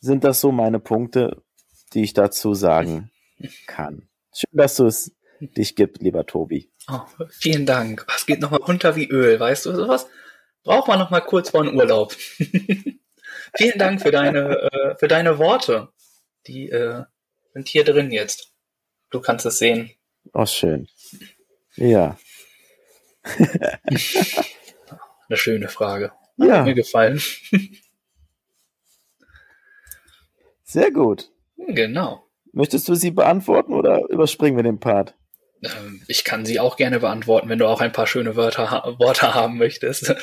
sind 0.00 0.24
das 0.24 0.40
so 0.40 0.52
meine 0.52 0.80
Punkte, 0.80 1.42
die 1.92 2.02
ich 2.02 2.14
dazu 2.14 2.54
sagen 2.54 3.10
kann. 3.66 4.08
Schön, 4.34 4.50
dass 4.52 4.76
du 4.76 4.86
es 4.86 5.14
dich 5.40 5.74
gibt, 5.74 6.02
lieber 6.02 6.26
Tobi. 6.26 6.70
Oh, 6.88 7.00
vielen 7.30 7.66
Dank. 7.66 8.04
Was 8.08 8.26
geht 8.26 8.40
nochmal 8.40 8.60
runter 8.60 8.96
wie 8.96 9.08
Öl, 9.08 9.38
weißt 9.40 9.66
du 9.66 9.74
sowas? 9.74 10.06
Braucht 10.62 10.88
man 10.88 10.98
nochmal 10.98 11.24
kurz 11.24 11.50
vor 11.50 11.62
einem 11.62 11.76
Urlaub. 11.76 12.12
vielen 13.56 13.78
Dank 13.78 14.02
für 14.02 14.10
deine, 14.10 14.70
äh, 14.72 14.96
für 14.98 15.08
deine 15.08 15.38
Worte. 15.38 15.88
Die 16.46 16.68
äh, 16.70 17.04
sind 17.54 17.68
hier 17.68 17.84
drin 17.84 18.10
jetzt. 18.10 18.52
Du 19.10 19.20
kannst 19.20 19.46
es 19.46 19.58
sehen. 19.58 19.90
Oh, 20.32 20.46
schön. 20.46 20.86
Ja. 21.76 22.18
Eine 25.28 25.36
schöne 25.36 25.68
Frage. 25.68 26.12
Ja. 26.36 26.58
Hat 26.58 26.64
mir 26.66 26.74
gefallen. 26.74 27.20
Sehr 30.64 30.90
gut. 30.90 31.30
Genau. 31.56 32.26
Möchtest 32.52 32.88
du 32.88 32.94
sie 32.94 33.10
beantworten 33.10 33.74
oder 33.74 34.08
überspringen 34.08 34.56
wir 34.56 34.64
den 34.64 34.80
Part? 34.80 35.14
Ähm, 35.62 36.02
ich 36.08 36.24
kann 36.24 36.44
sie 36.44 36.58
auch 36.58 36.76
gerne 36.76 37.00
beantworten, 37.00 37.48
wenn 37.48 37.58
du 37.58 37.66
auch 37.66 37.80
ein 37.80 37.92
paar 37.92 38.06
schöne 38.06 38.36
Wörter, 38.36 38.70
ha 38.70 38.96
Worte 38.98 39.34
haben 39.34 39.58
möchtest. 39.58 40.14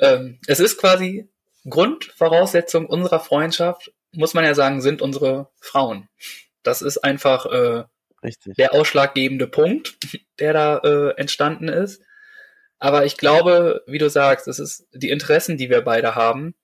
ähm, 0.00 0.38
es 0.46 0.60
ist 0.60 0.78
quasi 0.78 1.28
Grundvoraussetzung 1.68 2.86
unserer 2.86 3.20
Freundschaft, 3.20 3.92
muss 4.12 4.34
man 4.34 4.44
ja 4.44 4.54
sagen, 4.54 4.80
sind 4.80 5.00
unsere 5.00 5.50
Frauen. 5.60 6.08
Das 6.62 6.82
ist 6.82 6.98
einfach 6.98 7.46
äh, 7.46 7.84
Richtig. 8.24 8.56
der 8.56 8.72
ausschlaggebende 8.72 9.46
Punkt, 9.46 9.96
der 10.38 10.52
da 10.52 10.78
äh, 10.78 11.10
entstanden 11.16 11.68
ist. 11.68 12.02
Aber 12.78 13.04
ich 13.04 13.16
glaube, 13.16 13.82
wie 13.86 13.98
du 13.98 14.10
sagst, 14.10 14.48
es 14.48 14.58
ist 14.58 14.86
die 14.92 15.10
Interessen, 15.10 15.56
die 15.56 15.70
wir 15.70 15.82
beide 15.82 16.14
haben, 16.14 16.54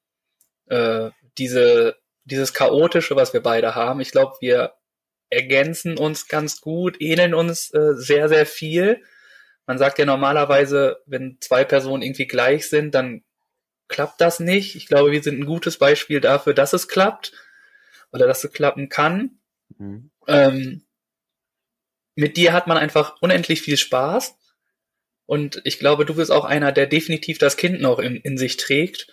äh, 0.67 1.11
diese, 1.39 1.97
dieses 2.25 2.53
chaotische, 2.53 3.17
was 3.17 3.33
wir 3.33 3.43
beide 3.43 3.75
haben. 3.75 4.01
Ich 4.01 4.11
glaube, 4.11 4.35
wir 4.41 4.75
ergänzen 5.31 5.97
uns 5.97 6.27
ganz 6.29 6.61
gut, 6.61 7.01
ähneln 7.01 7.35
uns 7.35 7.73
äh, 7.73 7.95
sehr, 7.95 8.29
sehr 8.29 8.47
viel. 8.47 9.03
Man 9.67 9.79
sagt 9.79 9.99
ja 9.99 10.05
normalerweise, 10.05 10.99
wenn 11.07 11.39
zwei 11.41 11.65
Personen 11.65 12.03
irgendwie 12.03 12.27
gleich 12.27 12.69
sind, 12.69 12.95
dann 12.95 13.23
klappt 13.89 14.21
das 14.21 14.41
nicht. 14.41 14.75
Ich 14.75 14.87
glaube, 14.87 15.13
wir 15.13 15.23
sind 15.23 15.39
ein 15.39 15.47
gutes 15.47 15.79
Beispiel 15.79 16.21
dafür, 16.21 16.55
dass 16.55 16.73
es 16.73 16.89
klappt 16.89 17.33
oder 18.13 18.27
dass 18.27 18.43
es 18.43 18.53
klappen 18.53 18.89
kann. 18.89 19.39
Mhm. 19.79 20.11
Ähm, 20.27 20.83
mit 22.21 22.37
dir 22.37 22.53
hat 22.53 22.67
man 22.67 22.77
einfach 22.77 23.17
unendlich 23.21 23.63
viel 23.63 23.77
Spaß. 23.77 24.37
Und 25.27 25.63
ich 25.65 25.79
glaube, 25.79 26.05
du 26.05 26.15
bist 26.15 26.31
auch 26.31 26.45
einer, 26.45 26.71
der 26.71 26.87
definitiv 26.87 27.39
das 27.39 27.57
Kind 27.57 27.81
noch 27.81 27.99
in, 27.99 28.17
in 28.17 28.37
sich 28.37 28.57
trägt 28.57 29.07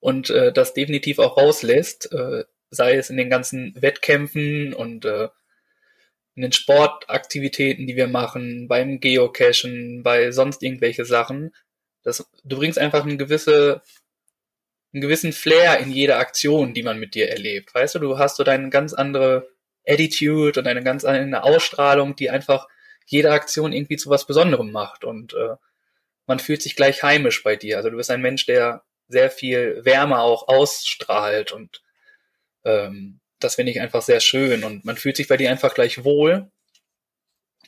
und 0.00 0.30
äh, 0.30 0.52
das 0.52 0.74
definitiv 0.74 1.18
auch 1.18 1.36
rauslässt, 1.36 2.10
äh, 2.12 2.44
sei 2.70 2.96
es 2.96 3.10
in 3.10 3.16
den 3.16 3.30
ganzen 3.30 3.74
Wettkämpfen 3.80 4.74
und 4.74 5.04
äh, 5.04 5.28
in 6.34 6.42
den 6.42 6.52
Sportaktivitäten, 6.52 7.86
die 7.86 7.96
wir 7.96 8.08
machen, 8.08 8.66
beim 8.66 8.98
Geocachen, 8.98 10.02
bei 10.02 10.32
sonst 10.32 10.62
irgendwelche 10.62 11.04
Sachen. 11.04 11.54
Das, 12.02 12.26
du 12.42 12.56
bringst 12.56 12.78
einfach 12.78 13.04
eine 13.04 13.18
gewisse, 13.18 13.82
einen 14.92 15.02
gewissen 15.02 15.32
Flair 15.32 15.78
in 15.78 15.92
jede 15.92 16.16
Aktion, 16.16 16.72
die 16.74 16.82
man 16.82 16.98
mit 16.98 17.14
dir 17.14 17.28
erlebt. 17.28 17.74
Weißt 17.74 17.94
du, 17.94 17.98
du 17.98 18.18
hast 18.18 18.36
so 18.36 18.44
deine 18.44 18.70
ganz 18.70 18.94
andere 18.94 19.48
Attitude 19.86 20.60
und 20.60 20.66
eine 20.66 20.82
ganz 20.82 21.04
andere 21.04 21.42
Ausstrahlung, 21.42 22.16
die 22.16 22.30
einfach 22.30 22.68
jede 23.06 23.32
Aktion 23.32 23.72
irgendwie 23.72 23.96
zu 23.96 24.10
was 24.10 24.26
Besonderem 24.26 24.70
macht 24.70 25.04
und 25.04 25.34
äh, 25.34 25.56
man 26.26 26.38
fühlt 26.38 26.62
sich 26.62 26.76
gleich 26.76 27.02
heimisch 27.02 27.42
bei 27.42 27.56
dir. 27.56 27.76
Also 27.76 27.90
du 27.90 27.96
bist 27.96 28.10
ein 28.10 28.22
Mensch, 28.22 28.46
der 28.46 28.84
sehr 29.08 29.30
viel 29.30 29.84
Wärme 29.84 30.20
auch 30.20 30.48
ausstrahlt 30.48 31.52
und 31.52 31.82
ähm, 32.64 33.20
das 33.40 33.56
finde 33.56 33.72
ich 33.72 33.80
einfach 33.80 34.02
sehr 34.02 34.20
schön 34.20 34.64
und 34.64 34.84
man 34.84 34.96
fühlt 34.96 35.16
sich 35.16 35.28
bei 35.28 35.36
dir 35.36 35.50
einfach 35.50 35.74
gleich 35.74 36.04
wohl. 36.04 36.50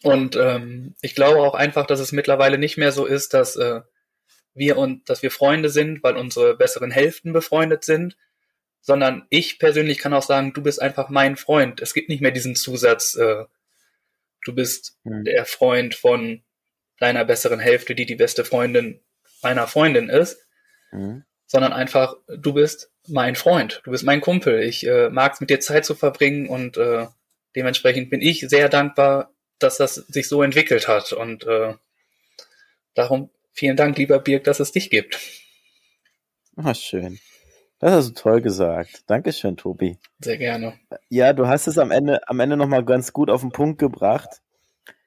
Und 0.02 0.36
ähm, 0.36 0.94
ich 1.00 1.14
glaube 1.14 1.40
auch 1.40 1.54
einfach, 1.54 1.86
dass 1.86 1.98
es 1.98 2.12
mittlerweile 2.12 2.58
nicht 2.58 2.76
mehr 2.76 2.92
so 2.92 3.06
ist, 3.06 3.34
dass 3.34 3.56
äh, 3.56 3.80
wir 4.54 4.76
und 4.76 5.08
dass 5.08 5.22
wir 5.22 5.30
Freunde 5.30 5.68
sind, 5.68 6.02
weil 6.02 6.16
unsere 6.16 6.56
besseren 6.56 6.90
Hälften 6.90 7.32
befreundet 7.32 7.84
sind, 7.84 8.16
sondern 8.86 9.26
ich 9.30 9.58
persönlich 9.58 9.96
kann 9.98 10.12
auch 10.12 10.22
sagen, 10.22 10.52
du 10.52 10.62
bist 10.62 10.80
einfach 10.80 11.08
mein 11.08 11.36
Freund. 11.36 11.80
Es 11.80 11.94
gibt 11.94 12.10
nicht 12.10 12.20
mehr 12.20 12.32
diesen 12.32 12.54
Zusatz, 12.54 13.14
äh, 13.14 13.46
du 14.44 14.54
bist 14.54 14.98
Mhm. 15.04 15.24
der 15.24 15.46
Freund 15.46 15.94
von 15.94 16.42
deiner 17.00 17.24
besseren 17.24 17.60
Hälfte, 17.60 17.94
die 17.94 18.04
die 18.04 18.14
beste 18.14 18.44
Freundin 18.44 19.00
meiner 19.42 19.66
Freundin 19.66 20.10
ist, 20.10 20.36
Mhm. 20.92 21.24
sondern 21.46 21.72
einfach, 21.72 22.16
du 22.28 22.52
bist 22.52 22.92
mein 23.08 23.36
Freund, 23.36 23.80
du 23.84 23.90
bist 23.90 24.04
mein 24.04 24.20
Kumpel. 24.20 24.62
Ich 24.62 24.86
äh, 24.86 25.08
mag 25.08 25.32
es 25.32 25.40
mit 25.40 25.48
dir 25.48 25.60
Zeit 25.60 25.86
zu 25.86 25.94
verbringen 25.94 26.46
und 26.46 26.76
äh, 26.76 27.06
dementsprechend 27.56 28.10
bin 28.10 28.20
ich 28.20 28.40
sehr 28.40 28.68
dankbar, 28.68 29.32
dass 29.58 29.78
das 29.78 29.94
sich 29.94 30.28
so 30.28 30.42
entwickelt 30.42 30.88
hat 30.88 31.14
und 31.14 31.44
äh, 31.46 31.74
darum 32.92 33.30
vielen 33.54 33.76
Dank, 33.78 33.96
lieber 33.96 34.18
Birg, 34.18 34.44
dass 34.44 34.60
es 34.60 34.72
dich 34.72 34.90
gibt. 34.90 35.18
Ah, 36.56 36.74
schön. 36.74 37.18
Das 37.84 37.92
hast 37.92 38.08
du 38.08 38.14
toll 38.14 38.40
gesagt. 38.40 39.02
Dankeschön, 39.08 39.58
Tobi. 39.58 39.98
Sehr 40.18 40.38
gerne. 40.38 40.72
Ja, 41.10 41.34
du 41.34 41.48
hast 41.48 41.66
es 41.66 41.76
am 41.76 41.90
Ende, 41.90 42.26
am 42.26 42.40
Ende 42.40 42.56
nochmal 42.56 42.82
ganz 42.82 43.12
gut 43.12 43.28
auf 43.28 43.42
den 43.42 43.52
Punkt 43.52 43.78
gebracht. 43.78 44.40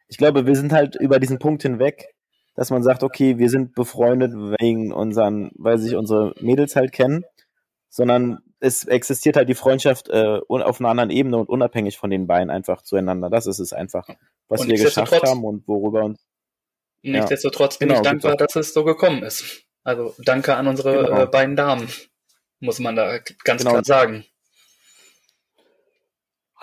Ich 0.07 0.19
glaube, 0.19 0.45
wir 0.45 0.55
sind 0.55 0.71
halt 0.71 0.95
über 0.95 1.19
diesen 1.19 1.39
Punkt 1.39 1.63
hinweg, 1.63 2.13
dass 2.53 2.69
man 2.69 2.84
sagt, 2.84 3.01
okay, 3.01 3.39
wir 3.39 3.49
sind 3.49 3.73
befreundet 3.73 4.32
wegen 4.59 4.93
unseren, 4.93 5.49
weil 5.55 5.80
sich 5.80 5.95
unsere 5.95 6.36
Mädels 6.39 6.75
halt 6.75 6.91
kennen, 6.91 7.25
sondern 7.89 8.43
es 8.59 8.84
existiert 8.84 9.38
halt 9.38 9.49
die 9.49 9.55
Freundschaft 9.55 10.09
äh, 10.09 10.39
auf 10.47 10.80
einer 10.80 10.89
anderen 10.89 11.09
Ebene 11.09 11.38
und 11.38 11.49
unabhängig 11.49 11.97
von 11.97 12.11
den 12.11 12.28
beiden 12.28 12.51
einfach 12.51 12.84
zueinander. 12.84 13.32
Das 13.32 13.47
ist 13.47 13.57
es 13.57 13.73
einfach, 13.73 14.07
was 14.49 14.61
Und 14.61 14.67
wir 14.67 14.78
geschafft 14.78 15.23
haben 15.23 15.43
und 15.45 15.67
worüber 15.67 16.03
uns. 16.03 16.23
Nichtsdestotrotz 17.01 17.80
bin 17.80 17.88
Genau, 17.88 18.01
ich 18.01 18.07
dankbar, 18.07 18.38
dass 18.38 18.55
es 18.55 18.71
so 18.71 18.84
gekommen 18.84 19.23
ist. 19.23 19.63
Also 19.84 20.13
danke 20.19 20.55
an 20.55 20.67
unsere 20.67 21.05
Genau. 21.05 21.23
äh, 21.23 21.25
beiden 21.25 21.55
Damen, 21.55 21.89
muss 22.60 22.80
man 22.80 22.95
da 22.95 23.20
ganz 23.43 23.62
Genau. 23.62 23.72
klar 23.72 23.84
sagen. 23.84 24.26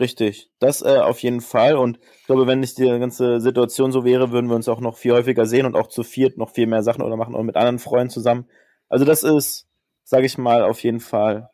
Richtig, 0.01 0.51
das 0.59 0.82
äh, 0.82 0.99
auf 0.99 1.20
jeden 1.20 1.40
Fall. 1.40 1.76
Und 1.76 2.01
ich 2.20 2.26
glaube, 2.26 2.49
wenn 2.49 2.59
nicht 2.61 2.78
die 2.78 2.86
ganze 2.86 3.40
Situation 3.40 3.92
so 3.92 4.05
wäre, 4.05 4.32
würden 4.32 4.49
wir 4.49 4.57
uns 4.57 4.68
auch 4.68 4.80
noch 4.80 4.97
viel 4.99 5.12
häufiger 5.12 5.47
sehen 5.47 5.66
und 5.66 5.76
auch 5.76 5.86
zu 5.86 6.03
viert 6.03 6.36
noch 6.36 6.51
viel 6.51 6.66
mehr 6.66 6.82
Sachen 6.82 7.03
oder 7.03 7.16
machen 7.16 7.34
oder 7.34 7.45
mit 7.45 7.55
anderen 7.57 7.78
Freunden 7.78 8.11
zusammen. 8.11 8.51
Also 8.88 9.05
das 9.05 9.22
ist, 9.22 9.68
sage 10.03 10.26
ich 10.26 10.36
mal, 10.36 10.64
auf 10.64 10.82
jeden 10.82 10.99
Fall 10.99 11.51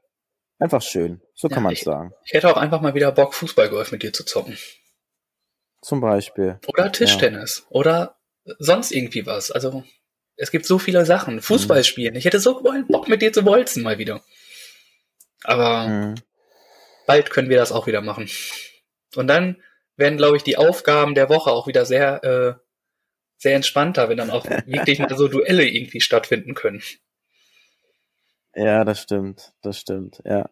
einfach 0.59 0.81
schön. 0.81 1.21
So 1.35 1.49
Ja, 1.49 1.55
kann 1.55 1.65
man 1.65 1.75
es 1.75 1.81
sagen. 1.81 2.13
Ich 2.25 2.33
hätte 2.33 2.49
auch 2.51 2.57
einfach 2.57 2.81
mal 2.81 2.95
wieder 2.95 3.13
Bock, 3.13 3.35
Fußballgolf 3.35 3.93
mit 3.93 4.03
dir 4.03 4.13
zu 4.13 4.25
zocken. 4.25 4.57
Zum 5.83 6.01
Beispiel. 6.01 6.59
Oder 6.67 6.91
Tischtennis. 6.93 7.67
Oder 7.69 8.17
sonst 8.59 8.91
irgendwie 8.91 9.27
was. 9.27 9.51
Also, 9.51 9.85
es 10.37 10.51
gibt 10.51 10.67
so 10.67 10.79
viele 10.79 11.05
Sachen. 11.05 11.43
Fußball 11.43 11.85
spielen. 11.85 12.15
Ich 12.17 12.25
hätte 12.25 12.41
so 12.41 12.63
Bock 12.89 13.09
mit 13.09 13.23
dir 13.23 13.33
zu 13.33 13.43
bolzen 13.45 13.83
mal 13.83 13.99
wieder. 13.99 14.23
Aber 15.45 15.87
Mhm. 15.89 16.15
bald 17.07 17.31
können 17.31 17.49
wir 17.51 17.57
das 17.59 17.73
auch 17.73 17.87
wieder 17.87 18.01
machen. 18.03 18.29
Und 19.17 19.27
dann 19.27 19.63
werden, 19.97 20.17
glaube 20.19 20.37
ich, 20.37 20.43
die 20.43 20.57
Aufgaben 20.57 21.15
der 21.15 21.29
Woche 21.29 21.51
auch 21.51 21.67
wieder 21.67 21.85
sehr, 21.85 22.25
äh, 22.25 22.55
sehr 23.37 23.57
entspannter, 23.57 24.09
wenn 24.09 24.17
dann 24.19 24.31
auch 24.31 24.45
wirklich 24.67 24.99
mal 24.99 25.17
so 25.17 25.29
Duelle 25.29 25.67
irgendwie 25.67 26.01
stattfinden 26.01 26.55
können. 26.55 26.83
Ja, 28.55 28.85
das 28.85 29.03
stimmt. 29.03 29.53
Das 29.63 29.79
stimmt. 29.79 30.21
Ja. 30.25 30.49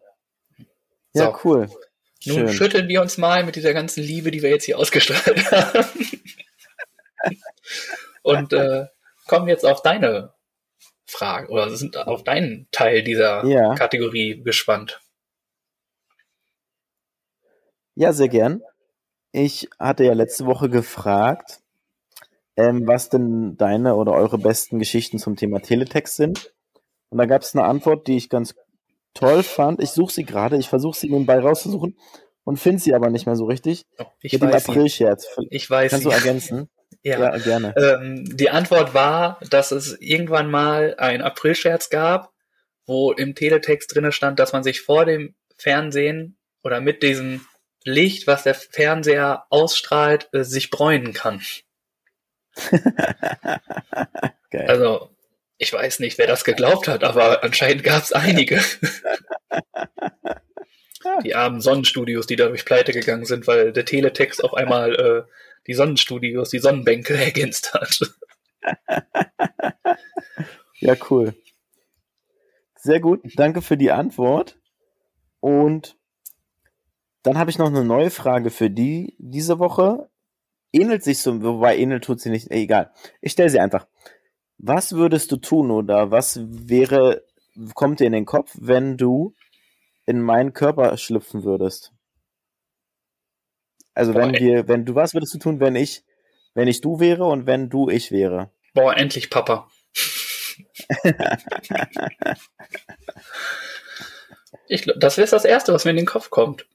So. 1.13 1.23
Ja, 1.23 1.39
cool. 1.43 1.69
Nun 2.25 2.37
Schön. 2.37 2.53
schütteln 2.53 2.87
wir 2.87 3.01
uns 3.01 3.17
mal 3.17 3.43
mit 3.43 3.55
dieser 3.55 3.73
ganzen 3.73 4.03
Liebe, 4.03 4.29
die 4.31 4.41
wir 4.41 4.49
jetzt 4.49 4.65
hier 4.65 4.77
ausgestrahlt 4.77 5.51
haben. 5.51 5.85
Und 8.23 8.53
äh, 8.53 8.85
kommen 9.29 9.47
jetzt 9.47 9.65
auf 9.65 9.81
deine 9.81 10.33
Frage 11.05 11.49
oder 11.49 11.69
sind 11.69 11.95
auf 11.97 12.23
deinen 12.23 12.67
Teil 12.71 13.03
dieser 13.03 13.45
Ja. 13.45 13.75
Kategorie 13.75 14.41
gespannt. 14.43 14.99
Ja, 17.95 18.13
sehr 18.13 18.27
gern. 18.29 18.61
Ich 19.31 19.69
hatte 19.77 20.03
ja 20.03 20.13
letzte 20.13 20.45
Woche 20.45 20.69
gefragt, 20.69 21.59
ähm, 22.57 22.87
was 22.87 23.09
denn 23.09 23.57
deine 23.57 23.95
oder 23.95 24.13
eure 24.13 24.37
besten 24.37 24.79
Geschichten 24.79 25.19
zum 25.19 25.35
Thema 25.35 25.59
Teletext 25.61 26.15
sind. 26.15 26.53
Und 27.09 27.17
da 27.17 27.25
gab 27.25 27.41
es 27.41 27.55
eine 27.55 27.65
Antwort, 27.65 28.07
die 28.07 28.17
ich 28.17 28.29
ganz 28.29 28.55
toll 29.13 29.43
fand. 29.43 29.81
Ich 29.81 29.91
suche 29.91 30.13
sie 30.13 30.23
gerade, 30.23 30.57
ich 30.57 30.69
versuche 30.69 30.97
sie 30.97 31.09
nebenbei 31.09 31.39
rauszusuchen 31.39 31.97
und 32.43 32.57
finde 32.57 32.79
sie 32.81 32.93
aber 32.93 33.09
nicht 33.09 33.25
mehr 33.25 33.35
so 33.35 33.45
richtig. 33.45 33.85
Oh, 33.99 34.05
Ich 34.21 34.33
Mit 34.33 34.41
dem 34.41 34.51
weiß 34.51 34.63
sie. 34.63 34.71
April-Scherz. 34.71 35.27
Ich 35.49 35.69
weiß 35.69 35.91
Kannst 35.91 36.05
du 36.05 36.09
sie. 36.09 36.15
ergänzen? 36.15 36.69
Ja. 37.03 37.19
Ja, 37.19 37.37
gerne. 37.37 37.73
Ähm, 37.77 38.37
die 38.37 38.49
Antwort 38.49 38.93
war, 38.93 39.39
dass 39.49 39.71
es 39.71 39.97
irgendwann 39.99 40.51
mal 40.51 40.95
ein 40.97 41.21
Aprilscherz 41.21 41.89
gab, 41.89 42.31
wo 42.85 43.11
im 43.11 43.35
Teletext 43.35 43.95
drinne 43.95 44.11
stand, 44.11 44.39
dass 44.39 44.53
man 44.53 44.63
sich 44.63 44.81
vor 44.81 45.05
dem 45.05 45.35
Fernsehen 45.57 46.37
oder 46.63 46.81
mit 46.81 47.03
diesem 47.03 47.45
Licht, 47.83 48.27
was 48.27 48.43
der 48.43 48.55
Fernseher 48.55 49.45
ausstrahlt, 49.49 50.29
äh, 50.33 50.43
sich 50.43 50.69
bräunen 50.69 51.13
kann. 51.13 51.41
Geil. 54.51 54.67
Also, 54.67 55.09
ich 55.57 55.71
weiß 55.71 55.99
nicht, 55.99 56.17
wer 56.17 56.27
das 56.27 56.43
geglaubt 56.43 56.87
hat, 56.87 57.03
aber 57.03 57.43
anscheinend 57.43 57.83
gab 57.83 58.03
es 58.03 58.11
einige. 58.11 58.61
die 61.23 61.35
armen 61.35 61.61
Sonnenstudios, 61.61 62.27
die 62.27 62.35
dadurch 62.35 62.65
pleite 62.65 62.91
gegangen 62.91 63.25
sind, 63.25 63.47
weil 63.47 63.71
der 63.71 63.85
Teletext 63.85 64.43
auf 64.43 64.53
einmal 64.53 64.95
äh, 64.95 65.23
die 65.69 65.75
Sonnenstudios, 65.75 66.49
die 66.49 66.57
Sonnenbänke 66.57 67.13
ergänzt 67.23 67.73
hat. 67.75 67.99
Ja, 70.79 70.95
cool. 71.09 71.35
Sehr 72.75 72.99
gut. 72.99 73.21
Danke 73.35 73.61
für 73.61 73.77
die 73.77 73.91
Antwort. 73.91 74.57
Und 75.39 75.95
dann 77.21 77.37
habe 77.37 77.51
ich 77.51 77.59
noch 77.59 77.67
eine 77.67 77.85
neue 77.85 78.09
Frage 78.09 78.49
für 78.49 78.71
die 78.71 79.15
diese 79.19 79.59
Woche. 79.59 80.09
Ähnelt 80.73 81.03
sich 81.03 81.19
so, 81.19 81.41
wobei 81.43 81.77
ähnelt 81.77 82.03
tut 82.03 82.19
sie 82.19 82.31
nicht. 82.31 82.49
Egal. 82.49 82.91
Ich 83.21 83.33
stelle 83.33 83.49
sie 83.49 83.59
einfach. 83.59 83.85
Was 84.57 84.93
würdest 84.93 85.31
du 85.31 85.37
tun 85.37 85.69
oder 85.69 86.09
was 86.09 86.39
wäre, 86.43 87.23
kommt 87.75 87.99
dir 87.99 88.07
in 88.07 88.13
den 88.13 88.25
Kopf, 88.25 88.55
wenn 88.59 88.97
du 88.97 89.35
in 90.07 90.19
meinen 90.19 90.53
Körper 90.53 90.97
schlüpfen 90.97 91.43
würdest? 91.43 91.93
Also 93.99 94.15
wenn 94.15 94.31
Boah, 94.31 94.39
ey. 94.39 94.45
wir, 94.45 94.67
wenn 94.69 94.85
du, 94.85 94.95
was 94.95 95.13
würdest 95.13 95.33
du 95.33 95.39
tun, 95.39 95.59
wenn 95.59 95.75
ich, 95.75 96.05
wenn 96.53 96.69
ich 96.69 96.79
du 96.79 97.01
wäre 97.01 97.25
und 97.25 97.45
wenn 97.47 97.69
du 97.69 97.89
ich 97.89 98.11
wäre? 98.11 98.49
Boah, 98.73 98.95
endlich 98.95 99.29
Papa. 99.29 99.69
ich 104.69 104.83
glaub, 104.83 105.01
das 105.01 105.17
ist 105.17 105.33
das 105.33 105.43
Erste, 105.43 105.73
was 105.73 105.83
mir 105.83 105.91
in 105.91 105.97
den 105.97 106.05
Kopf 106.05 106.29
kommt. 106.29 106.65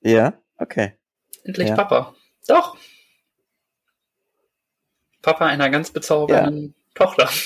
Ja, 0.00 0.32
okay. 0.56 0.94
Endlich 1.44 1.68
Ja. 1.68 1.74
Papa. 1.74 2.14
Doch. 2.48 2.78
Papa 5.20 5.44
einer 5.44 5.68
ganz 5.68 5.90
bezaubernden 5.90 6.74
Tochter. 6.94 7.28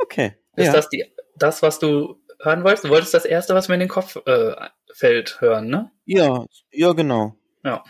Okay. 0.00 0.32
Ist 0.56 0.66
ja. 0.68 0.72
das 0.72 0.88
die, 0.88 1.04
das, 1.36 1.60
was 1.60 1.78
du 1.78 2.18
hören 2.42 2.64
wolltest? 2.64 2.84
Du 2.84 2.88
wolltest 2.90 3.14
das 3.14 3.24
Erste, 3.24 3.54
was 3.54 3.68
mir 3.68 3.74
in 3.74 3.80
den 3.80 3.88
Kopf 3.88 4.16
äh, 4.26 4.54
fällt, 4.94 5.40
hören, 5.40 5.68
ne? 5.68 5.90
Ja, 6.04 6.44
ja, 6.70 6.92
genau. 6.92 7.34
Ja. 7.64 7.84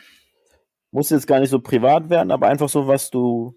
Muss 0.91 1.11
jetzt 1.11 1.27
gar 1.27 1.41
nicht 1.41 1.51
so 1.51 1.61
privat 1.61 2.09
werden, 2.11 2.31
aber 2.31 2.49
einfach 2.49 2.69
so, 2.69 2.87
was 2.87 3.11
du, 3.11 3.55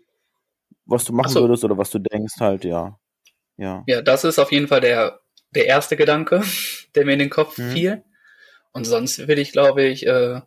was 0.86 1.06
du 1.06 1.14
machen 1.14 1.28
Ach 1.30 1.34
so. 1.34 1.42
würdest 1.42 1.64
oder 1.64 1.78
was 1.78 1.90
du 1.92 2.00
denkst, 2.00 2.36
halt, 2.40 2.66
ja. 2.66 3.00
Ja. 3.58 3.84
Ja, 3.88 4.02
das 4.02 4.24
ist 4.24 4.40
auf 4.40 4.52
jeden 4.52 4.68
Fall 4.68 4.82
der, 4.82 5.20
der 5.52 5.66
erste 5.66 5.96
Gedanke, 5.96 6.42
der 6.96 7.06
mir 7.06 7.14
in 7.14 7.20
den 7.20 7.30
Kopf 7.30 7.58
Mhm. 7.58 7.72
fiel. 7.72 8.04
Und 8.72 8.86
sonst 8.86 9.28
will 9.28 9.40
ich, 9.40 9.52
glaube 9.52 9.84
ich, 9.84 10.06
äh, 10.06 10.42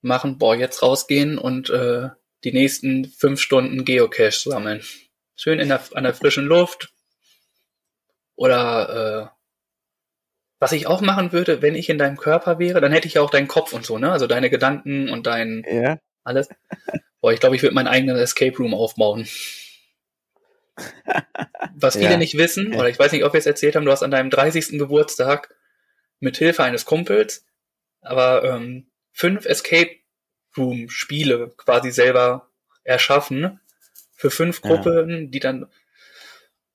machen, 0.00 0.38
boah, 0.38 0.54
jetzt 0.54 0.82
rausgehen 0.82 1.38
und 1.38 1.70
äh, 1.70 2.08
die 2.44 2.52
nächsten 2.52 3.04
fünf 3.06 3.40
Stunden 3.40 3.84
Geocache 3.84 4.48
sammeln. 4.50 4.82
Schön 5.34 5.58
in 5.58 5.68
der, 5.68 5.80
an 5.94 6.04
der 6.04 6.14
frischen 6.14 6.44
Luft. 6.46 6.92
Oder 8.38 9.32
äh, 9.32 9.36
was 10.60 10.72
ich 10.72 10.86
auch 10.86 11.00
machen 11.00 11.32
würde, 11.32 11.60
wenn 11.62 11.74
ich 11.74 11.88
in 11.88 11.98
deinem 11.98 12.16
Körper 12.16 12.58
wäre, 12.58 12.80
dann 12.80 12.92
hätte 12.92 13.06
ich 13.08 13.14
ja 13.14 13.22
auch 13.22 13.30
deinen 13.30 13.48
Kopf 13.48 13.72
und 13.72 13.84
so, 13.84 13.98
ne? 13.98 14.10
Also 14.12 14.26
deine 14.26 14.48
Gedanken 14.50 15.10
und 15.10 15.26
dein 15.26 15.64
Ja. 15.68 15.98
alles. 16.24 16.48
Boah, 17.20 17.32
ich 17.32 17.40
glaube, 17.40 17.56
ich 17.56 17.62
würde 17.62 17.74
meinen 17.74 17.88
eigenen 17.88 18.16
Escape 18.16 18.56
Room 18.56 18.74
aufbauen. 18.74 19.26
Was 21.74 21.96
viele 21.96 22.12
Ja. 22.12 22.16
nicht 22.16 22.36
wissen, 22.38 22.72
oder 22.74 22.88
ich 22.88 22.98
weiß 22.98 23.12
nicht, 23.12 23.24
ob 23.24 23.32
wir 23.32 23.38
es 23.38 23.46
erzählt 23.46 23.76
haben, 23.76 23.84
du 23.84 23.90
hast 23.92 24.02
an 24.02 24.10
deinem 24.10 24.30
30. 24.30 24.78
Geburtstag 24.78 25.54
mit 26.20 26.36
Hilfe 26.36 26.62
eines 26.62 26.84
Kumpels 26.84 27.44
aber 28.00 28.44
ähm, 28.44 28.90
fünf 29.12 29.44
Escape 29.46 29.90
Room 30.56 30.88
Spiele 30.88 31.52
quasi 31.56 31.90
selber 31.90 32.48
erschaffen 32.84 33.60
für 34.14 34.30
fünf 34.30 34.62
Ja. 34.62 34.70
Gruppen, 34.70 35.30
die 35.30 35.40
dann 35.40 35.66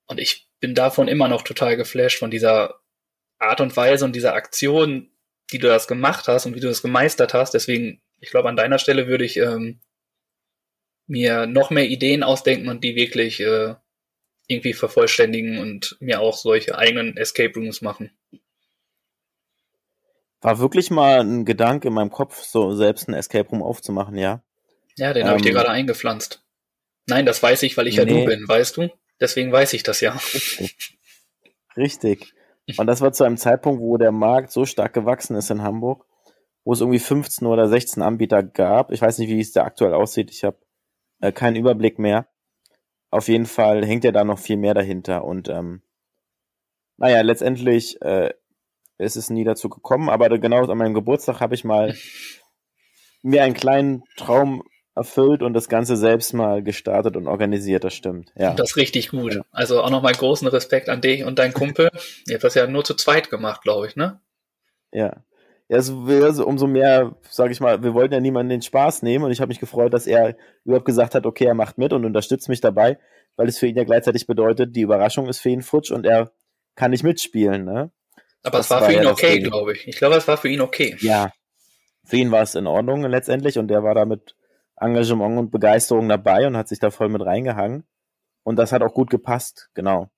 und 0.08 0.20
ich 0.20 0.50
bin 0.64 0.76
davon 0.76 1.10
immer 1.10 1.28
noch 1.28 1.42
total 1.42 1.76
geflasht 1.76 2.20
von 2.20 2.32
dieser 2.32 2.80
Art 3.38 3.60
und 3.60 3.76
Weise 3.76 4.06
und 4.06 4.16
dieser 4.16 4.34
Aktion, 4.34 5.12
die 5.52 5.58
du 5.58 5.68
das 5.68 5.90
gemacht 5.90 6.30
hast 6.30 6.46
und 6.46 6.56
wie 6.56 6.62
du 6.62 6.70
das 6.70 6.82
gemeistert 6.82 7.34
hast. 7.34 7.54
Deswegen, 7.54 8.02
ich 8.22 8.30
glaube, 8.30 8.48
an 8.48 8.56
deiner 8.56 8.80
Stelle 8.80 9.08
würde 9.08 9.26
ich 9.26 9.36
ähm, 9.36 9.82
mir 11.06 11.48
noch 11.48 11.70
mehr 11.70 11.90
Ideen 11.90 12.24
ausdenken 12.24 12.70
und 12.70 12.82
die 12.82 12.96
wirklich 12.96 13.42
äh, 13.42 13.76
irgendwie 14.48 14.72
vervollständigen 14.72 15.60
und 15.60 15.98
mir 16.00 16.22
auch 16.22 16.38
solche 16.38 16.78
eigenen 16.78 17.18
Escape 17.18 17.60
Rooms 17.60 17.82
machen. 17.82 18.12
War 20.40 20.60
wirklich 20.60 20.92
mal 20.92 21.20
ein 21.20 21.44
Gedanke 21.44 21.90
in 21.90 21.94
meinem 21.94 22.10
Kopf, 22.12 22.42
so 22.42 22.74
selbst 22.74 23.10
ein 23.10 23.16
Escape 23.16 23.50
Room 23.50 23.62
aufzumachen, 23.62 24.16
ja. 24.16 24.42
Ja, 24.96 25.12
den 25.12 25.28
habe 25.28 25.36
ich 25.36 25.44
dir 25.44 25.50
Ähm, 25.50 25.56
gerade 25.56 25.72
eingepflanzt. 25.72 26.42
Nein, 27.08 27.26
das 27.26 27.44
weiß 27.44 27.64
ich, 27.64 27.76
weil 27.76 27.88
ich 27.88 27.98
ja 27.98 28.06
Nee. 28.06 28.24
du 28.24 28.26
bin, 28.30 28.48
weißt 28.48 28.78
du? 28.78 28.90
Deswegen 29.20 29.52
weiß 29.52 29.74
ich 29.74 29.84
das 29.84 30.02
ja. 30.02 30.12
Richtig. 30.12 30.98
Richtig. 31.78 32.34
Und 32.78 32.88
das 32.88 33.02
war 33.02 33.12
zu 33.12 33.24
einem 33.24 33.38
Zeitpunkt, 33.38 33.82
wo 33.82 33.98
der 33.98 34.12
Markt 34.12 34.52
so 34.52 34.66
stark 34.66 34.94
gewachsen 34.94 35.36
ist 35.36 35.52
in 35.52 35.64
Hamburg, 35.64 36.06
wo 36.64 36.74
es 36.74 36.80
irgendwie 36.80 37.00
15 37.00 37.48
oder 37.48 37.68
16 37.68 38.02
Anbieter 38.02 38.42
gab. 38.42 38.92
Ich 38.92 39.02
weiß 39.02 39.18
nicht, 39.18 39.30
wie 39.30 39.40
es 39.40 39.52
da 39.52 39.64
aktuell 39.64 39.94
aussieht. 39.94 40.32
Ich 40.32 40.44
habe 40.44 40.58
äh, 41.20 41.32
keinen 41.32 41.56
Überblick 41.56 42.00
mehr. 42.00 42.28
Auf 43.10 43.28
jeden 43.28 43.46
Fall 43.46 43.86
hängt 43.86 44.04
ja 44.04 44.12
da 44.12 44.24
noch 44.24 44.40
viel 44.40 44.58
mehr 44.58 44.74
dahinter. 44.74 45.26
Und 45.26 45.50
ähm, 45.50 45.82
naja, 46.98 47.22
letztendlich 47.22 48.02
äh, 48.02 48.34
ist 48.98 49.18
es 49.18 49.30
nie 49.30 49.44
dazu 49.44 49.70
gekommen. 49.70 50.10
Aber 50.10 50.30
genau 50.40 50.64
an 50.66 50.78
meinem 50.78 50.94
Geburtstag 50.94 51.40
habe 51.40 51.56
ich 51.56 51.64
mal 51.64 51.96
mir 53.22 53.44
einen 53.44 53.54
kleinen 53.56 54.04
Traum 54.16 54.64
erfüllt 54.96 55.42
und 55.42 55.54
das 55.54 55.70
Ganze 55.70 55.98
selbst 55.98 56.34
mal 56.34 56.62
gestartet 56.62 57.18
und 57.18 57.28
organisiert. 57.28 57.84
Das 57.84 57.94
stimmt. 57.94 58.32
Ja. 58.36 58.54
Das 58.54 58.72
ist 58.72 58.78
richtig 58.78 59.10
gut. 59.10 59.36
Ja. 59.36 59.42
Also 59.52 59.82
auch 59.82 59.90
nochmal 59.90 60.14
großen 60.14 60.48
Respekt 60.48 60.90
an 60.90 61.02
dich 61.02 61.24
und 61.24 61.40
deinen 61.40 61.54
Kumpel. 61.54 61.90
Ihr 62.28 62.36
habt 62.36 62.44
das 62.44 62.54
ja 62.56 62.68
nur 62.68 62.84
zu 62.84 62.94
zweit 62.94 63.30
gemacht, 63.30 63.62
glaube 63.64 63.88
ich, 63.88 63.96
ne? 63.96 64.20
Ja. 64.92 65.24
Ja, 65.70 65.78
es 65.78 65.92
wäre 65.92 66.34
so, 66.34 66.46
umso 66.46 66.68
mehr, 66.68 67.16
sage 67.30 67.54
ich 67.54 67.60
mal, 67.60 67.82
wir 67.82 67.94
wollten 67.94 68.14
ja 68.14 68.20
niemanden 68.20 68.50
den 68.50 68.62
Spaß 68.62 69.02
nehmen 69.02 69.26
und 69.26 69.32
ich 69.32 69.40
habe 69.40 69.48
mich 69.48 69.60
gefreut, 69.60 69.94
dass 69.94 70.08
er 70.08 70.36
überhaupt 70.66 70.86
gesagt 70.86 71.16
hat, 71.16 71.26
okay, 71.26 71.46
er 71.46 71.54
macht 71.54 71.78
mit 71.78 71.94
und 71.94 72.06
unterstützt 72.06 72.50
mich 72.50 72.62
dabei, 72.62 73.00
weil 73.38 73.48
es 73.48 73.58
für 73.58 73.68
ihn 73.68 73.78
ja 73.78 73.86
gleichzeitig 73.86 74.28
bedeutet, 74.28 74.76
die 74.76 74.82
Überraschung 74.82 75.28
ist 75.28 75.40
für 75.40 75.50
ihn 75.50 75.62
futsch 75.62 75.90
und 75.90 76.06
er 76.06 76.32
kann 76.76 76.92
nicht 76.92 77.04
mitspielen, 77.04 77.64
ne? 77.64 77.92
Aber 78.44 78.58
Das 78.58 78.66
es 78.66 78.72
war 78.72 78.82
war 78.82 78.88
für 78.88 78.94
ja 78.94 79.00
ihn 79.00 79.04
das 79.06 79.14
okay, 79.14 79.40
glaube 79.40 79.74
ich. 79.74 79.88
Ich 79.88 79.96
glaube, 79.96 80.16
es 80.16 80.28
war 80.28 80.38
für 80.38 80.50
ihn 80.50 80.62
okay. 80.62 80.98
Ja. 81.00 81.32
Für 82.04 82.18
ihn 82.18 82.32
war 82.32 82.42
es 82.42 82.56
in 82.56 82.68
Ordnung 82.68 83.04
letztendlich 83.04 83.58
und 83.58 83.70
der 83.70 83.84
war 83.84 83.96
da 83.96 84.04
mit 84.06 84.36
Engagement 84.84 85.38
und 85.40 85.52
Begeisterung 85.52 86.10
dabei 86.10 86.46
und 86.48 86.58
hat 86.58 86.68
sich 86.68 86.80
da 86.80 86.92
voll 86.92 87.10
mit 87.10 87.22
reingehangen 87.26 87.86
und 88.44 88.58
das 88.58 88.72
hat 88.72 88.82
auch 88.84 88.94
gut 88.94 89.10
gepasst, 89.10 89.70
genau. 89.74 90.10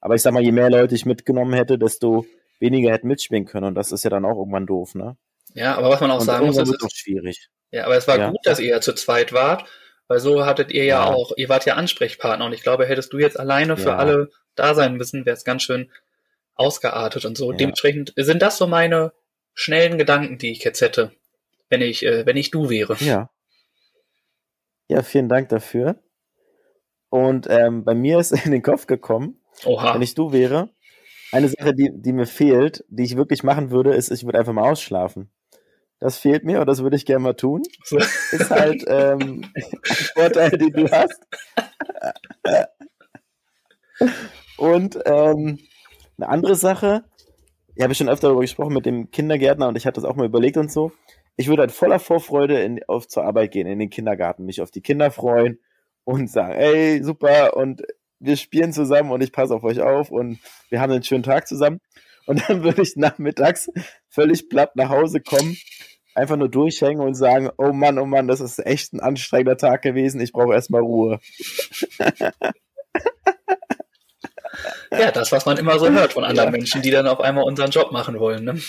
Aber 0.00 0.14
ich 0.14 0.22
sag 0.22 0.32
mal, 0.34 0.42
je 0.42 0.52
mehr 0.52 0.68
Leute 0.70 0.94
ich 0.94 1.06
mitgenommen 1.06 1.52
hätte, 1.54 1.78
desto 1.78 2.26
weniger 2.58 2.90
hätten 2.92 3.08
mitspielen 3.08 3.44
können. 3.44 3.66
Und 3.66 3.74
das 3.76 3.92
ist 3.92 4.02
ja 4.04 4.10
dann 4.10 4.24
auch 4.24 4.36
irgendwann 4.36 4.66
doof, 4.66 4.94
ne? 4.94 5.16
Ja, 5.54 5.76
aber 5.76 5.90
was 5.90 6.00
man 6.00 6.10
auch 6.10 6.20
Und 6.20 6.26
sagen 6.26 6.46
muss, 6.46 6.56
ist, 6.58 6.82
auch 6.82 6.90
schwierig. 6.92 7.48
ja, 7.70 7.84
aber 7.84 7.96
es 7.96 8.08
war 8.08 8.18
Ja. 8.18 8.30
gut, 8.30 8.40
dass 8.44 8.58
ihr 8.60 8.68
ja 8.70 8.80
zu 8.80 8.94
zweit 8.94 9.32
wart, 9.32 9.64
weil 10.08 10.18
so 10.18 10.44
hattet 10.44 10.70
ihr 10.72 10.84
ja, 10.84 11.04
Ja. 11.06 11.12
auch, 11.14 11.32
ihr 11.36 11.48
wart 11.48 11.66
ja 11.66 11.74
Ansprechpartner 11.74 12.44
und 12.46 12.52
ich 12.52 12.62
glaube, 12.62 12.86
hättest 12.86 13.12
du 13.12 13.18
jetzt 13.18 13.38
alleine 13.38 13.76
für 13.76 13.90
Ja. 13.90 13.96
alle 13.96 14.30
da 14.56 14.74
sein 14.74 14.96
müssen, 14.96 15.24
wäre 15.24 15.36
es 15.36 15.44
ganz 15.44 15.62
schön 15.62 15.90
ausgeartet 16.54 17.24
und 17.24 17.36
so. 17.38 17.52
Dementsprechend 17.52 18.12
sind 18.16 18.42
das 18.42 18.58
so 18.58 18.66
meine 18.66 19.12
schnellen 19.54 19.98
Gedanken, 19.98 20.38
die 20.38 20.50
ich 20.52 20.64
jetzt 20.64 20.80
hätte, 20.80 21.12
wenn 21.68 21.80
ich, 21.80 22.04
äh, 22.04 22.26
wenn 22.26 22.36
ich 22.36 22.50
du 22.50 22.68
wäre. 22.70 22.96
Ja. 23.00 23.30
Ja, 24.92 25.02
vielen 25.02 25.30
Dank 25.30 25.48
dafür. 25.48 25.96
Und 27.08 27.46
ähm, 27.48 27.82
bei 27.82 27.94
mir 27.94 28.18
ist 28.18 28.32
in 28.44 28.50
den 28.50 28.62
Kopf 28.62 28.86
gekommen, 28.86 29.40
Oha. 29.64 29.94
wenn 29.94 30.02
ich 30.02 30.14
du 30.14 30.32
wäre, 30.32 30.68
eine 31.32 31.48
Sache, 31.48 31.74
die, 31.74 31.90
die 31.94 32.12
mir 32.12 32.26
fehlt, 32.26 32.84
die 32.88 33.04
ich 33.04 33.16
wirklich 33.16 33.42
machen 33.42 33.70
würde, 33.70 33.94
ist, 33.94 34.10
ich 34.10 34.26
würde 34.26 34.38
einfach 34.38 34.52
mal 34.52 34.70
ausschlafen. 34.70 35.30
Das 35.98 36.18
fehlt 36.18 36.44
mir 36.44 36.60
und 36.60 36.66
das 36.66 36.82
würde 36.82 36.96
ich 36.96 37.06
gerne 37.06 37.22
mal 37.22 37.32
tun. 37.32 37.62
Ist 38.32 38.50
halt 38.50 38.84
ähm, 38.86 39.50
ein 39.54 39.80
Vorteil, 40.14 40.50
den 40.50 40.72
du 40.72 40.90
hast. 40.90 41.22
Und 44.58 44.98
ähm, 45.06 45.58
eine 46.18 46.28
andere 46.28 46.54
Sache, 46.54 47.04
ich 47.74 47.82
habe 47.82 47.94
schon 47.94 48.10
öfter 48.10 48.26
darüber 48.26 48.42
gesprochen 48.42 48.74
mit 48.74 48.84
dem 48.84 49.10
Kindergärtner 49.10 49.68
und 49.68 49.78
ich 49.78 49.86
hatte 49.86 50.02
das 50.02 50.04
auch 50.10 50.16
mal 50.16 50.26
überlegt 50.26 50.58
und 50.58 50.70
so. 50.70 50.92
Ich 51.36 51.48
würde 51.48 51.62
halt 51.62 51.72
voller 51.72 51.98
Vorfreude 51.98 52.60
in, 52.62 52.80
auf 52.88 53.08
zur 53.08 53.24
Arbeit 53.24 53.52
gehen, 53.52 53.66
in 53.66 53.78
den 53.78 53.90
Kindergarten, 53.90 54.44
mich 54.44 54.60
auf 54.60 54.70
die 54.70 54.82
Kinder 54.82 55.10
freuen 55.10 55.58
und 56.04 56.30
sagen, 56.30 56.52
ey, 56.52 57.02
super, 57.02 57.56
und 57.56 57.82
wir 58.18 58.36
spielen 58.36 58.72
zusammen 58.72 59.10
und 59.10 59.22
ich 59.22 59.32
passe 59.32 59.54
auf 59.54 59.64
euch 59.64 59.80
auf 59.80 60.10
und 60.10 60.38
wir 60.68 60.80
haben 60.80 60.92
einen 60.92 61.02
schönen 61.02 61.22
Tag 61.22 61.48
zusammen. 61.48 61.80
Und 62.26 62.48
dann 62.48 62.62
würde 62.62 62.82
ich 62.82 62.94
nachmittags 62.96 63.68
völlig 64.08 64.48
platt 64.48 64.76
nach 64.76 64.90
Hause 64.90 65.20
kommen, 65.20 65.56
einfach 66.14 66.36
nur 66.36 66.48
durchhängen 66.48 67.02
und 67.02 67.14
sagen, 67.14 67.50
oh 67.58 67.72
Mann, 67.72 67.98
oh 67.98 68.06
Mann, 68.06 68.28
das 68.28 68.40
ist 68.40 68.64
echt 68.64 68.92
ein 68.92 69.00
anstrengender 69.00 69.56
Tag 69.56 69.82
gewesen, 69.82 70.20
ich 70.20 70.32
brauche 70.32 70.54
erstmal 70.54 70.82
Ruhe. 70.82 71.18
Ja, 74.90 75.10
das, 75.10 75.32
was 75.32 75.46
man 75.46 75.56
immer 75.56 75.78
so 75.78 75.90
hört 75.90 76.12
von 76.12 76.24
anderen 76.24 76.52
Menschen, 76.52 76.82
die 76.82 76.90
dann 76.90 77.06
auf 77.06 77.20
einmal 77.20 77.44
unseren 77.44 77.70
Job 77.70 77.92
machen 77.92 78.18
wollen. 78.18 78.44
Ne? 78.44 78.60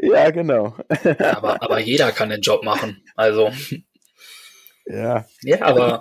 Ja, 0.00 0.30
genau. 0.30 0.76
Ja, 1.04 1.36
aber, 1.38 1.62
aber 1.62 1.78
jeder 1.78 2.12
kann 2.12 2.28
den 2.30 2.42
Job 2.42 2.62
machen. 2.64 3.02
Also, 3.14 3.50
Ja, 4.86 5.26
ja, 5.42 5.62
aber 5.62 6.00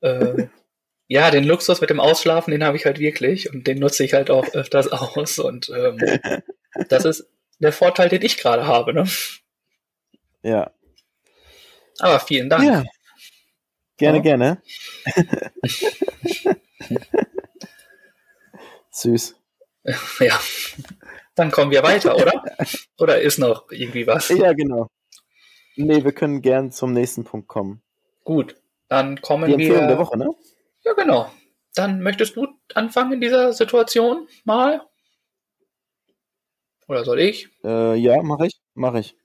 äh, 0.00 0.46
ja, 1.08 1.30
den 1.30 1.44
Luxus 1.44 1.80
mit 1.80 1.88
dem 1.90 2.00
Ausschlafen, 2.00 2.50
den 2.50 2.64
habe 2.64 2.76
ich 2.76 2.84
halt 2.84 2.98
wirklich 2.98 3.50
und 3.52 3.66
den 3.66 3.78
nutze 3.78 4.04
ich 4.04 4.12
halt 4.12 4.30
auch 4.30 4.48
öfters 4.54 4.88
aus. 4.92 5.38
Und 5.38 5.70
ähm, 5.70 5.98
das 6.88 7.04
ist 7.04 7.28
der 7.58 7.72
Vorteil, 7.72 8.08
den 8.08 8.22
ich 8.22 8.36
gerade 8.36 8.66
habe. 8.66 8.92
Ne? 8.92 9.04
ja. 10.42 10.70
Aber 11.98 12.20
vielen 12.20 12.50
Dank. 12.50 12.64
Ja. 12.64 12.84
Gerne, 13.96 14.18
Ja. 14.18 14.22
gerne. 14.22 14.62
Süß. 18.90 19.36
Ja. 20.20 20.40
Dann 21.36 21.50
kommen 21.50 21.70
wir 21.70 21.82
weiter, 21.82 22.16
oder? 22.16 22.42
Oder 22.98 23.20
ist 23.20 23.38
noch 23.38 23.70
irgendwie 23.70 24.06
was? 24.06 24.28
Ja, 24.30 24.52
genau. 24.54 24.88
Nee, 25.76 26.02
wir 26.02 26.12
können 26.12 26.40
gern 26.40 26.72
zum 26.72 26.92
nächsten 26.92 27.24
Punkt 27.24 27.46
kommen. 27.46 27.82
Gut, 28.24 28.56
dann 28.88 29.20
kommen 29.20 29.46
Die 29.46 29.52
Empfehlung 29.52 29.82
wir. 29.82 29.86
der 29.88 29.98
Woche, 29.98 30.18
ne? 30.18 30.30
Ja, 30.82 30.94
genau. 30.94 31.30
Dann 31.74 32.00
möchtest 32.00 32.36
du 32.36 32.48
anfangen 32.74 33.12
in 33.12 33.20
dieser 33.20 33.52
Situation 33.52 34.26
mal? 34.44 34.80
Oder 36.88 37.04
soll 37.04 37.20
ich? 37.20 37.48
Äh, 37.62 37.96
ja, 37.96 38.22
mache 38.22 38.46
ich. 38.46 38.58
Mache 38.74 39.00
ich. 39.00 39.16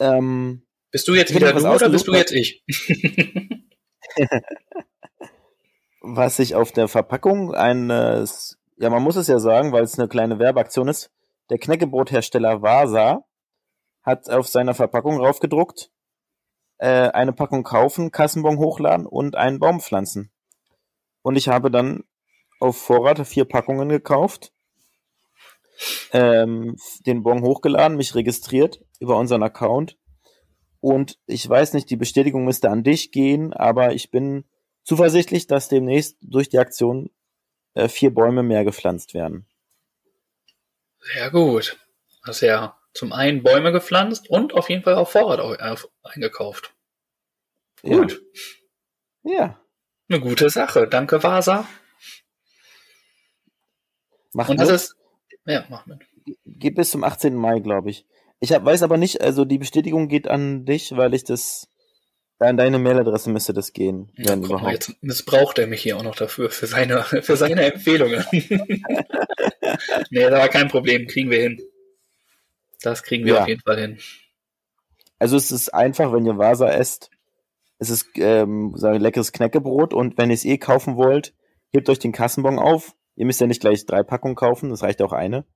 Ähm, 0.00 0.66
Bist 0.90 1.08
du 1.08 1.14
jetzt 1.14 1.34
wieder 1.34 1.52
du 1.52 1.66
oder 1.66 1.88
bist 1.88 2.06
du 2.06 2.12
jetzt 2.12 2.32
ich? 2.32 2.62
was 6.00 6.38
ich 6.38 6.54
auf 6.54 6.72
der 6.72 6.88
Verpackung 6.88 7.54
eines, 7.54 8.58
ja, 8.76 8.90
man 8.90 9.02
muss 9.02 9.16
es 9.16 9.26
ja 9.26 9.38
sagen, 9.38 9.72
weil 9.72 9.84
es 9.84 9.98
eine 9.98 10.08
kleine 10.08 10.38
Werbeaktion 10.38 10.88
ist, 10.88 11.10
der 11.50 11.58
Knäckebrothersteller 11.58 12.62
Vasa 12.62 13.24
hat 14.02 14.30
auf 14.30 14.46
seiner 14.48 14.74
Verpackung 14.74 15.18
raufgedruckt, 15.18 15.90
äh, 16.78 17.08
eine 17.10 17.32
Packung 17.32 17.62
kaufen, 17.62 18.10
Kassenbon 18.10 18.58
hochladen 18.58 19.06
und 19.06 19.36
einen 19.36 19.58
Baum 19.58 19.80
pflanzen. 19.80 20.30
Und 21.22 21.36
ich 21.36 21.48
habe 21.48 21.70
dann 21.70 22.04
auf 22.60 22.76
Vorrat 22.76 23.26
vier 23.26 23.44
Packungen 23.44 23.88
gekauft, 23.88 24.52
ähm, 26.12 26.76
den 27.06 27.22
Bon 27.22 27.42
hochgeladen, 27.42 27.96
mich 27.96 28.14
registriert 28.14 28.80
über 29.00 29.18
unseren 29.18 29.42
Account. 29.42 29.98
Und 30.80 31.18
ich 31.26 31.48
weiß 31.48 31.72
nicht, 31.72 31.90
die 31.90 31.96
Bestätigung 31.96 32.44
müsste 32.44 32.70
an 32.70 32.84
dich 32.84 33.10
gehen, 33.10 33.52
aber 33.52 33.94
ich 33.94 34.10
bin 34.10 34.44
zuversichtlich, 34.84 35.46
dass 35.46 35.68
demnächst 35.68 36.16
durch 36.20 36.48
die 36.48 36.58
Aktion 36.58 37.10
vier 37.88 38.12
Bäume 38.14 38.42
mehr 38.42 38.64
gepflanzt 38.64 39.14
werden. 39.14 39.46
Sehr 41.00 41.30
gut. 41.30 41.78
Hast 42.24 42.40
ja 42.40 42.76
zum 42.94 43.12
einen 43.12 43.42
Bäume 43.42 43.72
gepflanzt 43.72 44.28
und 44.30 44.54
auf 44.54 44.68
jeden 44.70 44.82
Fall 44.82 44.94
auf 44.94 45.12
Vorrat 45.12 45.38
au- 45.40 45.54
auf- 45.54 45.88
eingekauft. 46.02 46.72
Gut. 47.82 48.22
Ja. 49.22 49.32
ja. 49.32 49.60
Eine 50.08 50.20
gute 50.20 50.50
Sache. 50.50 50.88
Danke, 50.88 51.22
Vasa. 51.22 51.66
Mach 54.32 54.48
Und 54.48 54.60
das 54.60 54.68
mit. 54.68 54.76
ist. 54.76 54.96
Ja, 55.46 55.64
mach 55.68 55.86
mit. 55.86 56.00
geht 56.46 56.74
bis 56.74 56.90
zum 56.90 57.04
18. 57.04 57.34
Mai, 57.34 57.60
glaube 57.60 57.90
ich. 57.90 58.06
Ich 58.40 58.52
hab, 58.52 58.64
weiß 58.64 58.82
aber 58.82 58.96
nicht, 58.98 59.20
also 59.20 59.44
die 59.44 59.58
Bestätigung 59.58 60.08
geht 60.08 60.28
an 60.28 60.64
dich, 60.66 60.96
weil 60.96 61.14
ich 61.14 61.24
das 61.24 61.68
an 62.38 62.56
deine 62.56 62.78
Mailadresse 62.78 63.30
müsste 63.30 63.52
das 63.54 63.72
gehen, 63.72 64.12
Ja, 64.16 64.30
wenn 64.30 64.40
guck 64.42 64.50
mal, 64.50 64.56
überhaupt. 64.58 64.72
jetzt 64.72 65.02
missbraucht 65.02 65.58
er 65.58 65.66
mich 65.66 65.82
hier 65.82 65.96
auch 65.96 66.02
noch 66.02 66.16
dafür, 66.16 66.50
für 66.50 66.66
seine, 66.66 67.02
für 67.22 67.36
seine 67.36 67.72
Empfehlungen. 67.72 68.24
nee, 70.10 70.20
das 70.20 70.32
war 70.32 70.48
kein 70.48 70.68
Problem. 70.68 71.06
Kriegen 71.06 71.30
wir 71.30 71.40
hin. 71.40 71.62
Das 72.82 73.02
kriegen 73.02 73.24
wir 73.24 73.34
Ja. 73.34 73.42
auf 73.42 73.48
jeden 73.48 73.62
Fall 73.62 73.78
hin. 73.80 73.98
Also 75.18 75.36
es 75.36 75.50
ist 75.50 75.72
einfach, 75.72 76.12
wenn 76.12 76.26
ihr 76.26 76.36
Vasa 76.36 76.68
esst, 76.68 77.10
es 77.78 77.90
ist 77.90 78.06
ähm, 78.16 78.72
so 78.76 78.86
ein 78.88 79.00
leckeres 79.00 79.32
Knäckebrot 79.32 79.94
und 79.94 80.18
wenn 80.18 80.30
ihr 80.30 80.34
es 80.34 80.44
eh 80.44 80.58
kaufen 80.58 80.96
wollt, 80.96 81.34
hebt 81.72 81.88
euch 81.88 81.98
den 81.98 82.12
Kassenbon 82.12 82.58
auf. 82.58 82.94
Ihr 83.16 83.24
müsst 83.26 83.40
ja 83.40 83.46
nicht 83.46 83.60
gleich 83.62 83.86
drei 83.86 84.02
Packungen 84.02 84.34
kaufen, 84.34 84.68
das 84.70 84.82
reicht 84.82 85.00
auch 85.00 85.12
eine. 85.12 85.46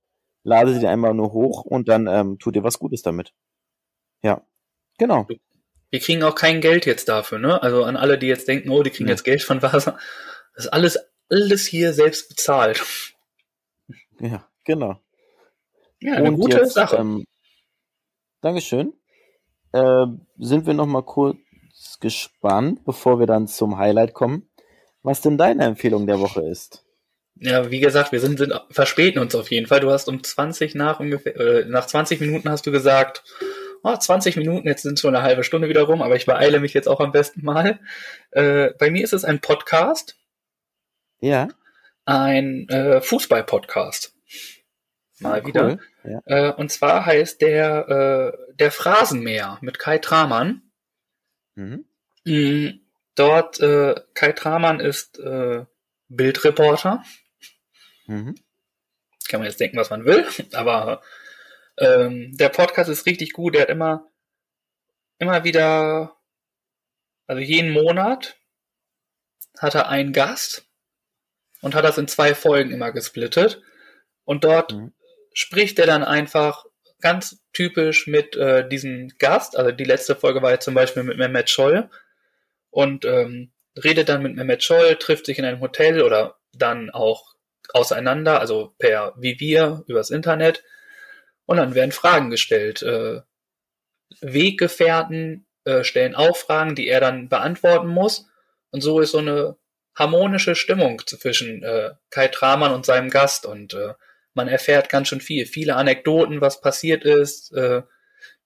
Ladet 0.43 0.81
die 0.81 0.87
einmal 0.87 1.13
nur 1.13 1.31
hoch 1.33 1.63
und 1.63 1.87
dann 1.89 2.07
ähm, 2.07 2.39
tut 2.39 2.55
ihr 2.55 2.63
was 2.63 2.79
Gutes 2.79 3.03
damit. 3.03 3.33
Ja, 4.23 4.41
genau. 4.97 5.27
Wir 5.91 5.99
kriegen 5.99 6.23
auch 6.23 6.35
kein 6.35 6.61
Geld 6.61 6.85
jetzt 6.85 7.09
dafür, 7.09 7.37
ne? 7.37 7.61
Also 7.61 7.83
an 7.83 7.97
alle, 7.97 8.17
die 8.17 8.27
jetzt 8.27 8.47
denken, 8.47 8.69
oh, 8.69 8.81
die 8.81 8.89
kriegen 8.89 9.05
Nee. 9.05 9.11
jetzt 9.11 9.23
Geld 9.23 9.43
von 9.43 9.61
Vasa. 9.61 9.99
Das 10.55 10.65
ist 10.65 10.73
alles, 10.73 10.97
alles 11.29 11.65
hier 11.65 11.93
selbst 11.93 12.29
bezahlt. 12.29 12.81
Ja, 14.19 14.47
genau. 14.63 14.99
Ja, 15.99 16.13
eine 16.13 16.29
Und 16.29 16.37
gute 16.37 16.57
jetzt, 16.57 16.73
Sache. 16.73 16.95
Ähm, 16.97 17.25
Dankeschön. 18.41 18.93
Äh, 19.73 20.05
sind 20.39 20.65
wir 20.65 20.73
noch 20.73 20.87
mal 20.87 21.03
kurz 21.03 21.37
gespannt, 21.99 22.83
bevor 22.85 23.19
wir 23.19 23.27
dann 23.27 23.47
zum 23.47 23.77
Highlight 23.77 24.13
kommen, 24.13 24.49
was 25.03 25.21
denn 25.21 25.37
deine 25.37 25.63
Empfehlung 25.65 26.07
der 26.07 26.19
Woche 26.19 26.41
ist. 26.41 26.83
Ja, 27.35 27.71
wie 27.71 27.79
gesagt, 27.79 28.11
wir 28.11 28.19
sind, 28.19 28.37
sind 28.37 28.53
verspäten 28.69 29.21
uns 29.21 29.33
auf 29.35 29.49
jeden 29.51 29.67
Fall. 29.67 29.79
Du 29.79 29.89
hast 29.91 30.07
um 30.07 30.23
20 30.23 30.75
nach 30.75 30.99
ungefähr, 30.99 31.35
äh, 31.37 31.65
nach 31.65 31.87
20 31.87 32.19
Minuten 32.19 32.49
hast 32.49 32.65
du 32.67 32.71
gesagt, 32.71 33.23
oh, 33.83 33.95
20 33.95 34.35
Minuten, 34.37 34.67
jetzt 34.67 34.83
sind 34.83 34.99
schon 34.99 35.15
eine 35.15 35.23
halbe 35.23 35.43
Stunde 35.43 35.69
wieder 35.69 35.83
rum, 35.83 36.01
aber 36.01 36.15
ich 36.15 36.25
beeile 36.25 36.59
mich 36.59 36.73
jetzt 36.73 36.87
auch 36.87 36.99
am 36.99 37.11
besten 37.11 37.43
mal. 37.43 37.79
Äh, 38.31 38.71
bei 38.79 38.91
mir 38.91 39.03
ist 39.03 39.13
es 39.13 39.25
ein 39.25 39.41
Podcast, 39.41 40.17
Ja, 41.19 41.47
ein 42.05 42.67
äh, 42.69 43.01
Fußball-Podcast. 43.01 44.13
Mal 45.19 45.45
wieder. 45.45 45.65
Cool. 45.65 45.79
Ja. 46.03 46.21
Äh, 46.25 46.53
und 46.53 46.71
zwar 46.71 47.05
heißt 47.05 47.41
der 47.41 48.33
äh, 48.33 48.53
der 48.55 48.71
Phrasenmäher 48.71 49.59
mit 49.61 49.77
Kai 49.77 49.99
Tramann. 49.99 50.63
Mhm. 51.55 51.85
Mm, 52.25 52.69
Dort, 53.15 53.59
äh, 53.59 53.95
Kai 54.13 54.31
Tramann 54.31 54.79
ist 54.79 55.19
äh, 55.19 55.65
Bildreporter. 56.07 57.03
Mhm. 58.07 58.35
Kann 59.27 59.41
man 59.41 59.47
jetzt 59.47 59.59
denken, 59.59 59.77
was 59.77 59.89
man 59.89 60.05
will, 60.05 60.25
aber 60.53 61.01
ähm, 61.81 62.37
der 62.37 62.49
Podcast 62.49 62.89
ist 62.89 63.05
richtig 63.05 63.33
gut. 63.33 63.55
Der 63.55 63.63
hat 63.63 63.69
immer, 63.69 64.07
immer 65.19 65.43
wieder, 65.43 66.15
also 67.27 67.41
jeden 67.41 67.71
Monat 67.71 68.37
hat 69.57 69.75
er 69.75 69.89
einen 69.89 70.13
Gast 70.13 70.65
und 71.61 71.75
hat 71.75 71.83
das 71.83 71.97
in 71.97 72.07
zwei 72.07 72.33
Folgen 72.35 72.71
immer 72.71 72.91
gesplittet. 72.91 73.61
Und 74.23 74.43
dort 74.43 74.73
Mhm. 74.73 74.93
spricht 75.33 75.79
er 75.79 75.85
dann 75.87 76.03
einfach 76.03 76.65
ganz 77.01 77.41
typisch 77.53 78.07
mit 78.07 78.35
äh, 78.35 78.67
diesem 78.67 79.09
Gast. 79.17 79.57
Also 79.57 79.71
die 79.71 79.83
letzte 79.83 80.15
Folge 80.15 80.41
war 80.41 80.51
jetzt 80.51 80.65
zum 80.65 80.73
Beispiel 80.75 81.03
mit 81.03 81.17
Mehmet 81.17 81.49
Scholl 81.49 81.89
und 82.69 83.05
ähm, 83.05 83.51
redet 83.83 84.09
dann 84.09 84.21
mit 84.23 84.35
Mehmet 84.35 84.63
Scholl, 84.63 84.95
trifft 84.97 85.25
sich 85.25 85.39
in 85.39 85.45
einem 85.45 85.61
Hotel 85.61 86.01
oder 86.01 86.37
dann 86.53 86.89
auch 86.91 87.35
auseinander, 87.73 88.39
also 88.39 88.73
per 88.77 89.13
wie 89.17 89.39
wir 89.39 89.83
übers 89.87 90.09
Internet. 90.11 90.63
Und 91.45 91.57
dann 91.57 91.75
werden 91.75 91.91
Fragen 91.91 92.29
gestellt. 92.29 92.81
Äh, 92.81 93.21
Weggefährten 94.21 95.45
äh, 95.63 95.83
stellen 95.83 96.15
auch 96.15 96.37
Fragen, 96.37 96.75
die 96.75 96.87
er 96.87 96.99
dann 96.99 97.29
beantworten 97.29 97.87
muss. 97.87 98.27
Und 98.71 98.81
so 98.81 98.99
ist 98.99 99.11
so 99.11 99.19
eine 99.19 99.57
harmonische 99.95 100.55
Stimmung 100.55 101.01
zwischen 101.05 101.63
äh, 101.63 101.91
Kai 102.09 102.27
Tramann 102.27 102.73
und 102.73 102.85
seinem 102.85 103.09
Gast. 103.09 103.45
Und 103.45 103.73
äh, 103.73 103.93
man 104.33 104.47
erfährt 104.47 104.89
ganz 104.89 105.09
schön 105.09 105.21
viel. 105.21 105.45
Viele 105.45 105.75
Anekdoten, 105.75 106.41
was 106.41 106.61
passiert 106.61 107.03
ist, 107.03 107.53
äh, 107.53 107.83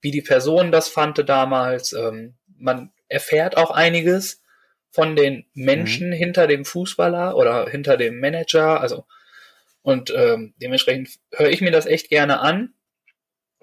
wie 0.02 0.12
die 0.12 0.22
Person 0.22 0.72
das 0.72 0.89
fand 0.89 1.28
damals. 1.28 1.93
Ähm, 1.93 2.36
man 2.58 2.91
erfährt 3.08 3.58
auch 3.58 3.72
einiges 3.72 4.41
von 4.89 5.16
den 5.16 5.46
Menschen 5.54 6.10
mhm. 6.10 6.14
hinter 6.14 6.48
dem 6.48 6.66
Fußballer 6.66 7.36
oder 7.36 7.70
hinter 7.70 7.98
dem 7.98 8.20
Manager. 8.20 8.82
Also 8.82 9.06
und 9.82 10.12
ähm, 10.16 10.56
dementsprechend 10.58 11.10
höre 11.34 11.50
ich 11.50 11.62
mir 11.62 11.72
das 11.72 11.86
echt 11.86 12.10
gerne 12.10 12.39
an 12.39 12.74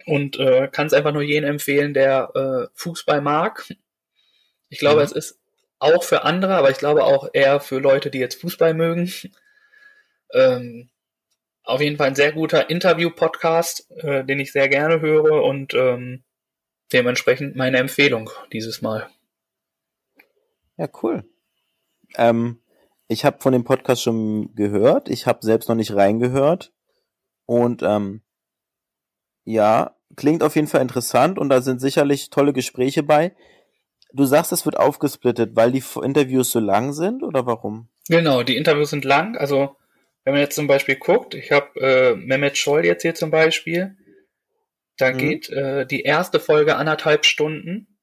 und 0.07 0.39
äh, 0.39 0.69
kann 0.69 0.87
es 0.87 0.93
einfach 0.93 1.13
nur 1.13 1.23
jenen 1.23 1.49
empfehlen, 1.49 1.95
der 1.95 2.31
äh, 2.35 2.69
Fußball 2.75 3.21
mag. 3.21 3.67
Ich 4.69 4.79
glaube, 4.79 5.01
mhm. 5.01 5.05
es 5.05 5.13
ist 5.13 5.39
auch 5.79 6.05
für 6.05 6.25
andere, 6.25 6.55
aber 6.55 6.71
ich 6.71 6.79
glaube 6.79 7.05
auch 7.05 7.29
eher 7.33 7.61
für 7.61 7.79
Leute, 7.79 8.11
die 8.11 8.19
jetzt 8.19 8.41
Fußball 8.41 8.75
mögen. 8.75 9.13
Ähm, 10.33 10.89
auf 11.65 11.81
jeden 11.81 11.97
Fall 11.97 12.09
ein 12.09 12.15
sehr 12.15 12.33
guter 12.33 12.71
Interview-Podcast, 12.71 13.91
äh, 13.99 14.25
den 14.25 14.41
ich 14.41 14.53
sehr 14.53 14.69
gerne 14.69 15.01
höre 15.01 15.43
und 15.43 15.75
ähm, 15.75 16.25
dementsprechend 16.93 17.57
meine 17.57 17.79
Empfehlung 17.79 18.31
dieses 18.53 18.83
Mal. 18.83 19.09
Ja, 20.77 20.89
cool. 21.03 21.25
Ähm, 22.17 22.61
ich 23.09 23.25
habe 23.25 23.41
von 23.41 23.53
dem 23.53 23.65
Podcast 23.65 24.03
schon 24.03 24.55
gehört. 24.55 25.09
Ich 25.09 25.27
habe 25.27 25.45
selbst 25.45 25.69
noch 25.69 25.77
nicht 25.77 25.95
reingehört. 25.95 26.73
Und 27.47 27.83
ähm, 27.83 28.23
ja, 29.45 29.97
klingt 30.17 30.43
auf 30.43 30.57
jeden 30.57 30.69
Fall 30.69 30.83
interessant 30.83 31.39
und 31.39 31.49
da 31.49 31.63
sind 31.63 31.81
sicherlich 31.81 32.31
tolle 32.31 32.53
Gespräche 32.53 33.03
bei. 33.03 33.33
Du 34.13 34.25
sagst, 34.25 34.53
es 34.53 34.67
wird 34.67 34.77
aufgesplittet, 34.77 35.57
weil 35.57 35.73
die 35.73 35.83
Interviews 36.03 36.53
so 36.53 36.61
lang 36.61 36.93
sind 36.93 37.23
oder 37.23 37.47
warum? 37.47 37.89
Genau, 38.09 38.43
die 38.43 38.57
Interviews 38.57 38.91
sind 38.91 39.05
lang. 39.05 39.37
Also 39.37 39.77
wenn 40.25 40.35
man 40.35 40.43
jetzt 40.43 40.55
zum 40.55 40.67
Beispiel 40.67 40.97
guckt, 40.97 41.35
ich 41.35 41.51
habe 41.51 41.81
äh, 41.81 42.15
Mehmet 42.15 42.59
Scholl 42.59 42.85
jetzt 42.85 43.03
hier 43.03 43.15
zum 43.15 43.31
Beispiel, 43.31 43.97
da 44.99 45.13
mhm. 45.13 45.19
geht 45.19 45.51
äh, 45.51 45.87
die 45.87 46.03
erste 46.03 46.41
Folge 46.41 46.77
anderthalb 46.77 47.25
Stunden. 47.25 47.99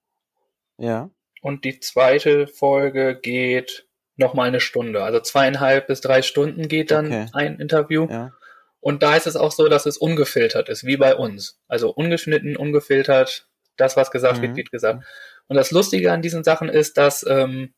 Ja. 0.78 1.12
Und 1.42 1.64
die 1.64 1.80
zweite 1.80 2.48
Folge 2.48 3.18
geht 3.22 3.88
nochmal 4.18 4.48
eine 4.50 4.60
Stunde. 4.60 5.04
Also 5.04 5.20
zweieinhalb 5.20 5.88
bis 5.88 6.02
drei 6.02 6.22
Stunden 6.22 6.68
geht 6.68 6.92
dann 6.92 7.08
okay. 7.08 7.26
ein 7.34 7.60
Interview. 7.60 8.08
Ja. 8.10 8.34
Und 8.82 9.04
da 9.04 9.16
ist 9.16 9.28
es 9.28 9.36
auch 9.36 9.52
so, 9.52 9.68
dass 9.68 9.86
es 9.86 9.98
ungefiltert 9.98 10.70
ist, 10.70 10.86
wie 10.86 10.98
bei 10.98 11.16
uns. 11.16 11.60
Also 11.68 11.92
ungeschnitten, 11.92 12.56
ungefiltert, 12.56 13.48
das, 13.76 13.98
was 13.98 14.12
gesagt 14.12 14.38
mhm. 14.38 14.42
wird, 14.42 14.56
wird 14.56 14.72
gesagt. 14.72 15.04
Und 15.48 15.56
das 15.56 15.72
Lustige 15.72 16.12
an 16.12 16.22
diesen 16.22 16.44
Sachen 16.44 16.70
ist, 16.70 16.98
dass, 16.98 17.26
ähm, 17.28 17.74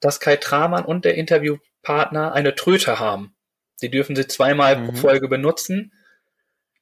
dass 0.00 0.20
Kai 0.20 0.36
Tramann 0.36 0.84
und 0.84 1.04
der 1.04 1.14
Interviewpartner 1.14 2.32
eine 2.32 2.54
Tröte 2.54 2.98
haben. 2.98 3.34
Sie 3.76 3.90
dürfen 3.90 4.16
sie 4.16 4.26
zweimal 4.26 4.76
mhm. 4.76 4.86
pro 4.86 4.92
Folge 4.96 5.28
benutzen. 5.28 5.92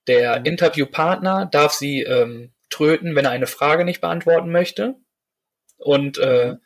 Der 0.06 0.40
mhm. 0.40 0.46
Interviewpartner 0.46 1.46
darf 1.46 1.72
sie 1.72 2.02
ähm, 2.02 2.52
tröten, 2.70 3.14
wenn 3.14 3.26
er 3.26 3.30
eine 3.30 3.46
Frage 3.46 3.84
nicht 3.84 4.00
beantworten 4.00 4.50
möchte. 4.50 4.96
Und 5.76 6.18
äh, 6.18 6.52
mhm. 6.52 6.60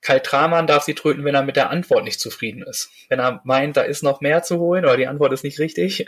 Kai 0.00 0.18
Tramann 0.18 0.66
darf 0.66 0.84
sie 0.84 0.94
tröten, 0.94 1.24
wenn 1.24 1.34
er 1.34 1.42
mit 1.42 1.56
der 1.56 1.70
Antwort 1.70 2.04
nicht 2.04 2.20
zufrieden 2.20 2.62
ist. 2.62 2.90
Wenn 3.08 3.20
er 3.20 3.42
meint, 3.44 3.76
da 3.76 3.82
ist 3.82 4.02
noch 4.02 4.20
mehr 4.20 4.42
zu 4.42 4.58
holen 4.58 4.84
oder 4.84 4.96
die 4.96 5.06
Antwort 5.06 5.32
ist 5.32 5.44
nicht 5.44 5.58
richtig, 5.58 6.06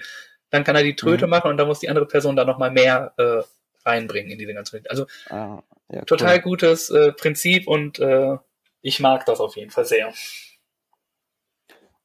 dann 0.52 0.64
kann 0.64 0.76
er 0.76 0.84
die 0.84 0.94
Tröte 0.94 1.26
mhm. 1.26 1.30
machen 1.30 1.50
und 1.50 1.56
dann 1.56 1.66
muss 1.66 1.80
die 1.80 1.88
andere 1.88 2.06
Person 2.06 2.36
da 2.36 2.44
nochmal 2.44 2.70
mehr 2.70 3.14
äh, 3.16 3.42
reinbringen 3.88 4.30
in 4.30 4.38
diese 4.38 4.54
ganze. 4.54 4.82
Also 4.88 5.06
ah, 5.30 5.62
ja, 5.88 6.04
total 6.04 6.36
cool. 6.36 6.42
gutes 6.42 6.90
äh, 6.90 7.12
Prinzip 7.12 7.66
und 7.66 7.98
äh, 7.98 8.36
ich 8.82 9.00
mag 9.00 9.24
das 9.26 9.40
auf 9.40 9.56
jeden 9.56 9.70
Fall 9.70 9.86
sehr. 9.86 10.12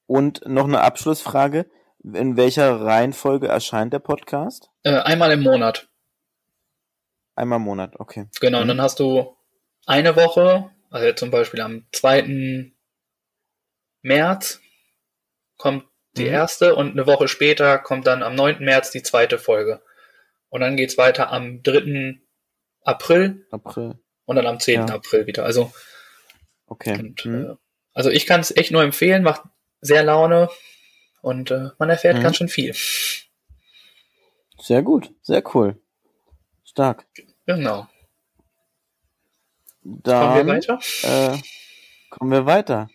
Und 0.07 0.47
noch 0.47 0.63
eine 0.63 0.81
Abschlussfrage. 0.81 1.69
In 2.01 2.37
welcher 2.37 2.79
Reihenfolge 2.79 3.49
erscheint 3.49 3.91
der 3.91 3.99
Podcast? 3.99 4.69
Äh, 4.83 4.91
einmal 4.91 5.31
im 5.31 5.43
Monat. 5.43 5.89
Einmal 7.35 7.57
im 7.57 7.63
Monat, 7.63 7.99
okay. 7.99 8.27
Genau, 8.39 8.59
mhm. 8.59 8.61
und 8.61 8.67
dann 8.69 8.81
hast 8.81 8.99
du 9.01 9.35
eine 9.85 10.15
Woche, 10.15 10.69
also 10.89 11.11
zum 11.13 11.31
Beispiel 11.31 11.59
am 11.59 11.85
2. 11.91 12.71
März 14.03 14.61
kommt 15.57 15.83
die 16.17 16.25
mhm. 16.25 16.33
erste 16.33 16.75
und 16.75 16.91
eine 16.91 17.07
Woche 17.07 17.27
später 17.27 17.77
kommt 17.77 18.07
dann 18.07 18.23
am 18.23 18.35
9. 18.35 18.59
März 18.59 18.91
die 18.91 19.03
zweite 19.03 19.37
Folge. 19.37 19.81
Und 20.49 20.61
dann 20.61 20.77
geht's 20.77 20.97
weiter 20.97 21.31
am 21.31 21.63
3. 21.63 22.19
April. 22.81 23.45
April. 23.51 23.99
Und 24.25 24.35
dann 24.35 24.47
am 24.47 24.59
10. 24.59 24.87
Ja. 24.87 24.95
April 24.95 25.27
wieder. 25.27 25.45
Also, 25.45 25.71
okay. 26.67 26.97
Und, 26.99 27.25
mhm. 27.25 27.45
äh, 27.45 27.55
also 27.93 28.09
ich 28.09 28.25
kann 28.25 28.41
es 28.41 28.55
echt 28.55 28.71
nur 28.71 28.83
empfehlen, 28.83 29.23
macht 29.23 29.41
sehr 29.81 30.03
Laune 30.03 30.49
und 31.21 31.51
äh, 31.51 31.69
man 31.79 31.89
erfährt 31.89 32.17
mhm. 32.17 32.23
ganz 32.23 32.37
schön 32.37 32.49
viel. 32.49 32.75
Sehr 34.59 34.81
gut, 34.81 35.13
sehr 35.21 35.43
cool. 35.55 35.79
Stark. 36.63 37.05
Genau. 37.45 37.87
Dann, 39.81 40.33
kommen 40.33 40.47
wir 40.47 40.53
weiter? 40.53 40.79
Äh, 41.03 41.37
kommen 42.09 42.31
wir 42.31 42.45
weiter. 42.45 42.89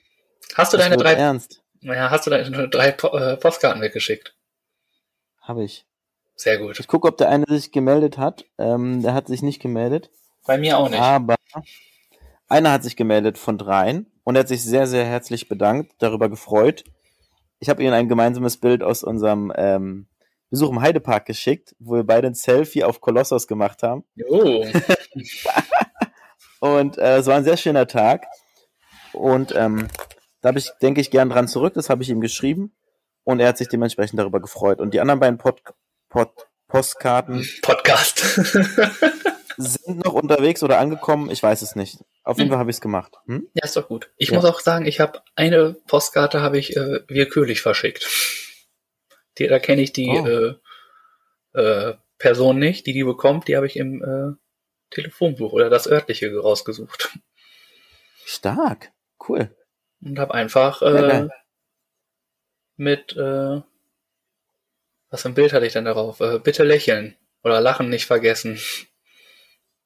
Hast 0.54 0.72
du 0.72 0.76
das 0.76 0.86
deine 0.86 0.96
drei 0.98 1.14
ernst? 1.14 1.61
Ja, 1.82 2.10
hast 2.10 2.26
du 2.26 2.30
da 2.30 2.42
drei 2.42 2.88
äh, 2.88 3.36
Postkarten 3.36 3.82
weggeschickt? 3.82 4.34
Habe 5.40 5.64
ich. 5.64 5.84
Sehr 6.36 6.58
gut. 6.58 6.78
Ich 6.80 6.86
gucke, 6.86 7.08
ob 7.08 7.18
der 7.18 7.28
eine 7.28 7.44
sich 7.48 7.72
gemeldet 7.72 8.18
hat. 8.18 8.44
Ähm, 8.58 9.02
der 9.02 9.14
hat 9.14 9.26
sich 9.26 9.42
nicht 9.42 9.60
gemeldet. 9.60 10.10
Bei 10.46 10.58
mir 10.58 10.78
auch 10.78 10.88
nicht. 10.88 11.00
Aber 11.00 11.36
einer 12.48 12.72
hat 12.72 12.82
sich 12.82 12.96
gemeldet 12.96 13.38
von 13.38 13.58
dreien 13.58 14.10
und 14.24 14.36
er 14.36 14.40
hat 14.40 14.48
sich 14.48 14.62
sehr, 14.62 14.86
sehr 14.86 15.04
herzlich 15.04 15.48
bedankt, 15.48 15.92
darüber 15.98 16.28
gefreut. 16.28 16.84
Ich 17.58 17.68
habe 17.68 17.82
ihnen 17.82 17.92
ein 17.92 18.08
gemeinsames 18.08 18.56
Bild 18.56 18.82
aus 18.82 19.04
unserem 19.04 19.52
ähm, 19.56 20.06
Besuch 20.50 20.70
im 20.70 20.80
Heidepark 20.80 21.26
geschickt, 21.26 21.74
wo 21.78 21.94
wir 21.94 22.04
beide 22.04 22.28
ein 22.28 22.34
Selfie 22.34 22.84
auf 22.84 23.00
Kolossos 23.00 23.46
gemacht 23.46 23.82
haben. 23.82 24.04
Oh. 24.28 24.66
und 26.60 26.98
äh, 26.98 27.18
es 27.18 27.26
war 27.26 27.36
ein 27.36 27.44
sehr 27.44 27.56
schöner 27.56 27.86
Tag. 27.86 28.26
Und 29.12 29.54
ähm, 29.56 29.88
da 30.42 30.48
habe 30.48 30.58
ich, 30.58 30.70
denke 30.82 31.00
ich, 31.00 31.10
gern 31.10 31.30
dran 31.30 31.48
zurück. 31.48 31.74
Das 31.74 31.88
habe 31.88 32.02
ich 32.02 32.10
ihm 32.10 32.20
geschrieben. 32.20 32.74
Und 33.24 33.38
er 33.38 33.48
hat 33.48 33.58
sich 33.58 33.68
dementsprechend 33.68 34.18
darüber 34.18 34.40
gefreut. 34.40 34.80
Und 34.80 34.92
die 34.92 35.00
anderen 35.00 35.20
beiden 35.20 35.38
Pod, 35.38 35.62
Pod, 36.08 36.30
Postkarten. 36.66 37.48
Podcast. 37.62 38.18
sind 39.56 40.04
noch 40.04 40.14
unterwegs 40.14 40.64
oder 40.64 40.80
angekommen. 40.80 41.30
Ich 41.30 41.40
weiß 41.40 41.62
es 41.62 41.76
nicht. 41.76 41.98
Auf 42.24 42.38
jeden 42.38 42.48
hm. 42.48 42.54
Fall 42.54 42.58
habe 42.58 42.70
ich 42.70 42.76
es 42.76 42.80
gemacht. 42.80 43.14
Hm? 43.26 43.48
Ja, 43.54 43.64
ist 43.64 43.76
doch 43.76 43.86
gut. 43.86 44.10
Ich 44.16 44.30
ja. 44.30 44.34
muss 44.34 44.44
auch 44.44 44.58
sagen, 44.58 44.84
ich 44.86 44.98
habe 44.98 45.22
eine 45.36 45.76
Postkarte 45.86 46.40
habe 46.40 46.58
ich 46.58 46.76
äh, 46.76 47.00
willkürlich 47.06 47.60
verschickt. 47.60 48.08
Die, 49.38 49.46
da 49.46 49.60
kenne 49.60 49.82
ich 49.82 49.92
die 49.92 50.08
oh. 50.08 50.26
äh, 51.56 51.60
äh, 51.60 51.94
Person 52.18 52.58
nicht, 52.58 52.86
die 52.86 52.92
die 52.92 53.04
bekommt. 53.04 53.46
Die 53.46 53.56
habe 53.56 53.66
ich 53.66 53.76
im 53.76 54.02
äh, 54.02 54.36
Telefonbuch 54.90 55.52
oder 55.52 55.70
das 55.70 55.86
örtliche 55.86 56.36
rausgesucht. 56.36 57.16
Stark. 58.24 58.90
Cool 59.28 59.54
und 60.04 60.18
habe 60.18 60.34
einfach 60.34 60.82
äh, 60.82 61.28
mit 62.76 63.16
äh, 63.16 63.60
was 65.12 65.22
für 65.22 65.28
ein 65.28 65.34
Bild 65.34 65.52
hatte 65.52 65.66
ich 65.66 65.74
denn 65.74 65.84
darauf? 65.84 66.20
Äh, 66.20 66.38
bitte 66.38 66.64
lächeln 66.64 67.16
oder 67.44 67.60
lachen 67.60 67.90
nicht 67.90 68.06
vergessen. 68.06 68.58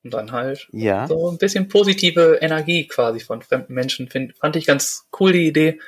Und 0.05 0.14
dann 0.14 0.31
halt 0.31 0.69
ja. 0.71 1.09
so 1.09 1.31
ein 1.31 1.39
bisschen 1.39 1.67
positive 1.67 2.39
Energie 2.41 2.87
quasi 2.87 3.19
von 3.19 3.43
fremden 3.43 3.75
Menschen 3.75 4.09
find, 4.09 4.39
fand 4.39 4.55
ich 4.55 4.67
ganz 4.67 5.09
cool 5.19 5.33
die 5.33 5.49
Idee. 5.49 5.81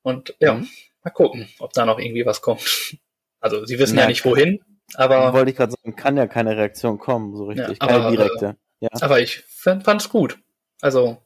Und 0.00 0.34
ja, 0.40 0.54
mhm. 0.54 0.68
mal 1.04 1.10
gucken, 1.10 1.48
ob 1.58 1.74
da 1.74 1.84
noch 1.84 1.98
irgendwie 1.98 2.24
was 2.24 2.40
kommt. 2.40 2.96
Also 3.40 3.66
sie 3.66 3.78
wissen 3.78 3.96
ja, 3.96 4.04
ja 4.04 4.08
nicht 4.08 4.24
wohin, 4.24 4.60
aber. 4.94 5.32
Wollte 5.34 5.50
ich 5.50 5.56
gerade 5.56 5.72
sagen, 5.72 5.94
kann 5.94 6.16
ja 6.16 6.26
keine 6.26 6.56
Reaktion 6.56 6.98
kommen, 6.98 7.36
so 7.36 7.46
richtig. 7.46 7.78
Ja, 7.82 7.86
keine 7.88 8.10
direkte. 8.10 8.46
Äh, 8.46 8.54
ja. 8.86 8.88
Aber 9.00 9.20
ich 9.20 9.40
fand 9.40 9.86
es 10.00 10.08
gut. 10.08 10.38
Also 10.80 11.18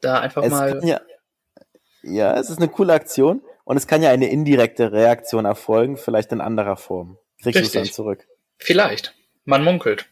da 0.00 0.20
einfach 0.20 0.42
es 0.42 0.50
mal. 0.50 0.80
Ja, 0.84 1.00
ja, 2.02 2.38
es 2.38 2.50
ist 2.50 2.58
eine 2.58 2.68
coole 2.68 2.92
Aktion 2.92 3.42
und 3.64 3.76
es 3.76 3.86
kann 3.86 4.02
ja 4.02 4.10
eine 4.10 4.30
indirekte 4.30 4.92
Reaktion 4.92 5.44
erfolgen, 5.44 5.96
vielleicht 5.96 6.32
in 6.32 6.40
anderer 6.40 6.76
Form. 6.76 7.18
Kriegst 7.42 7.60
du 7.60 7.64
es 7.64 7.72
dann 7.72 7.84
zurück? 7.84 8.26
Vielleicht. 8.58 9.14
Man 9.44 9.64
munkelt. 9.64 10.06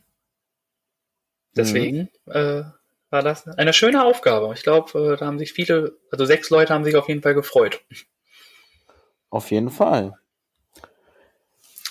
Deswegen 1.57 2.09
mhm. 2.25 2.33
äh, 2.33 2.63
war 3.11 3.23
das 3.23 3.47
eine 3.47 3.73
schöne 3.73 4.05
Aufgabe. 4.05 4.53
Ich 4.55 4.63
glaube, 4.63 5.13
äh, 5.13 5.17
da 5.17 5.27
haben 5.27 5.39
sich 5.39 5.53
viele, 5.53 5.99
also 6.11 6.25
sechs 6.25 6.51
Leute 6.51 6.75
haben 6.75 6.85
sich 6.85 6.97
auf 6.97 7.09
jeden 7.09 7.23
Fall 7.23 7.35
gefreut. 7.35 7.85
Auf 9.31 9.51
jeden 9.51 9.71
Fall. 9.71 10.15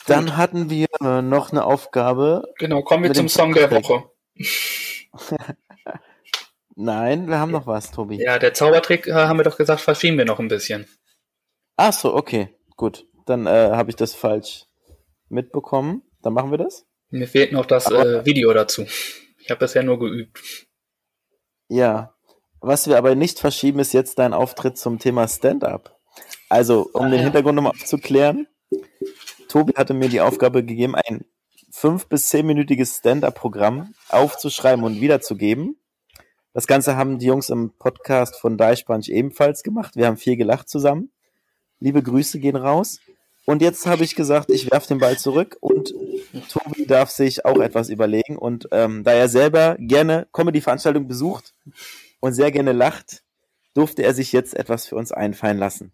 Dann 0.08 0.38
hatten 0.38 0.70
wir 0.70 0.88
noch 1.02 1.52
eine 1.52 1.66
Aufgabe. 1.66 2.54
Genau, 2.58 2.82
kommen 2.82 3.04
wir 3.04 3.14
zum 3.14 3.28
Song 3.28 3.54
der 3.54 3.70
Woche. 3.70 4.10
Nein, 6.80 7.28
wir 7.28 7.40
haben 7.40 7.52
noch 7.52 7.66
was, 7.66 7.90
Tobi. 7.90 8.22
Ja, 8.22 8.38
der 8.38 8.54
Zaubertrick 8.54 9.08
äh, 9.08 9.14
haben 9.14 9.40
wir 9.40 9.44
doch 9.44 9.58
gesagt, 9.58 9.82
verschieben 9.82 10.20
wir 10.20 10.26
noch 10.26 10.40
ein 10.40 10.48
bisschen. 10.48 10.86
Ach 11.76 11.92
so, 11.92 12.14
okay. 12.14 12.50
Gut, 12.76 13.08
dann 13.26 13.48
äh, 13.48 13.72
habe 13.72 13.90
ich 13.90 13.96
das 13.96 14.14
falsch 14.14 14.66
mitbekommen. 15.28 16.04
Dann 16.22 16.34
machen 16.34 16.52
wir 16.52 16.60
das. 16.60 16.86
Mir 17.10 17.28
fehlt 17.28 17.52
noch 17.52 17.66
das 17.66 17.90
äh, 17.90 18.24
Video 18.26 18.54
dazu. 18.54 18.84
Ich 19.40 19.50
habe 19.50 19.60
bisher 19.60 19.82
nur 19.82 19.98
geübt. 19.98 20.40
Ja. 21.68 22.14
Was 22.60 22.88
wir 22.88 23.00
aber 23.00 23.16
nicht 23.16 23.40
verschieben, 23.40 23.80
ist 23.80 23.94
jetzt 23.94 24.20
dein 24.20 24.34
Auftritt 24.34 24.78
zum 24.78 25.00
Thema 25.00 25.28
Stand-up. 25.28 26.00
Also, 26.48 26.92
um 26.94 27.06
ah, 27.06 27.10
den 27.10 27.20
ja. 27.20 27.24
Hintergrund 27.24 27.56
nochmal 27.56 27.72
aufzuklären. 27.72 28.48
Tobi 29.48 29.74
hatte 29.74 29.96
mir 29.96 30.10
die 30.10 30.22
Aufgabe 30.22 30.64
gegeben, 30.64 30.94
ein 30.94 31.26
fünf- 31.72 32.08
bis 32.08 32.28
zehnminütiges 32.28 32.98
Stand-up-Programm 32.98 33.96
aufzuschreiben 34.10 34.86
und 34.86 35.02
wiederzugeben. 35.02 35.80
Das 36.58 36.66
Ganze 36.66 36.98
haben 36.98 37.20
die 37.20 37.28
Jungs 37.28 37.52
im 37.52 37.70
Podcast 37.78 38.36
von 38.36 38.58
Deichbranch 38.58 39.10
ebenfalls 39.10 39.62
gemacht. 39.62 39.96
Wir 39.96 40.08
haben 40.08 40.18
viel 40.18 40.38
gelacht 40.38 40.68
zusammen. 40.70 41.12
Liebe 41.80 42.02
Grüße 42.02 42.40
gehen 42.40 42.56
raus. 42.56 43.00
Und 43.46 43.62
jetzt 43.62 43.86
habe 43.86 44.04
ich 44.04 44.16
gesagt, 44.16 44.50
ich 44.50 44.72
werfe 44.72 44.88
den 44.88 44.98
Ball 44.98 45.20
zurück 45.20 45.58
und 45.60 45.94
Tobi 46.50 46.88
darf 46.88 47.12
sich 47.12 47.46
auch 47.46 47.60
etwas 47.60 47.90
überlegen. 47.90 48.40
Und 48.40 48.70
ähm, 48.72 49.04
da 49.04 49.12
er 49.12 49.30
selber 49.30 49.76
gerne 49.78 50.26
Comedy-Veranstaltungen 50.34 51.08
besucht 51.08 51.54
und 52.22 52.34
sehr 52.34 52.52
gerne 52.52 52.72
lacht, 52.72 53.22
durfte 53.76 54.02
er 54.02 54.16
sich 54.16 54.32
jetzt 54.32 54.56
etwas 54.56 54.88
für 54.88 54.96
uns 54.96 55.12
einfallen 55.12 55.60
lassen. 55.60 55.92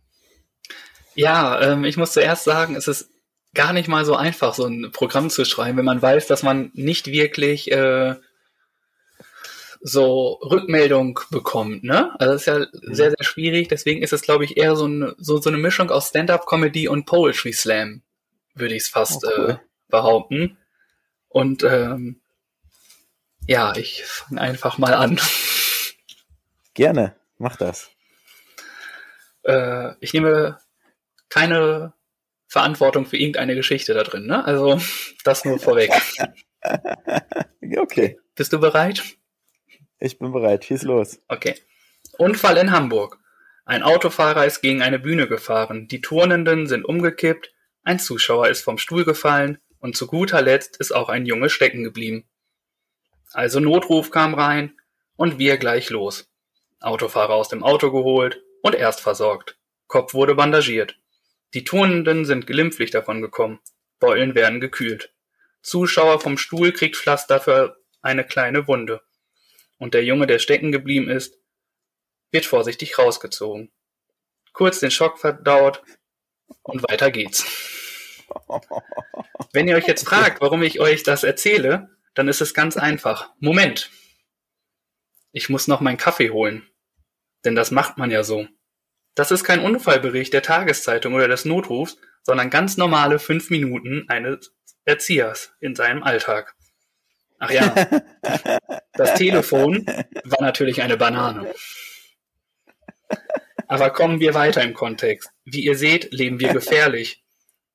Ja, 1.13 1.61
ähm, 1.61 1.83
ich 1.83 1.97
muss 1.97 2.13
zuerst 2.13 2.45
sagen, 2.45 2.77
es 2.77 2.87
ist 2.87 3.09
gar 3.53 3.73
nicht 3.73 3.89
mal 3.89 4.05
so 4.05 4.15
einfach, 4.15 4.53
so 4.53 4.65
ein 4.65 4.91
Programm 4.93 5.29
zu 5.29 5.43
schreiben, 5.43 5.79
wenn 5.79 5.83
man 5.83 6.01
weiß, 6.01 6.27
dass 6.27 6.41
man 6.41 6.71
nicht 6.73 7.07
wirklich 7.07 7.69
äh, 7.69 8.15
so 9.85 10.39
Rückmeldung 10.41 11.19
bekommt. 11.29 11.83
Ne? 11.83 12.11
Also 12.17 12.33
das 12.33 12.41
ist 12.41 12.47
ja 12.47 12.59
mhm. 12.59 12.95
sehr, 12.95 13.11
sehr 13.11 13.23
schwierig. 13.23 13.67
Deswegen 13.67 14.01
ist 14.01 14.13
es, 14.13 14.21
glaube 14.21 14.45
ich, 14.45 14.55
eher 14.55 14.77
so, 14.77 14.87
ein, 14.87 15.13
so, 15.17 15.39
so 15.39 15.49
eine 15.49 15.57
Mischung 15.57 15.91
aus 15.91 16.07
Stand-up-Comedy 16.09 16.87
und 16.87 17.05
Poetry 17.05 17.51
Slam, 17.51 18.01
würde 18.55 18.75
ich 18.75 18.83
es 18.83 18.87
fast 18.87 19.25
oh, 19.25 19.29
cool. 19.37 19.49
äh, 19.49 19.57
behaupten. 19.89 20.57
Und 21.27 21.63
ähm, 21.63 22.21
ja, 23.45 23.75
ich 23.75 24.05
fange 24.05 24.39
einfach 24.39 24.77
mal 24.77 24.93
an. 24.93 25.19
Gerne, 26.73 27.15
mach 27.37 27.57
das. 27.57 27.91
Äh, 29.43 29.95
ich 29.99 30.13
nehme 30.13 30.59
keine 31.27 31.93
Verantwortung 32.47 33.05
für 33.05 33.17
irgendeine 33.17 33.55
Geschichte 33.55 33.93
da 33.93 34.03
drin, 34.03 34.27
ne? 34.27 34.45
Also 34.45 34.79
das 35.25 35.43
nur 35.43 35.59
vorweg. 35.59 35.91
okay. 37.77 38.17
Bist 38.35 38.53
du 38.53 38.59
bereit? 38.59 39.03
Ich 40.03 40.19
bin 40.19 40.33
bereit. 40.33 40.65
Schieß 40.65 40.83
los. 40.83 41.21
Okay. 41.29 41.55
Unfall 42.17 42.57
in 42.57 42.71
Hamburg. 42.71 43.19
Ein 43.63 43.83
Autofahrer 43.83 44.45
ist 44.45 44.59
gegen 44.59 44.81
eine 44.81 44.99
Bühne 44.99 45.29
gefahren. 45.29 45.87
Die 45.87 46.01
Turnenden 46.01 46.67
sind 46.67 46.83
umgekippt. 46.83 47.53
Ein 47.83 47.99
Zuschauer 47.99 48.49
ist 48.49 48.63
vom 48.63 48.77
Stuhl 48.77 49.05
gefallen. 49.05 49.59
Und 49.79 49.95
zu 49.95 50.07
guter 50.07 50.41
Letzt 50.41 50.75
ist 50.75 50.93
auch 50.93 51.07
ein 51.07 51.25
Junge 51.25 51.49
stecken 51.49 51.85
geblieben. 51.85 52.27
Also 53.31 53.61
Notruf 53.61 54.11
kam 54.11 54.33
rein 54.33 54.77
und 55.15 55.39
wir 55.39 55.55
gleich 55.55 55.89
los. 55.89 56.29
Autofahrer 56.81 57.33
aus 57.33 57.47
dem 57.47 57.63
Auto 57.63 57.89
geholt 57.89 58.43
und 58.61 58.75
erst 58.75 58.99
versorgt. 58.99 59.57
Kopf 59.87 60.13
wurde 60.13 60.35
bandagiert. 60.35 60.99
Die 61.53 61.63
Turnenden 61.63 62.25
sind 62.25 62.45
glimpflich 62.45 62.91
davon 62.91 63.21
gekommen. 63.21 63.61
Beulen 64.01 64.35
werden 64.35 64.59
gekühlt. 64.59 65.13
Zuschauer 65.61 66.19
vom 66.19 66.37
Stuhl 66.37 66.73
kriegt 66.73 66.97
Pflaster 66.97 67.39
für 67.39 67.77
eine 68.01 68.25
kleine 68.25 68.67
Wunde. 68.67 69.01
Und 69.83 69.93
der 69.93 70.05
Junge, 70.05 70.27
der 70.27 70.39
stecken 70.39 70.71
geblieben 70.71 71.09
ist, 71.09 71.41
wird 72.31 72.45
vorsichtig 72.45 72.97
rausgezogen. 72.97 73.69
Kurz 74.53 74.79
den 74.79 74.91
Schock 74.91 75.19
verdaut 75.19 75.83
und 76.61 76.89
weiter 76.89 77.11
geht's. 77.11 77.45
Wenn 79.51 79.67
ihr 79.67 79.75
euch 79.75 79.85
jetzt 79.85 80.07
fragt, 80.07 80.39
warum 80.39 80.63
ich 80.63 80.79
euch 80.79 81.03
das 81.03 81.25
erzähle, 81.25 81.89
dann 82.13 82.29
ist 82.29 82.39
es 82.39 82.53
ganz 82.53 82.77
einfach. 82.77 83.33
Moment. 83.41 83.91
Ich 85.33 85.49
muss 85.49 85.67
noch 85.67 85.81
meinen 85.81 85.97
Kaffee 85.97 86.29
holen. 86.29 86.65
Denn 87.43 87.53
das 87.53 87.69
macht 87.69 87.97
man 87.97 88.09
ja 88.09 88.23
so. 88.23 88.47
Das 89.15 89.31
ist 89.31 89.43
kein 89.43 89.59
Unfallbericht 89.59 90.31
der 90.31 90.43
Tageszeitung 90.43 91.13
oder 91.13 91.27
des 91.27 91.43
Notrufs, 91.43 91.97
sondern 92.21 92.49
ganz 92.49 92.77
normale 92.77 93.19
fünf 93.19 93.49
Minuten 93.49 94.05
eines 94.07 94.55
Erziehers 94.85 95.53
in 95.59 95.75
seinem 95.75 96.03
Alltag. 96.03 96.55
Ach 97.43 97.51
ja, 97.51 98.01
das 98.93 99.15
Telefon 99.15 99.85
war 100.23 100.41
natürlich 100.41 100.81
eine 100.81 100.95
Banane. 100.95 101.53
Aber 103.67 103.89
kommen 103.89 104.21
wir 104.21 104.33
weiter 104.33 104.63
im 104.63 104.73
Kontext. 104.73 105.29
Wie 105.43 105.65
ihr 105.65 105.75
seht, 105.77 106.13
leben 106.13 106.39
wir 106.39 106.53
gefährlich 106.53 107.21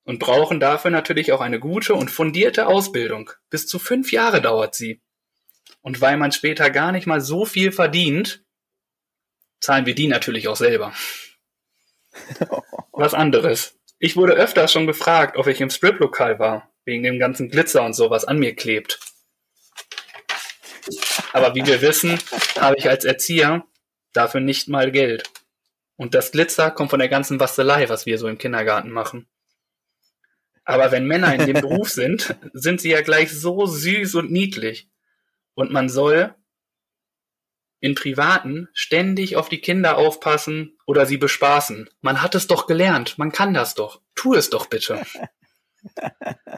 und 0.05 0.17
brauchen 0.17 0.59
dafür 0.59 0.89
natürlich 0.89 1.33
auch 1.33 1.41
eine 1.41 1.59
gute 1.59 1.93
und 1.93 2.09
fundierte 2.09 2.65
Ausbildung. 2.65 3.29
Bis 3.51 3.67
zu 3.67 3.77
fünf 3.77 4.11
Jahre 4.11 4.41
dauert 4.41 4.73
sie. 4.73 5.03
Und 5.81 6.01
weil 6.01 6.17
man 6.17 6.31
später 6.31 6.71
gar 6.71 6.91
nicht 6.91 7.05
mal 7.05 7.21
so 7.21 7.45
viel 7.45 7.71
verdient, 7.71 8.43
zahlen 9.61 9.85
wir 9.85 9.93
die 9.93 10.07
natürlich 10.07 10.47
auch 10.47 10.55
selber. 10.55 10.93
Was 12.91 13.13
anderes. 13.13 13.77
Ich 13.99 14.15
wurde 14.15 14.33
öfters 14.33 14.71
schon 14.71 14.87
gefragt, 14.87 15.37
ob 15.37 15.45
ich 15.45 15.61
im 15.61 15.69
Striplokal 15.69 16.39
war, 16.39 16.71
wegen 16.85 17.03
dem 17.03 17.19
ganzen 17.19 17.49
Glitzer 17.49 17.83
und 17.83 17.93
so, 17.93 18.09
was 18.09 18.25
an 18.25 18.39
mir 18.39 18.55
klebt. 18.55 18.99
Aber 21.33 21.55
wie 21.55 21.65
wir 21.65 21.81
wissen, 21.81 22.19
habe 22.59 22.75
ich 22.77 22.89
als 22.89 23.05
Erzieher 23.05 23.65
dafür 24.13 24.41
nicht 24.41 24.67
mal 24.67 24.91
Geld. 24.91 25.29
Und 25.95 26.15
das 26.15 26.31
Glitzer 26.31 26.71
kommt 26.71 26.91
von 26.91 26.99
der 26.99 27.09
ganzen 27.09 27.37
Bastelei, 27.37 27.89
was 27.89 28.05
wir 28.05 28.17
so 28.17 28.27
im 28.27 28.37
Kindergarten 28.37 28.91
machen. 28.91 29.27
Aber 30.63 30.91
wenn 30.91 31.05
Männer 31.05 31.33
in 31.33 31.45
dem 31.45 31.61
Beruf 31.61 31.89
sind, 31.89 32.35
sind 32.53 32.79
sie 32.79 32.91
ja 32.91 33.01
gleich 33.01 33.31
so 33.31 33.65
süß 33.65 34.15
und 34.15 34.31
niedlich. 34.31 34.89
Und 35.55 35.71
man 35.71 35.89
soll 35.89 36.35
in 37.81 37.95
Privaten 37.95 38.67
ständig 38.73 39.35
auf 39.35 39.49
die 39.49 39.61
Kinder 39.61 39.97
aufpassen 39.97 40.77
oder 40.85 41.05
sie 41.05 41.17
bespaßen. 41.17 41.89
Man 42.01 42.21
hat 42.21 42.35
es 42.35 42.47
doch 42.47 42.67
gelernt, 42.67 43.17
man 43.17 43.31
kann 43.31 43.53
das 43.53 43.75
doch. 43.75 44.01
Tu 44.15 44.35
es 44.35 44.49
doch 44.49 44.67
bitte. 44.67 45.05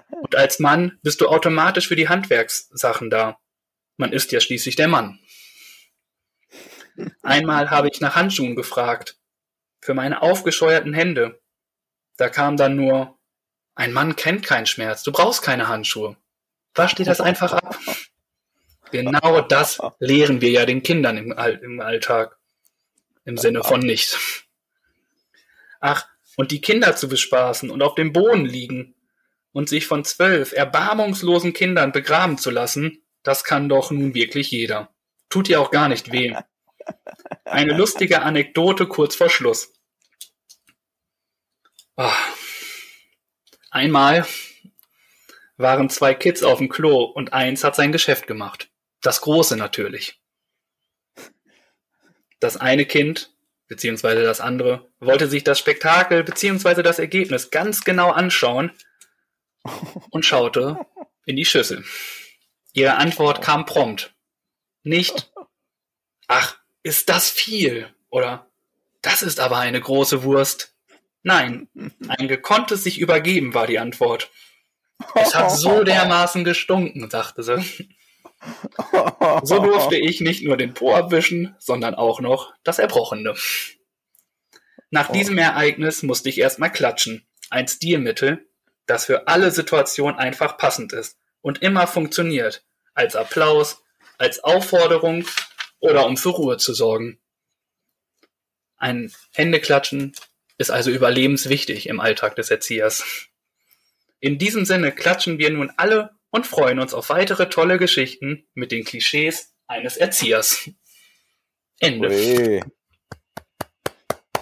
Und 0.10 0.36
als 0.36 0.60
Mann 0.60 1.00
bist 1.04 1.22
du 1.22 1.28
automatisch 1.28 1.88
für 1.88 1.96
die 1.96 2.10
Handwerkssachen 2.10 3.10
da. 3.10 3.40
Man 4.02 4.14
ist 4.14 4.32
ja 4.32 4.40
schließlich 4.40 4.76
der 4.76 4.88
Mann. 4.88 5.20
Einmal 7.22 7.70
habe 7.70 7.88
ich 7.88 8.02
nach 8.02 8.16
Handschuhen 8.16 8.56
gefragt. 8.56 9.16
Für 9.80 9.94
meine 9.94 10.24
aufgescheuerten 10.24 10.96
Hände. 10.96 11.40
Da 12.18 12.28
kam 12.28 12.58
dann 12.58 12.76
nur, 12.76 13.20
ein 13.76 13.94
Mann 13.94 14.16
kennt 14.16 14.44
keinen 14.44 14.66
Schmerz, 14.66 15.04
du 15.04 15.12
brauchst 15.12 15.44
keine 15.44 15.68
Handschuhe. 15.68 16.18
Wasch 16.74 16.96
dir 16.96 17.06
das 17.06 17.22
einfach 17.22 17.54
ab. 17.54 17.78
Genau 18.90 19.42
das 19.42 19.78
lehren 20.00 20.42
wir 20.42 20.50
ja 20.50 20.66
den 20.66 20.82
Kindern 20.82 21.18
im, 21.18 21.38
All 21.38 21.60
im 21.60 21.80
Alltag. 21.80 22.40
Im 23.24 23.38
Sinne 23.38 23.64
von 23.64 23.82
nicht. 23.82 24.18
Ach, 25.80 26.08
und 26.38 26.50
die 26.50 26.62
Kinder 26.62 26.96
zu 26.96 27.08
bespaßen 27.08 27.70
und 27.70 27.84
auf 27.84 27.94
dem 27.94 28.14
Boden 28.14 28.48
liegen 28.48 28.96
und 29.52 29.70
sich 29.70 29.86
von 29.86 30.04
zwölf 30.04 30.54
erbarmungslosen 30.54 31.54
Kindern 31.54 31.92
begraben 31.92 32.40
zu 32.40 32.50
lassen, 32.50 33.01
das 33.24 33.44
kann 33.44 33.70
doch 33.70 33.92
nun 33.92 34.14
wirklich 34.14 34.52
jeder. 34.52 34.94
Tut 35.30 35.48
ja 35.48 35.60
auch 35.60 35.72
gar 35.72 35.88
nicht 35.88 36.12
weh. 36.12 36.36
Eine 37.46 37.74
lustige 37.74 38.22
Anekdote 38.22 38.88
kurz 38.88 39.16
vor 39.16 39.30
Schluss. 39.30 39.74
Oh. 41.98 42.12
Einmal 43.70 44.26
waren 45.58 45.90
zwei 45.90 46.14
Kids 46.14 46.44
auf 46.44 46.58
dem 46.58 46.70
Klo 46.70 47.04
und 47.04 47.34
eins 47.34 47.64
hat 47.64 47.76
sein 47.76 47.92
Geschäft 47.92 48.28
gemacht. 48.28 48.70
Das 49.02 49.22
große 49.22 49.56
natürlich. 49.56 50.20
Das 52.40 52.58
eine 52.58 52.86
Kind, 52.86 53.34
beziehungsweise 53.68 54.24
das 54.24 54.42
andere, 54.42 54.90
wollte 55.00 55.28
sich 55.28 55.44
das 55.44 55.60
Spektakel, 55.60 56.24
beziehungsweise 56.24 56.84
das 56.84 57.00
Ergebnis 57.00 57.52
ganz 57.52 57.84
genau 57.84 58.12
anschauen 58.12 58.72
und 60.10 60.26
schaute 60.26 60.80
in 61.26 61.36
die 61.36 61.46
Schüssel. 61.46 61.84
Ihre 62.74 62.96
Antwort 62.96 63.42
kam 63.42 63.66
prompt. 63.66 64.16
Nicht, 64.84 65.32
ach, 66.28 66.58
ist 66.84 67.10
das 67.10 67.30
viel? 67.30 67.94
Oder, 68.10 68.50
das 69.02 69.22
ist 69.22 69.40
aber 69.40 69.58
eine 69.58 69.80
große 69.80 70.24
Wurst. 70.24 70.76
Nein, 71.24 71.68
ein 72.08 72.28
gekonntes 72.28 72.84
sich 72.84 73.00
übergeben 73.00 73.54
war 73.54 73.68
die 73.68 73.80
Antwort. 73.80 74.32
Es 75.16 75.36
hat 75.36 75.52
so 75.52 75.84
dermaßen 75.84 76.44
gestunken, 76.44 77.10
sagte 77.10 77.44
sie. 77.44 77.90
So 79.44 79.60
durfte 79.60 79.98
ich 79.98 80.22
nicht 80.22 80.44
nur 80.44 80.58
den 80.58 80.74
Po 80.74 80.96
abwischen, 80.96 81.56
sondern 81.60 81.94
auch 81.94 82.22
noch 82.22 82.54
das 82.64 82.80
Erbrochene. 82.80 83.36
Nach 84.90 85.10
oh. 85.10 85.14
diesem 85.14 85.38
Ereignis 85.38 86.02
musste 86.02 86.30
ich 86.30 86.40
erstmal 86.40 86.72
klatschen. 86.72 87.28
Ein 87.52 87.68
Stilmittel, 87.68 88.50
das 88.88 89.06
für 89.06 89.28
alle 89.28 89.52
Situationen 89.52 90.18
einfach 90.18 90.58
passend 90.58 90.92
ist 90.94 91.21
und 91.42 91.62
immer 91.62 91.88
funktioniert. 91.88 92.66
Als 92.94 93.16
Applaus, 93.16 93.84
als 94.18 94.44
Aufforderung 94.44 95.26
oder 95.80 96.06
um 96.06 96.18
für 96.18 96.30
Ruhe 96.30 96.58
zu 96.58 96.74
sorgen. 96.74 97.20
Ein 98.78 99.12
Händeklatschen 99.34 100.14
ist 100.58 100.72
also 100.72 100.92
überlebenswichtig 100.92 101.88
im 101.88 102.00
Alltag 102.00 102.36
des 102.36 102.52
Erziehers. 102.52 103.04
In 104.20 104.38
diesem 104.38 104.66
Sinne 104.66 104.92
klatschen 104.92 105.40
wir 105.40 105.50
nun 105.50 105.72
alle 105.78 106.12
und 106.30 106.46
freuen 106.48 106.80
uns 106.80 106.94
auf 106.94 107.10
weitere 107.10 107.50
tolle 107.50 107.78
Geschichten 107.78 108.48
mit 108.54 108.72
den 108.72 108.84
Klischees 108.84 109.54
eines 109.68 109.98
Erziehers. 109.98 110.70
Ende. 111.80 112.10
Ui. 112.10 112.62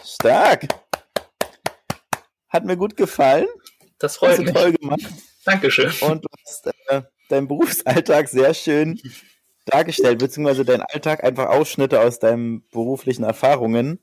Stark. 0.04 0.68
Hat 2.50 2.66
mir 2.66 2.76
gut 2.76 2.98
gefallen. 2.98 3.48
Das 4.00 4.18
freut 4.18 4.32
Hast 4.32 4.40
mich. 4.40 4.54
toll 4.54 4.74
gemacht. 4.74 5.02
Dankeschön. 5.50 5.92
Und 6.02 6.24
du 6.24 6.30
hast 6.46 6.68
äh, 6.88 7.02
deinen 7.30 7.48
Berufsalltag 7.48 8.30
sehr 8.30 8.54
schön 8.54 9.00
dargestellt, 9.66 10.20
beziehungsweise 10.20 10.66
deinen 10.66 10.84
Alltag 10.84 11.24
einfach 11.24 11.48
Ausschnitte 11.48 12.02
aus 12.02 12.20
deinen 12.20 12.68
beruflichen 12.70 13.24
Erfahrungen. 13.24 14.00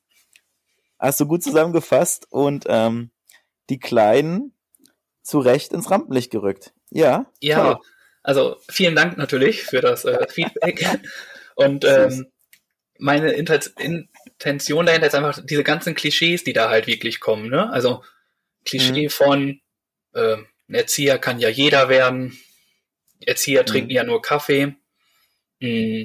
Hast 0.99 1.21
du 1.21 1.27
gut 1.27 1.43
zusammengefasst 1.43 2.27
und 2.31 2.65
ähm, 2.69 3.11
die 3.69 3.79
Kleinen 3.79 4.57
zu 5.23 5.39
Recht 5.39 5.73
ins 5.73 5.91
Rampenlicht 5.91 6.31
gerückt. 6.31 6.73
Ja. 6.91 7.31
Ja, 7.41 7.75
toll. 7.75 7.85
also 8.23 8.57
vielen 8.71 8.95
Dank 8.95 9.19
natürlich 9.19 9.65
für 9.65 9.81
das 9.81 10.05
äh, 10.05 10.27
Feedback. 10.29 10.85
Und 11.57 11.85
ähm, 11.85 12.27
meine 12.99 13.33
Inten 13.33 13.61
Intention 14.25 14.87
dahinter 14.87 15.07
ist 15.07 15.15
einfach 15.15 15.41
diese 15.45 15.65
ganzen 15.65 15.95
Klischees, 15.95 16.45
die 16.45 16.53
da 16.53 16.71
halt 16.71 16.87
wirklich 16.87 17.21
kommen. 17.21 17.49
Ne? 17.49 17.71
Also 17.71 18.03
Klischee 18.65 19.09
von 19.09 19.61
äh, 20.13 20.37
ein 20.69 20.75
Erzieher 20.75 21.19
kann 21.19 21.39
ja 21.39 21.49
jeder 21.49 21.89
werden. 21.89 22.39
Erzieher 23.21 23.63
Mhm. 23.63 23.67
trinken 23.67 23.91
ja 23.91 24.05
nur 24.05 24.23
Kaffee. 24.23 24.75
Mm, 25.61 26.05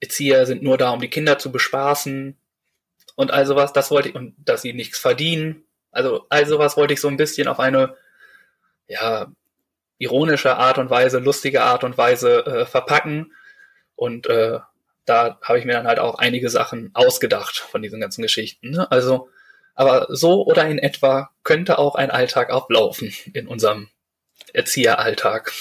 Erzieher 0.00 0.46
sind 0.46 0.62
nur 0.62 0.78
da, 0.78 0.90
um 0.90 1.00
die 1.00 1.10
Kinder 1.10 1.38
zu 1.38 1.52
bespaßen. 1.52 2.36
Und 3.16 3.30
all 3.30 3.46
sowas, 3.46 3.72
das 3.72 3.90
wollte 3.90 4.10
ich, 4.10 4.14
und 4.14 4.34
dass 4.38 4.62
sie 4.62 4.72
nichts 4.72 4.98
verdienen. 4.98 5.64
Also 5.90 6.26
all 6.28 6.46
sowas 6.46 6.76
wollte 6.76 6.92
ich 6.94 7.00
so 7.00 7.08
ein 7.08 7.16
bisschen 7.16 7.48
auf 7.48 7.60
eine, 7.60 7.96
ja, 8.88 9.32
ironische 9.98 10.56
Art 10.56 10.78
und 10.78 10.90
Weise, 10.90 11.18
lustige 11.18 11.62
Art 11.62 11.82
und 11.84 11.96
Weise 11.96 12.44
äh, 12.46 12.66
verpacken. 12.66 13.32
Und 13.94 14.26
äh, 14.26 14.58
da 15.06 15.38
habe 15.42 15.58
ich 15.58 15.64
mir 15.64 15.72
dann 15.72 15.86
halt 15.86 15.98
auch 15.98 16.16
einige 16.18 16.50
Sachen 16.50 16.90
ausgedacht 16.94 17.56
von 17.58 17.80
diesen 17.82 18.00
ganzen 18.00 18.20
Geschichten. 18.22 18.70
Ne? 18.70 18.90
Also, 18.90 19.30
aber 19.76 20.06
so 20.08 20.44
oder 20.44 20.66
in 20.66 20.78
etwa 20.78 21.30
könnte 21.44 21.78
auch 21.78 21.94
ein 21.94 22.10
Alltag 22.10 22.50
ablaufen 22.50 23.12
in 23.32 23.46
unserem 23.46 23.88
Erzieheralltag. 24.52 25.52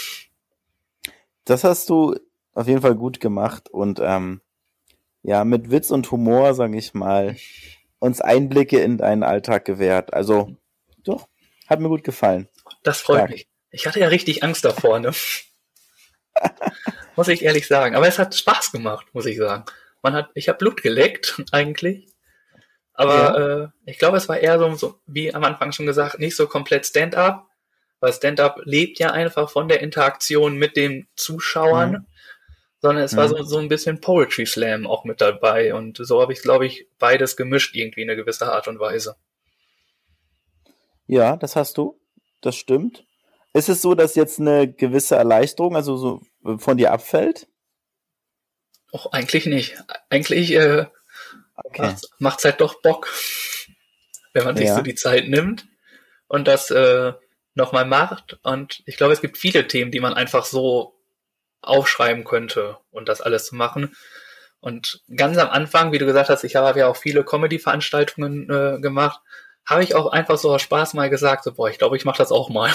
Das 1.44 1.64
hast 1.64 1.90
du 1.90 2.18
auf 2.54 2.68
jeden 2.68 2.82
Fall 2.82 2.96
gut 2.96 3.20
gemacht 3.20 3.70
und 3.70 4.00
ähm, 4.02 4.42
ja, 5.22 5.44
mit 5.44 5.70
Witz 5.70 5.92
und 5.92 6.10
Humor, 6.12 6.54
sage 6.54 6.78
ich 6.78 6.94
mal, 6.94 7.36
uns 8.00 8.22
Einblicke 8.22 8.80
in 8.80 8.98
deinen 8.98 9.24
Alltag 9.24 9.66
gewährt. 9.66 10.14
Also, 10.14 10.56
doch, 11.04 11.28
hat 11.68 11.80
mir 11.80 11.90
gut 11.90 12.04
gefallen. 12.04 12.48
Das 12.84 13.02
freut 13.02 13.18
Stark. 13.18 13.32
mich. 13.32 13.48
Ich 13.72 13.88
hatte 13.88 14.00
ja 14.00 14.08
richtig 14.08 14.44
Angst 14.44 14.64
davor, 14.64 15.00
ne? 15.00 15.12
muss 17.16 17.28
ich 17.28 17.44
ehrlich 17.44 17.68
sagen. 17.68 17.96
Aber 17.96 18.08
es 18.08 18.20
hat 18.20 18.36
Spaß 18.36 18.72
gemacht, 18.72 19.08
muss 19.14 19.26
ich 19.26 19.38
sagen. 19.38 19.66
Man 20.02 20.14
hat, 20.14 20.30
ich 20.36 20.48
habe 20.48 20.60
Blut 20.60 20.82
geleckt, 20.82 21.42
eigentlich. 21.52 22.08
Aber 22.96 23.72
äh, 23.86 23.92
ich 23.92 24.00
glaube, 24.00 24.18
es 24.18 24.30
war 24.30 24.38
eher 24.40 24.58
so, 24.58 24.74
so, 24.76 25.00
wie 25.06 25.34
am 25.34 25.44
Anfang 25.44 25.72
schon 25.72 25.86
gesagt, 25.86 26.20
nicht 26.20 26.36
so 26.36 26.48
komplett 26.48 26.86
Stand-up, 26.86 27.46
weil 28.00 28.14
Stand-up 28.14 28.62
lebt 28.64 29.00
ja 29.00 29.12
einfach 29.12 29.50
von 29.50 29.68
der 29.68 29.82
Interaktion 29.82 30.58
mit 30.58 30.76
den 30.78 31.08
Zuschauern, 31.16 31.92
Mhm. 31.92 32.06
sondern 32.82 33.04
es 33.04 33.16
war 33.18 33.26
Mhm. 33.28 33.38
so, 33.38 33.44
so 33.44 33.58
ein 33.58 33.68
bisschen 33.70 34.00
Poetry 34.00 34.46
Slam 34.46 34.88
auch 34.88 35.04
mit 35.04 35.20
dabei. 35.22 35.74
Und 35.74 35.98
so 35.98 36.22
habe 36.22 36.34
ich, 36.34 36.42
glaube 36.42 36.66
ich, 36.66 36.88
beides 37.00 37.36
gemischt 37.36 37.76
irgendwie 37.76 38.02
in 38.02 38.10
einer 38.10 38.16
gewisser 38.22 38.54
Art 38.54 38.68
und 38.68 38.80
Weise. 38.80 39.16
Ja, 41.08 41.36
das 41.38 41.56
hast 41.56 41.78
du. 41.78 42.00
Das 42.42 42.56
stimmt. 42.56 43.06
Ist 43.54 43.70
es 43.70 43.82
so, 43.82 43.96
dass 43.96 44.16
jetzt 44.16 44.40
eine 44.40 44.72
gewisse 44.72 45.16
Erleichterung, 45.16 45.76
also 45.76 45.98
so 45.98 46.22
äh, 46.46 46.58
von 46.58 46.78
dir 46.78 46.92
abfällt? 46.92 47.48
Och, 48.92 49.12
eigentlich 49.12 49.46
nicht. 49.46 49.76
Eigentlich 50.10 50.52
äh, 50.54 50.86
Okay. 51.56 51.82
macht's, 51.84 52.10
macht's 52.20 52.46
halt 52.46 52.62
doch 52.62 52.82
Bock, 52.82 53.12
wenn 54.34 54.44
man 54.46 54.56
sich 54.58 54.68
Ja. 54.68 54.76
so 54.76 54.82
die 54.82 54.96
Zeit 54.96 55.28
nimmt 55.28 55.66
und 56.28 56.48
das 56.48 56.72
äh, 56.72 57.14
nochmal 57.54 57.86
macht. 57.86 58.38
Und 58.44 58.84
ich 58.86 58.98
glaube, 58.98 59.14
es 59.14 59.22
gibt 59.22 59.38
viele 59.38 59.68
Themen, 59.68 59.92
die 59.92 60.00
man 60.00 60.14
einfach 60.14 60.46
so 60.46 60.96
aufschreiben 61.62 62.24
könnte 62.26 62.78
und 62.92 63.08
das 63.10 63.22
alles 63.22 63.48
zu 63.48 63.56
machen. 63.56 63.96
Und 64.60 65.02
ganz 65.16 65.38
am 65.38 65.50
Anfang, 65.50 65.92
wie 65.92 65.98
du 65.98 66.06
gesagt 66.06 66.30
hast, 66.30 66.44
ich 66.44 66.56
habe 66.56 66.80
ja 66.80 66.88
auch 66.88 66.98
viele 66.98 67.24
Comedy-Veranstaltungen 67.24 68.50
äh, 68.50 68.80
gemacht, 68.82 69.22
habe 69.66 69.84
ich 69.84 69.96
auch 69.96 70.12
einfach 70.12 70.38
so 70.38 70.54
aus 70.54 70.62
Spaß 70.62 70.94
mal 70.94 71.10
gesagt, 71.10 71.44
so, 71.44 71.54
boah, 71.54 71.70
ich 71.70 71.78
glaube, 71.78 71.98
ich 71.98 72.06
mache 72.06 72.18
das 72.18 72.32
auch 72.32 72.50
mal. 72.50 72.72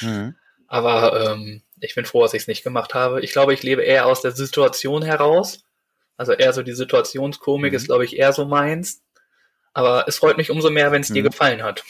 Mhm. 0.00 0.36
Aber 0.66 1.30
ähm, 1.32 1.62
ich 1.80 1.94
bin 1.94 2.04
froh, 2.04 2.22
dass 2.22 2.34
ich 2.34 2.42
es 2.42 2.48
nicht 2.48 2.64
gemacht 2.64 2.94
habe. 2.94 3.20
Ich 3.20 3.32
glaube, 3.32 3.52
ich 3.54 3.62
lebe 3.62 3.82
eher 3.82 4.06
aus 4.06 4.22
der 4.22 4.32
Situation 4.32 5.02
heraus. 5.02 5.64
Also 6.16 6.32
eher 6.32 6.52
so 6.52 6.62
die 6.62 6.74
Situationskomik 6.74 7.72
Mhm. 7.72 7.76
ist, 7.76 7.86
glaube 7.86 8.04
ich, 8.04 8.16
eher 8.16 8.32
so 8.32 8.44
meins. 8.44 9.02
Aber 9.72 10.06
es 10.06 10.18
freut 10.18 10.36
mich 10.36 10.50
umso 10.50 10.70
mehr, 10.70 10.92
wenn 10.92 11.00
es 11.02 11.12
dir 11.12 11.22
Mhm. 11.22 11.26
gefallen 11.30 11.62
hat. 11.62 11.84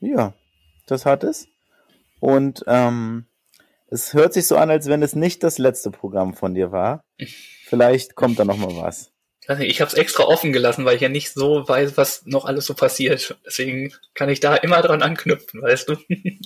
Ja, 0.00 0.32
das 0.86 1.04
hat 1.04 1.24
es. 1.24 1.48
Und 2.20 2.64
ähm, 2.66 3.26
es 3.88 4.14
hört 4.14 4.32
sich 4.32 4.46
so 4.46 4.56
an, 4.56 4.70
als 4.70 4.86
wenn 4.88 5.02
es 5.02 5.14
nicht 5.14 5.42
das 5.42 5.58
letzte 5.58 5.90
Programm 5.90 6.34
von 6.34 6.54
dir 6.54 6.72
war. 6.72 7.02
Vielleicht 7.64 8.14
kommt 8.14 8.38
da 8.38 8.44
noch 8.44 8.56
mal 8.56 8.74
was. 8.76 9.12
Ich 9.58 9.80
habe 9.80 9.88
es 9.90 9.94
extra 9.94 10.24
offen 10.24 10.52
gelassen, 10.52 10.84
weil 10.84 10.94
ich 10.96 11.02
ja 11.02 11.08
nicht 11.08 11.32
so 11.32 11.66
weiß, 11.68 11.96
was 11.96 12.24
noch 12.24 12.44
alles 12.44 12.66
so 12.66 12.74
passiert. 12.74 13.36
Deswegen 13.44 13.92
kann 14.14 14.28
ich 14.28 14.38
da 14.40 14.54
immer 14.54 14.80
dran 14.80 15.02
anknüpfen, 15.02 15.60
weißt 15.62 15.88
du? 15.88 15.96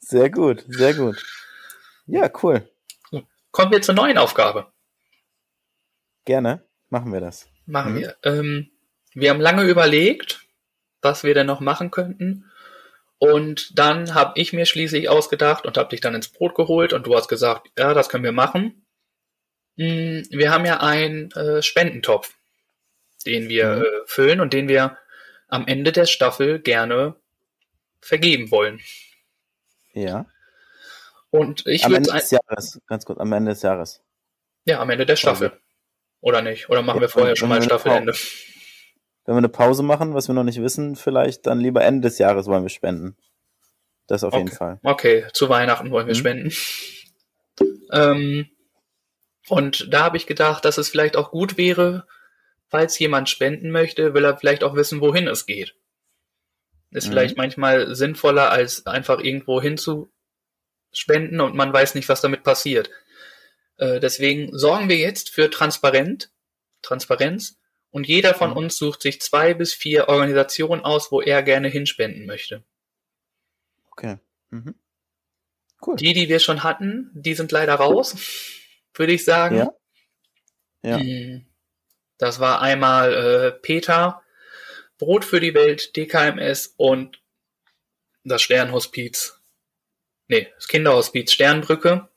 Sehr 0.00 0.30
gut, 0.30 0.64
sehr 0.68 0.94
gut. 0.94 1.16
Ja, 2.06 2.30
cool. 2.42 2.68
Kommen 3.50 3.72
wir 3.72 3.82
zur 3.82 3.94
neuen 3.94 4.18
Aufgabe. 4.18 4.72
Gerne 6.24 6.62
machen 6.90 7.12
wir 7.12 7.20
das. 7.20 7.48
Machen 7.66 7.94
Mhm. 7.94 7.98
wir. 8.00 8.16
Ähm, 8.24 8.70
wir 9.14 9.30
haben 9.30 9.40
lange 9.40 9.64
überlegt, 9.64 10.40
was 11.02 11.24
wir 11.24 11.34
denn 11.34 11.46
noch 11.46 11.60
machen 11.60 11.90
könnten. 11.90 12.50
Und 13.18 13.76
dann 13.78 14.14
habe 14.14 14.38
ich 14.40 14.52
mir 14.52 14.64
schließlich 14.66 15.08
ausgedacht 15.08 15.66
und 15.66 15.76
habe 15.76 15.88
dich 15.88 16.00
dann 16.00 16.14
ins 16.14 16.28
Brot 16.28 16.54
geholt 16.54 16.92
und 16.92 17.06
du 17.06 17.16
hast 17.16 17.28
gesagt, 17.28 17.68
ja, 17.76 17.92
das 17.94 18.08
können 18.08 18.24
wir 18.24 18.32
machen. 18.32 18.86
Mm, 19.76 20.22
Wir 20.30 20.50
haben 20.52 20.64
ja 20.66 20.80
einen 20.80 21.30
äh, 21.32 21.62
Spendentopf, 21.62 22.34
den 23.26 23.48
wir 23.48 23.76
Mhm. 23.76 23.82
äh, 23.82 23.86
füllen 24.06 24.40
und 24.40 24.52
den 24.52 24.68
wir 24.68 24.96
am 25.48 25.66
Ende 25.66 25.92
der 25.92 26.06
Staffel 26.06 26.60
gerne 26.60 27.16
vergeben 28.00 28.50
wollen. 28.50 28.80
Ja. 29.94 30.26
Und 31.30 31.66
ich 31.66 31.84
am 31.84 31.94
Ende 31.94 32.10
des 32.12 32.30
Jahres, 32.30 32.80
ganz 32.86 33.04
kurz, 33.04 33.18
am 33.18 33.32
Ende 33.32 33.52
des 33.52 33.62
Jahres. 33.62 34.02
ja 34.64 34.80
am 34.80 34.90
Ende 34.90 35.06
der 35.06 35.16
Staffel. 35.16 35.52
Oder 36.20 36.42
nicht? 36.42 36.68
Oder 36.68 36.82
machen 36.82 36.96
Ja, 36.96 37.02
wir 37.02 37.08
vorher 37.08 37.36
schon 37.36 37.48
mal 37.48 37.62
Staffelende? 37.62 38.12
Wenn 39.24 39.34
wir 39.34 39.38
eine 39.38 39.48
Pause 39.48 39.82
machen, 39.82 40.14
was 40.14 40.26
wir 40.28 40.34
noch 40.34 40.42
nicht 40.44 40.60
wissen, 40.62 40.96
vielleicht 40.96 41.46
dann 41.46 41.60
lieber 41.60 41.84
Ende 41.84 42.08
des 42.08 42.18
Jahres 42.18 42.46
wollen 42.46 42.62
wir 42.64 42.70
spenden. 42.70 43.16
Das 44.06 44.24
auf 44.24 44.32
jeden 44.34 44.48
Okay. 44.48 44.56
Fall. 44.56 44.80
Okay, 44.82 45.26
zu 45.34 45.48
Weihnachten 45.50 45.90
wollen 45.90 46.06
wir 46.06 46.14
Mhm. 46.14 46.18
spenden. 46.18 46.52
Ähm, 47.92 48.48
und 49.48 49.92
da 49.92 50.04
habe 50.04 50.16
ich 50.16 50.26
gedacht, 50.26 50.64
dass 50.64 50.78
es 50.78 50.88
vielleicht 50.88 51.16
auch 51.16 51.30
gut 51.30 51.56
wäre, 51.58 52.06
falls 52.68 52.98
jemand 52.98 53.28
spenden 53.28 53.70
möchte, 53.70 54.14
will 54.14 54.24
er 54.24 54.36
vielleicht 54.38 54.64
auch 54.64 54.74
wissen, 54.74 55.00
wohin 55.00 55.28
es 55.28 55.46
geht. 55.46 55.74
Ist 56.90 57.06
Mhm. 57.06 57.10
vielleicht 57.10 57.36
manchmal 57.36 57.94
sinnvoller, 57.94 58.50
als 58.50 58.86
einfach 58.86 59.20
irgendwo 59.20 59.60
hinzuspenden 60.90 61.40
und 61.40 61.54
man 61.54 61.72
weiß 61.72 61.94
nicht, 61.94 62.08
was 62.08 62.20
damit 62.20 62.42
passiert. 62.42 62.90
Äh, 63.76 64.00
deswegen 64.00 64.56
sorgen 64.56 64.88
wir 64.88 64.96
jetzt 64.96 65.30
für 65.30 65.50
Transparent, 65.50 66.30
Transparenz 66.82 67.58
und 67.90 68.06
jeder 68.06 68.34
von 68.34 68.50
Mhm. 68.50 68.56
uns 68.56 68.76
sucht 68.76 69.02
sich 69.02 69.20
zwei 69.20 69.54
bis 69.54 69.74
vier 69.74 70.08
Organisationen 70.08 70.84
aus, 70.84 71.10
wo 71.12 71.20
er 71.20 71.42
gerne 71.42 71.68
hinspenden 71.68 72.26
möchte. 72.26 72.64
Okay. 73.90 74.18
Mhm. 74.50 74.74
Cool. 75.86 75.96
Die, 75.96 76.12
die 76.12 76.28
wir 76.28 76.40
schon 76.40 76.64
hatten, 76.64 77.10
die 77.14 77.34
sind 77.34 77.52
leider 77.52 77.74
raus, 77.74 78.14
würde 78.94 79.12
ich 79.12 79.24
sagen. 79.24 79.56
Ja. 79.58 79.72
Ja. 80.82 80.98
Mm, 80.98 81.46
Das 82.18 82.40
war 82.40 82.60
einmal 82.60 83.12
äh, 83.14 83.52
Peter, 83.52 84.22
Brot 84.98 85.24
für 85.24 85.38
die 85.38 85.54
Welt, 85.54 85.96
DKMS 85.96 86.74
und 86.76 87.22
das 88.24 88.42
Sternhospiz. 88.42 89.37
Nee, 90.28 90.48
das 90.54 90.68
Kinderhospiz 90.68 91.32
Sternbrücke. 91.32 92.08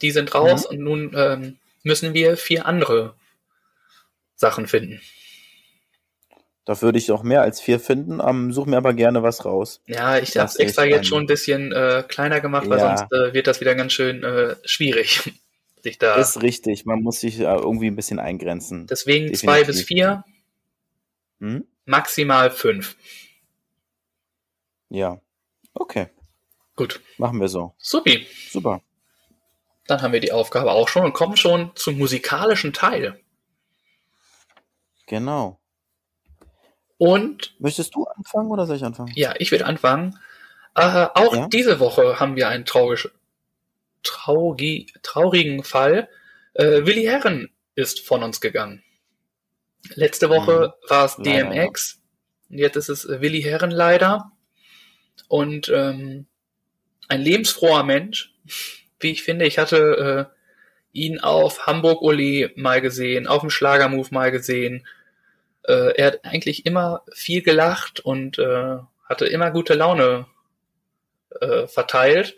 Die 0.00 0.10
sind 0.12 0.34
raus 0.34 0.64
und 0.66 0.78
nun 0.78 1.12
ähm, 1.16 1.58
müssen 1.82 2.14
wir 2.14 2.36
vier 2.36 2.66
andere 2.66 3.14
Sachen 4.36 4.68
finden. 4.68 5.00
Da 6.64 6.80
würde 6.82 6.98
ich 6.98 7.10
auch 7.10 7.22
mehr 7.22 7.40
als 7.40 7.60
vier 7.60 7.80
finden. 7.80 8.20
Ähm, 8.22 8.52
such 8.52 8.66
mir 8.66 8.76
aber 8.76 8.92
gerne 8.92 9.22
was 9.22 9.44
raus. 9.46 9.80
Ja, 9.86 10.18
ich 10.18 10.36
habe 10.36 10.52
extra 10.58 10.84
ist 10.84 10.90
jetzt 10.90 11.06
schon 11.08 11.24
ein 11.24 11.26
bisschen 11.26 11.72
äh, 11.72 12.04
kleiner 12.06 12.40
gemacht, 12.40 12.68
weil 12.68 12.78
Ja. 12.78 12.98
sonst 12.98 13.12
äh, 13.12 13.32
wird 13.32 13.46
das 13.46 13.60
wieder 13.60 13.74
ganz 13.74 13.94
schön 13.94 14.22
äh, 14.22 14.54
schwierig, 14.64 15.32
sich 15.82 15.98
da 15.98 16.16
Ist 16.16 16.42
richtig. 16.42 16.84
Man 16.84 17.00
muss 17.00 17.20
sich 17.20 17.40
äh, 17.40 17.44
irgendwie 17.44 17.86
ein 17.86 17.96
bisschen 17.96 18.18
eingrenzen. 18.18 18.86
Deswegen 18.86 19.34
zwei 19.34 19.60
Definitiv. 19.60 19.66
bis 19.66 19.82
vier. 19.86 20.24
Hm? 21.40 21.66
Maximal 21.86 22.50
fünf. 22.50 22.96
Ja. 24.90 25.20
Okay. 25.72 26.08
Gut. 26.78 27.00
Machen 27.18 27.40
wir 27.40 27.48
so. 27.48 27.74
Supi. 27.78 28.24
Super. 28.50 28.80
Dann 29.88 30.00
haben 30.00 30.12
wir 30.12 30.20
die 30.20 30.30
Aufgabe 30.30 30.70
auch 30.70 30.86
schon 30.88 31.04
und 31.04 31.12
kommen 31.12 31.36
schon 31.36 31.72
zum 31.74 31.98
musikalischen 31.98 32.72
Teil. 32.72 33.20
Genau. 35.08 35.58
Und 36.98 37.54
Möchtest 37.58 37.94
du 37.96 38.04
anfangen 38.04 38.50
oder 38.50 38.64
soll 38.66 38.76
ich 38.76 38.84
anfangen? 38.84 39.12
ja, 39.16 39.34
ich 39.38 39.50
würde 39.50 39.66
anfangen. 39.66 40.18
Äh, 40.76 41.06
auch 41.14 41.34
Ja. 41.34 41.48
diese 41.48 41.80
Woche 41.80 42.20
haben 42.20 42.36
wir 42.36 42.48
einen 42.48 42.64
traurig, 42.64 43.08
traugi, 44.04 44.86
traurigen 45.02 45.64
Fall. 45.64 46.08
Äh, 46.54 46.86
Willi 46.86 47.02
Herren 47.04 47.50
ist 47.74 48.00
von 48.06 48.22
uns 48.22 48.40
gegangen. 48.40 48.84
Letzte 49.94 50.28
Woche 50.28 50.74
war 50.88 51.06
es 51.06 51.18
Mhm. 51.18 51.24
Leider, 51.24 51.50
DMX. 51.50 52.00
Und 52.50 52.58
jetzt 52.58 52.76
ist 52.76 52.88
es 52.88 53.08
Willi 53.08 53.42
Herren 53.42 53.70
leider. 53.72 54.30
Und 55.28 55.68
ähm, 55.74 56.26
ein 57.08 57.20
lebensfroher 57.20 57.82
Mensch, 57.84 58.32
wie 59.00 59.10
ich 59.12 59.22
finde. 59.22 59.46
Ich 59.46 59.58
hatte 59.58 60.28
äh, 60.30 60.98
ihn 60.98 61.20
auf 61.20 61.66
Hamburg 61.66 62.02
Ole 62.02 62.50
mal 62.56 62.80
gesehen, 62.80 63.26
auf 63.26 63.40
dem 63.40 63.50
Schlagermove 63.50 64.12
mal 64.12 64.30
gesehen. 64.30 64.86
Äh, 65.64 65.96
er 65.96 66.06
hat 66.06 66.24
eigentlich 66.24 66.66
immer 66.66 67.02
viel 67.12 67.42
gelacht 67.42 68.00
und 68.00 68.38
äh, 68.38 68.78
hatte 69.08 69.26
immer 69.26 69.50
gute 69.50 69.74
Laune 69.74 70.26
äh, 71.40 71.66
verteilt. 71.66 72.36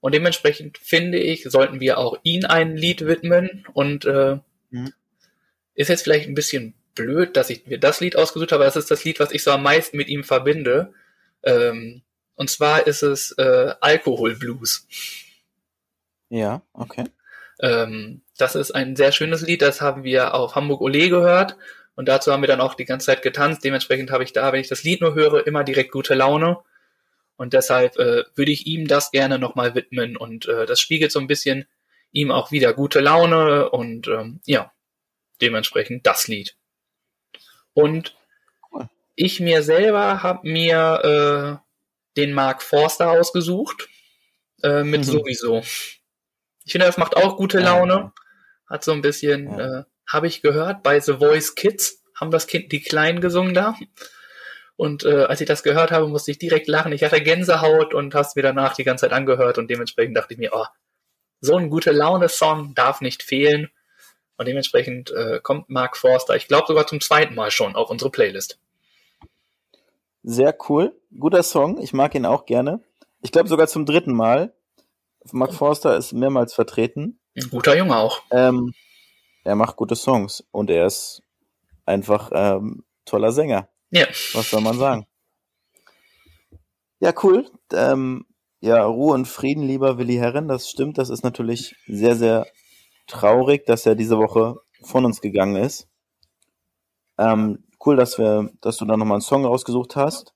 Und 0.00 0.14
dementsprechend 0.14 0.78
finde 0.78 1.18
ich, 1.18 1.44
sollten 1.44 1.80
wir 1.80 1.98
auch 1.98 2.18
ihn 2.22 2.44
ein 2.44 2.76
Lied 2.76 3.06
widmen. 3.06 3.66
Und 3.72 4.04
äh, 4.04 4.38
Mhm. 4.70 4.92
ist 5.74 5.88
jetzt 5.88 6.02
vielleicht 6.02 6.28
ein 6.28 6.34
bisschen 6.34 6.74
blöd, 6.94 7.36
dass 7.36 7.50
ich 7.50 7.66
mir 7.66 7.78
das 7.78 8.00
Lied 8.00 8.16
ausgesucht 8.16 8.52
habe, 8.52 8.64
aber 8.64 8.66
das 8.66 8.76
ist 8.76 8.90
das 8.90 9.04
Lied, 9.04 9.20
was 9.20 9.32
ich 9.32 9.42
so 9.42 9.50
am 9.50 9.62
meisten 9.62 9.96
mit 9.96 10.08
ihm 10.08 10.24
verbinde. 10.24 10.92
Ähm, 11.42 12.02
und 12.38 12.48
zwar 12.48 12.86
ist 12.86 13.02
es 13.02 13.32
äh, 13.32 13.74
Alkohol 13.80 14.36
Blues. 14.36 14.86
Ja, 16.30 16.62
okay. 16.72 17.04
Ähm, 17.60 18.22
das 18.36 18.54
ist 18.54 18.70
ein 18.70 18.94
sehr 18.94 19.10
schönes 19.10 19.42
Lied, 19.42 19.60
das 19.60 19.80
haben 19.80 20.04
wir 20.04 20.34
auf 20.34 20.54
Hamburg 20.54 20.80
Ole 20.80 21.08
gehört 21.08 21.56
und 21.96 22.08
dazu 22.08 22.32
haben 22.32 22.42
wir 22.42 22.46
dann 22.46 22.60
auch 22.60 22.74
die 22.74 22.84
ganze 22.84 23.06
Zeit 23.06 23.22
getanzt. 23.22 23.64
Dementsprechend 23.64 24.12
habe 24.12 24.22
ich 24.22 24.32
da, 24.32 24.52
wenn 24.52 24.60
ich 24.60 24.68
das 24.68 24.84
Lied 24.84 25.00
nur 25.00 25.16
höre, 25.16 25.48
immer 25.48 25.64
direkt 25.64 25.90
gute 25.90 26.14
Laune. 26.14 26.58
Und 27.36 27.54
deshalb 27.54 27.98
äh, 27.98 28.22
würde 28.36 28.52
ich 28.52 28.68
ihm 28.68 28.86
das 28.86 29.10
gerne 29.10 29.38
nochmal 29.40 29.74
widmen 29.74 30.16
und 30.16 30.46
äh, 30.46 30.64
das 30.64 30.80
spiegelt 30.80 31.10
so 31.10 31.18
ein 31.18 31.26
bisschen 31.26 31.66
ihm 32.12 32.30
auch 32.30 32.52
wieder 32.52 32.72
gute 32.72 33.00
Laune 33.00 33.70
und 33.70 34.06
ähm, 34.06 34.40
ja, 34.44 34.72
dementsprechend 35.40 36.06
das 36.06 36.28
Lied. 36.28 36.56
Und 37.74 38.16
ich 39.16 39.40
mir 39.40 39.64
selber 39.64 40.22
habe 40.22 40.48
mir 40.48 41.60
äh, 41.62 41.67
den 42.18 42.34
Mark 42.34 42.62
Forster 42.62 43.10
ausgesucht 43.12 43.88
äh, 44.62 44.82
mit 44.82 45.00
Mhm. 45.00 45.04
sowieso. 45.04 45.62
Ich 46.64 46.72
finde, 46.72 46.86
das 46.86 46.98
macht 46.98 47.16
auch 47.16 47.36
gute. 47.36 47.60
Laune. 47.60 48.12
Hat 48.68 48.84
so 48.84 48.92
ein 48.92 49.00
bisschen, 49.00 49.46
Ja. 49.46 49.80
äh, 49.80 49.84
habe 50.06 50.26
ich 50.26 50.42
gehört, 50.42 50.82
bei 50.82 51.00
The 51.00 51.14
Voice 51.14 51.54
Kids 51.54 52.02
haben 52.14 52.30
das 52.30 52.46
Kind 52.46 52.72
die 52.72 52.82
Kleinen 52.82 53.20
gesungen 53.20 53.54
da. 53.54 53.76
Und 54.76 55.04
äh, 55.04 55.24
als 55.24 55.40
ich 55.40 55.46
das 55.48 55.62
gehört 55.62 55.90
habe, 55.90 56.06
musste 56.08 56.30
ich 56.30 56.38
direkt 56.38 56.68
lachen. 56.68 56.92
Ich 56.92 57.02
hatte 57.02 57.20
Gänsehaut 57.22 57.94
und 57.94 58.14
hast 58.14 58.36
mir 58.36 58.42
danach 58.42 58.74
die 58.74 58.84
ganze 58.84 59.02
Zeit 59.06 59.12
angehört 59.12 59.58
und 59.58 59.68
dementsprechend 59.70 60.16
dachte 60.16 60.34
ich 60.34 60.38
mir, 60.38 60.50
oh, 60.52 60.66
so 61.40 61.56
ein 61.56 61.70
gute 61.70 61.90
Laune-Song 61.92 62.74
darf 62.74 63.00
nicht 63.00 63.22
fehlen. 63.22 63.70
Und 64.36 64.46
dementsprechend 64.46 65.10
äh, 65.10 65.40
kommt 65.42 65.68
Mark 65.68 65.96
Forster, 65.96 66.36
ich 66.36 66.46
glaube 66.48 66.66
sogar 66.68 66.86
zum 66.86 67.00
zweiten 67.00 67.34
Mal 67.34 67.50
schon 67.50 67.74
auf 67.74 67.90
unsere 67.90 68.10
Playlist. 68.10 68.58
Sehr 70.22 70.56
cool. 70.68 71.00
Guter 71.18 71.42
Song. 71.42 71.78
Ich 71.78 71.92
mag 71.92 72.14
ihn 72.14 72.26
auch 72.26 72.46
gerne. 72.46 72.82
Ich 73.22 73.32
glaube 73.32 73.48
sogar 73.48 73.66
zum 73.66 73.86
dritten 73.86 74.14
Mal. 74.14 74.54
Mark 75.32 75.54
Forster 75.54 75.96
ist 75.96 76.12
mehrmals 76.12 76.54
vertreten. 76.54 77.20
Ein 77.36 77.50
guter 77.50 77.76
Junge 77.76 77.96
auch. 77.96 78.22
Ähm, 78.30 78.72
er 79.44 79.56
macht 79.56 79.76
gute 79.76 79.96
Songs 79.96 80.44
und 80.50 80.70
er 80.70 80.86
ist 80.86 81.22
einfach 81.84 82.30
ähm, 82.32 82.84
toller 83.04 83.32
Sänger. 83.32 83.68
Ja. 83.90 84.06
Was 84.34 84.50
soll 84.50 84.60
man 84.60 84.78
sagen? 84.78 85.06
Ja, 87.00 87.12
cool. 87.22 87.50
Ähm, 87.72 88.26
ja, 88.60 88.84
Ruhe 88.84 89.14
und 89.14 89.26
Frieden, 89.26 89.62
lieber 89.62 89.98
Willi 89.98 90.16
Herren. 90.16 90.48
Das 90.48 90.68
stimmt. 90.68 90.98
Das 90.98 91.10
ist 91.10 91.22
natürlich 91.22 91.76
sehr, 91.86 92.16
sehr 92.16 92.46
traurig, 93.06 93.66
dass 93.66 93.86
er 93.86 93.94
diese 93.94 94.18
Woche 94.18 94.56
von 94.82 95.04
uns 95.04 95.20
gegangen 95.20 95.56
ist. 95.56 95.88
Ähm, 97.18 97.64
cool, 97.88 97.96
dass 97.96 98.18
wir, 98.18 98.50
dass 98.60 98.76
du 98.76 98.84
da 98.84 98.96
nochmal 98.96 99.16
einen 99.16 99.22
Song 99.22 99.44
rausgesucht 99.44 99.96
hast. 99.96 100.34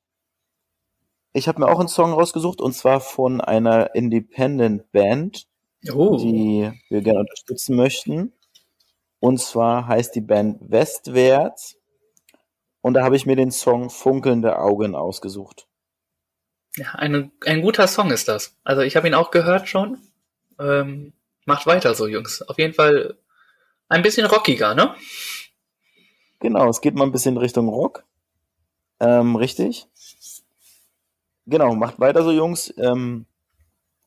Ich 1.35 1.49
habe 1.49 1.61
mir 1.61 1.69
auch 1.69 1.79
einen 1.79 1.89
Song 1.89 2.13
rausgesucht 2.13 2.61
und 2.61 2.73
zwar 2.73 3.01
von 3.01 3.41
einer 3.41 3.95
Independent 3.95 4.91
Band, 4.93 5.47
Oh, 5.93 6.17
die 6.17 6.71
wir 6.89 7.03
gerne 7.03 7.21
unterstützen 7.21 7.77
möchten. 7.77 8.33
Und 9.21 9.39
zwar 9.41 9.87
heißt 9.87 10.15
die 10.15 10.21
Band 10.21 10.59
Westwärts. 10.71 11.77
Und 12.81 12.95
da 12.95 13.05
habe 13.05 13.17
ich 13.17 13.27
mir 13.27 13.37
den 13.37 13.51
Song 13.51 13.91
Funkelnde 13.91 14.59
Augen 14.59 14.95
ausgesucht. 14.95 15.69
ja, 16.77 16.93
eine, 16.95 17.31
ein 17.47 17.63
guter 17.63 17.87
Song 17.87 18.11
ist 18.11 18.29
das. 18.29 18.57
Also 18.65 18.83
ich 18.83 18.97
habe 18.97 19.07
ihn 19.09 19.15
auch 19.15 19.31
gehört 19.31 19.69
schon. 19.69 19.99
Ähm, 20.59 21.13
macht 21.45 21.67
weiter 21.67 21.95
so, 21.95 22.07
Jungs. 22.07 22.43
Auf 22.43 22.59
jeden 22.59 22.75
Fall 22.75 23.19
ein 23.89 24.03
bisschen 24.03 24.27
rockiger, 24.27 24.75
ne? 24.75 24.95
Genau, 26.43 26.69
es 26.69 26.81
geht 26.81 26.97
mal 26.97 27.05
ein 27.05 27.13
bisschen 27.13 27.37
Richtung 27.37 27.69
Rock. 27.69 28.05
Ähm, 28.99 29.37
richtig. 29.37 29.87
Genau, 31.47 31.75
macht 31.77 32.01
weiter 32.01 32.25
so, 32.25 32.33
Jungs. 32.33 32.75
Ähm, 32.79 33.27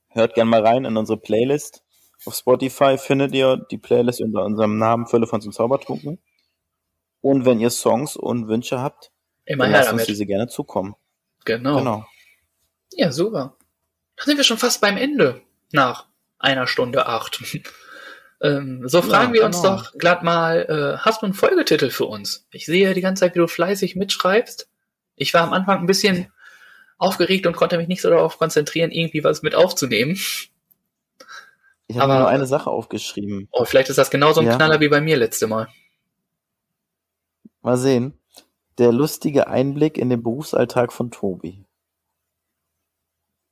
hört 0.09 0.36
gern 0.36 0.49
mal 0.49 0.61
rein 0.65 0.83
in 0.83 0.97
unsere 0.97 1.17
Playlist. 1.17 1.81
Auf 2.25 2.36
Spotify 2.36 2.97
findet 2.97 3.33
ihr 3.33 3.55
die 3.71 3.77
Playlist 3.77 4.19
unter 4.19 4.43
unserem 4.43 4.77
Namen 4.77 5.07
Fülle 5.07 5.27
von 5.27 5.39
zum 5.41 5.53
Zaubertrunken. 5.53 6.19
Und 7.21 7.45
wenn 7.45 7.61
ihr 7.61 7.69
Songs 7.69 8.17
und 8.17 8.49
Wünsche 8.49 8.81
habt, 8.81 9.11
Immer 9.45 9.63
dann 9.63 9.71
lasst 9.71 9.91
uns 9.93 10.01
damit. 10.01 10.09
diese 10.09 10.25
gerne 10.25 10.47
zukommen. 10.49 10.95
Genau. 11.45 11.77
Genau. 11.77 12.05
Ja, 12.91 13.13
super. 13.13 13.55
Da 14.17 14.25
sind 14.25 14.36
wir 14.36 14.43
schon 14.43 14.57
fast 14.57 14.81
beim 14.81 14.97
Ende. 14.97 15.41
Nach 15.71 16.07
einer 16.38 16.67
Stunde 16.67 17.05
acht. 17.07 17.41
ähm, 18.41 18.88
so 18.88 19.02
fragen 19.02 19.34
wir 19.34 19.45
uns 19.45 19.62
genau. 19.62 19.78
doch 19.78 19.94
glatt 19.94 20.24
mal, 20.24 20.66
äh, 20.68 20.98
hast 20.99 21.22
du 21.22 21.26
einen 21.26 21.34
Folgetitel 21.34 21.90
für 21.90 22.06
uns? 22.06 22.45
Ich 22.52 22.66
sehe 22.66 22.94
die 22.94 23.02
ganze 23.02 23.22
Zeit, 23.22 23.36
wie 23.36 23.40
du 23.40 23.48
fleißig 23.48 23.95
mitschreibst. 23.95 24.70
Ich 25.16 25.34
war 25.34 25.44
am 25.44 25.53
Anfang 25.53 25.80
ein 25.80 25.86
bisschen 25.86 26.32
aufgeregt 26.98 27.48
und 27.48 27.56
konnte 27.56 27.78
mich 27.78 27.88
nicht 27.88 28.02
so 28.02 28.10
darauf 28.10 28.38
konzentrieren, 28.38 28.91
irgendwie 28.91 29.24
was 29.24 29.41
mit 29.41 29.56
aufzunehmen. 29.56 30.20
Ich 31.88 31.98
habe 31.98 32.14
nur 32.16 32.28
eine 32.28 32.48
Sache 32.48 32.70
aufgeschrieben. 32.70 33.48
Oh, 33.52 33.66
vielleicht 33.66 33.90
ist 33.90 33.98
das 33.98 34.10
genauso 34.10 34.41
ein 34.41 34.48
Ja. 34.48 34.56
Knaller 34.56 34.80
wie 34.80 34.90
bei 34.90 35.02
mir 35.02 35.18
letzte 35.18 35.48
Mal. 35.48 35.68
Mal 37.62 37.78
sehen. 37.78 38.18
Der 38.78 38.91
lustige 38.91 39.48
Einblick 39.48 39.98
in 39.98 40.10
den 40.10 40.22
Berufsalltag 40.22 40.91
von 40.91 41.12
Tobi. 41.12 41.64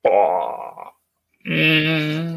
Boah. 0.02 0.92
Mm. 1.44 2.33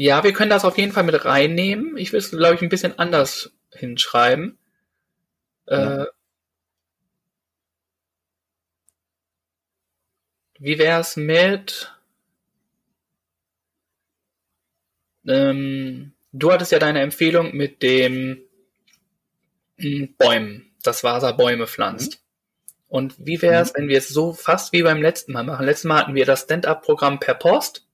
Ja, 0.00 0.24
wir 0.24 0.32
können 0.32 0.48
das 0.48 0.64
auf 0.64 0.78
jeden 0.78 0.92
Fall 0.92 1.02
mit 1.02 1.26
reinnehmen. 1.26 1.98
Ich 1.98 2.10
will 2.10 2.20
es, 2.20 2.30
glaube 2.30 2.54
ich, 2.54 2.62
ein 2.62 2.70
bisschen 2.70 2.98
anders 2.98 3.52
hinschreiben. 3.70 4.56
Ja. 5.68 6.04
Äh, 6.04 6.06
wie 10.58 10.78
wär's 10.78 11.16
mit 11.16 11.94
ähm, 15.28 16.14
du 16.32 16.50
hattest 16.50 16.72
ja 16.72 16.78
deine 16.78 17.02
Empfehlung 17.02 17.54
mit 17.54 17.82
dem 17.82 18.40
mm, 19.76 20.14
Bäumen, 20.16 20.72
das 20.82 21.04
Wasser 21.04 21.34
Bäume 21.34 21.66
pflanzt. 21.66 22.22
Und 22.88 23.16
wie 23.18 23.42
wäre 23.42 23.60
es, 23.60 23.74
wenn 23.74 23.88
wir 23.88 23.98
es 23.98 24.08
so 24.08 24.32
fast 24.32 24.72
wie 24.72 24.82
beim 24.82 25.02
letzten 25.02 25.32
Mal 25.32 25.44
machen? 25.44 25.66
Letztes 25.66 25.84
Mal 25.84 25.98
hatten 25.98 26.14
wir 26.14 26.24
das 26.24 26.44
Stand-up-Programm 26.44 27.20
per 27.20 27.34
Post. 27.34 27.84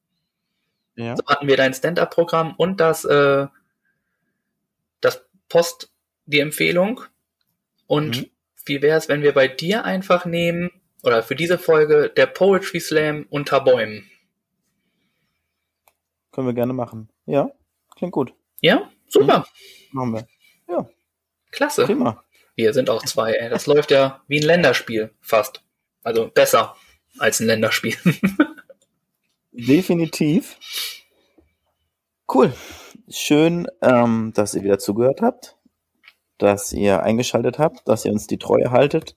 Ja. 0.96 1.16
So 1.16 1.24
hatten 1.26 1.46
wir 1.46 1.56
dein 1.56 1.74
Stand-up-Programm 1.74 2.54
und 2.56 2.80
das, 2.80 3.04
äh, 3.04 3.46
das 5.00 5.24
Post, 5.48 5.92
die 6.26 6.40
Empfehlung. 6.40 7.02
Und 7.86 8.22
Mhm. 8.22 8.30
wie 8.64 8.82
wäre 8.82 8.98
es, 8.98 9.08
wenn 9.08 9.22
wir 9.22 9.32
bei 9.32 9.46
dir 9.48 9.84
einfach 9.84 10.24
nehmen, 10.24 10.70
oder 11.02 11.22
für 11.22 11.36
diese 11.36 11.58
Folge, 11.58 12.10
der 12.16 12.26
Poetry 12.26 12.80
Slam 12.80 13.26
unter 13.30 13.60
Bäumen? 13.60 14.10
Können 16.32 16.48
wir 16.48 16.54
gerne 16.54 16.72
machen. 16.72 17.08
Ja, 17.26 17.50
klingt 17.96 18.12
gut. 18.12 18.34
Ja? 18.60 18.90
Super. 19.08 19.46
Machen 19.92 20.12
wir. 20.14 20.26
Ja, 20.68 20.88
Klasse. 21.52 21.84
prima. 21.84 22.22
Wir 22.56 22.72
sind 22.72 22.90
auch 22.90 23.04
zwei, 23.04 23.32
ey. 23.34 23.50
Das 23.50 23.66
läuft 23.66 23.90
ja 23.90 24.22
wie 24.28 24.40
ein 24.40 24.46
Länderspiel, 24.46 25.10
fast. 25.20 25.62
Also 26.02 26.28
besser 26.28 26.74
als 27.18 27.38
ein 27.40 27.46
Länderspiel. 27.46 27.96
Definitiv. 29.56 30.58
Cool. 32.32 32.52
schön, 33.08 33.68
ähm, 33.82 34.32
dass 34.34 34.54
ihr 34.54 34.62
wieder 34.62 34.78
zugehört 34.78 35.22
habt, 35.22 35.56
dass 36.38 36.72
ihr 36.72 37.02
eingeschaltet 37.02 37.58
habt, 37.58 37.86
dass 37.88 38.04
ihr 38.04 38.12
uns 38.12 38.26
die 38.26 38.38
Treue 38.38 38.70
haltet. 38.70 39.16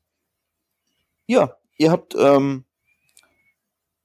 Ja, 1.26 1.58
ihr 1.78 1.92
habt 1.92 2.16
ähm, 2.16 2.66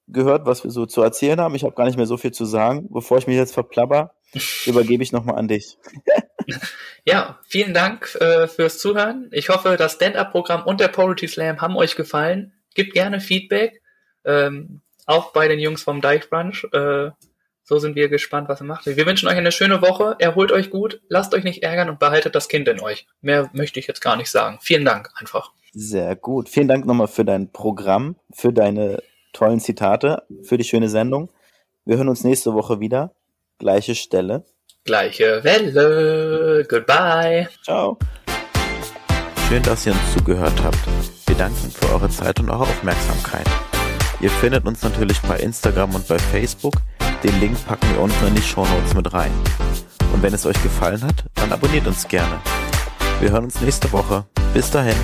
gehört, 0.09 0.47
was 0.47 0.65
wir 0.65 0.70
so 0.70 0.86
zu 0.86 1.02
erzählen 1.02 1.40
haben. 1.40 1.55
Ich 1.55 1.65
habe 1.65 1.74
gar 1.74 1.85
nicht 1.85 1.97
mehr 1.97 2.06
so 2.06 2.16
viel 2.16 2.32
zu 2.32 2.44
sagen. 2.44 2.89
Bevor 2.90 3.19
ich 3.19 3.27
mich 3.27 3.36
jetzt 3.36 3.55
verplapper, 3.55 4.15
übergebe 4.66 5.02
ich 5.02 5.12
nochmal 5.12 5.36
an 5.36 5.48
dich. 5.48 5.78
ja, 7.05 7.39
vielen 7.47 7.74
Dank 7.74 8.15
äh, 8.16 8.48
fürs 8.48 8.78
Zuhören. 8.78 9.28
Ich 9.32 9.51
hoffe, 9.51 9.77
das 9.77 9.94
Stand-Up-Programm 9.94 10.65
und 10.65 10.81
der 10.81 10.89
Poetry 10.89 11.28
Slam 11.28 11.61
haben 11.61 11.77
euch 11.77 11.94
gefallen. 11.94 12.52
Gebt 12.74 12.93
gerne 12.93 13.20
Feedback, 13.20 13.82
ähm, 14.24 14.81
auch 15.07 15.33
bei 15.33 15.49
den 15.49 15.59
Jungs 15.59 15.83
vom 15.83 16.01
Deichbrunch. 16.01 16.67
Äh, 16.73 17.11
so 17.67 17.79
sind 17.79 17.97
wir 17.97 18.09
gespannt, 18.11 18.49
was 18.49 18.61
ihr 18.61 18.67
macht. 18.67 18.85
Wir 18.85 19.07
wünschen 19.07 19.29
euch 19.29 19.37
eine 19.37 19.53
schöne 19.53 19.81
Woche. 19.81 20.17
Erholt 20.19 20.53
euch 20.53 20.71
gut, 20.71 21.01
lasst 21.09 21.35
euch 21.35 21.45
nicht 21.45 21.63
ärgern 21.63 21.89
und 21.89 21.99
behaltet 21.99 22.35
das 22.35 22.49
Kind 22.49 22.69
in 22.69 22.81
euch. 22.81 23.07
Mehr 23.23 23.49
möchte 23.55 23.81
ich 23.81 23.87
jetzt 23.87 24.03
gar 24.03 24.17
nicht 24.17 24.31
sagen. 24.31 24.59
Vielen 24.61 24.85
Dank 24.85 25.11
einfach. 25.17 25.53
Sehr 25.73 26.15
gut. 26.15 26.49
Vielen 26.49 26.69
Dank 26.69 26.85
nochmal 26.85 27.09
für 27.09 27.25
dein 27.25 27.51
Programm, 27.51 28.17
für 28.33 28.53
deine 28.53 29.03
tollen 29.33 29.61
Zitate, 29.61 30.23
für 30.43 30.59
die 30.59 30.65
schöne 30.65 30.89
Sendung. 30.89 31.31
Wir 31.87 31.97
hören 31.97 32.09
uns 32.09 32.23
nächste 32.23 32.55
Woche 32.55 32.81
wieder. 32.81 33.15
Gleiche 33.59 33.95
Stelle. 33.95 34.45
Gleiche 34.85 35.43
Welle. 35.43 36.67
Goodbye. 36.69 37.49
Ciao. 37.63 37.99
Schön, 39.49 39.63
dass 39.63 39.87
ihr 39.87 39.93
uns 39.93 40.13
zugehört 40.13 40.63
habt. 40.63 40.79
Wir 41.27 41.37
danken 41.37 41.71
für 41.71 41.93
eure 41.93 42.09
Zeit 42.09 42.39
und 42.41 42.51
eure 42.51 42.63
Aufmerksamkeit. 42.63 43.47
Ihr 44.20 44.31
findet 44.31 44.65
uns 44.65 44.82
natürlich 44.82 45.20
bei 45.23 45.39
Instagram 45.39 45.95
und 45.95 46.07
bei 46.09 46.19
Facebook. 46.19 46.74
Den 47.23 47.39
Link 47.41 47.57
packen 47.66 47.89
wir 47.91 48.01
unten 48.01 48.27
in 48.27 48.35
die 48.35 48.43
Show 48.43 48.66
Notes 48.66 48.95
mit 48.95 49.12
rein. 49.12 49.32
Und 50.12 50.23
wenn 50.23 50.35
es 50.35 50.47
euch 50.47 50.62
gefallen 50.62 51.03
hat, 51.03 51.24
dann 51.35 51.53
abonniert 51.53 51.86
uns 51.86 52.07
gerne. 52.07 52.41
Wir 53.20 53.31
hören 53.31 53.45
uns 53.45 53.61
nächste 53.61 53.91
Woche. 53.93 54.24
Bis 54.53 54.70
dahin. 54.70 54.97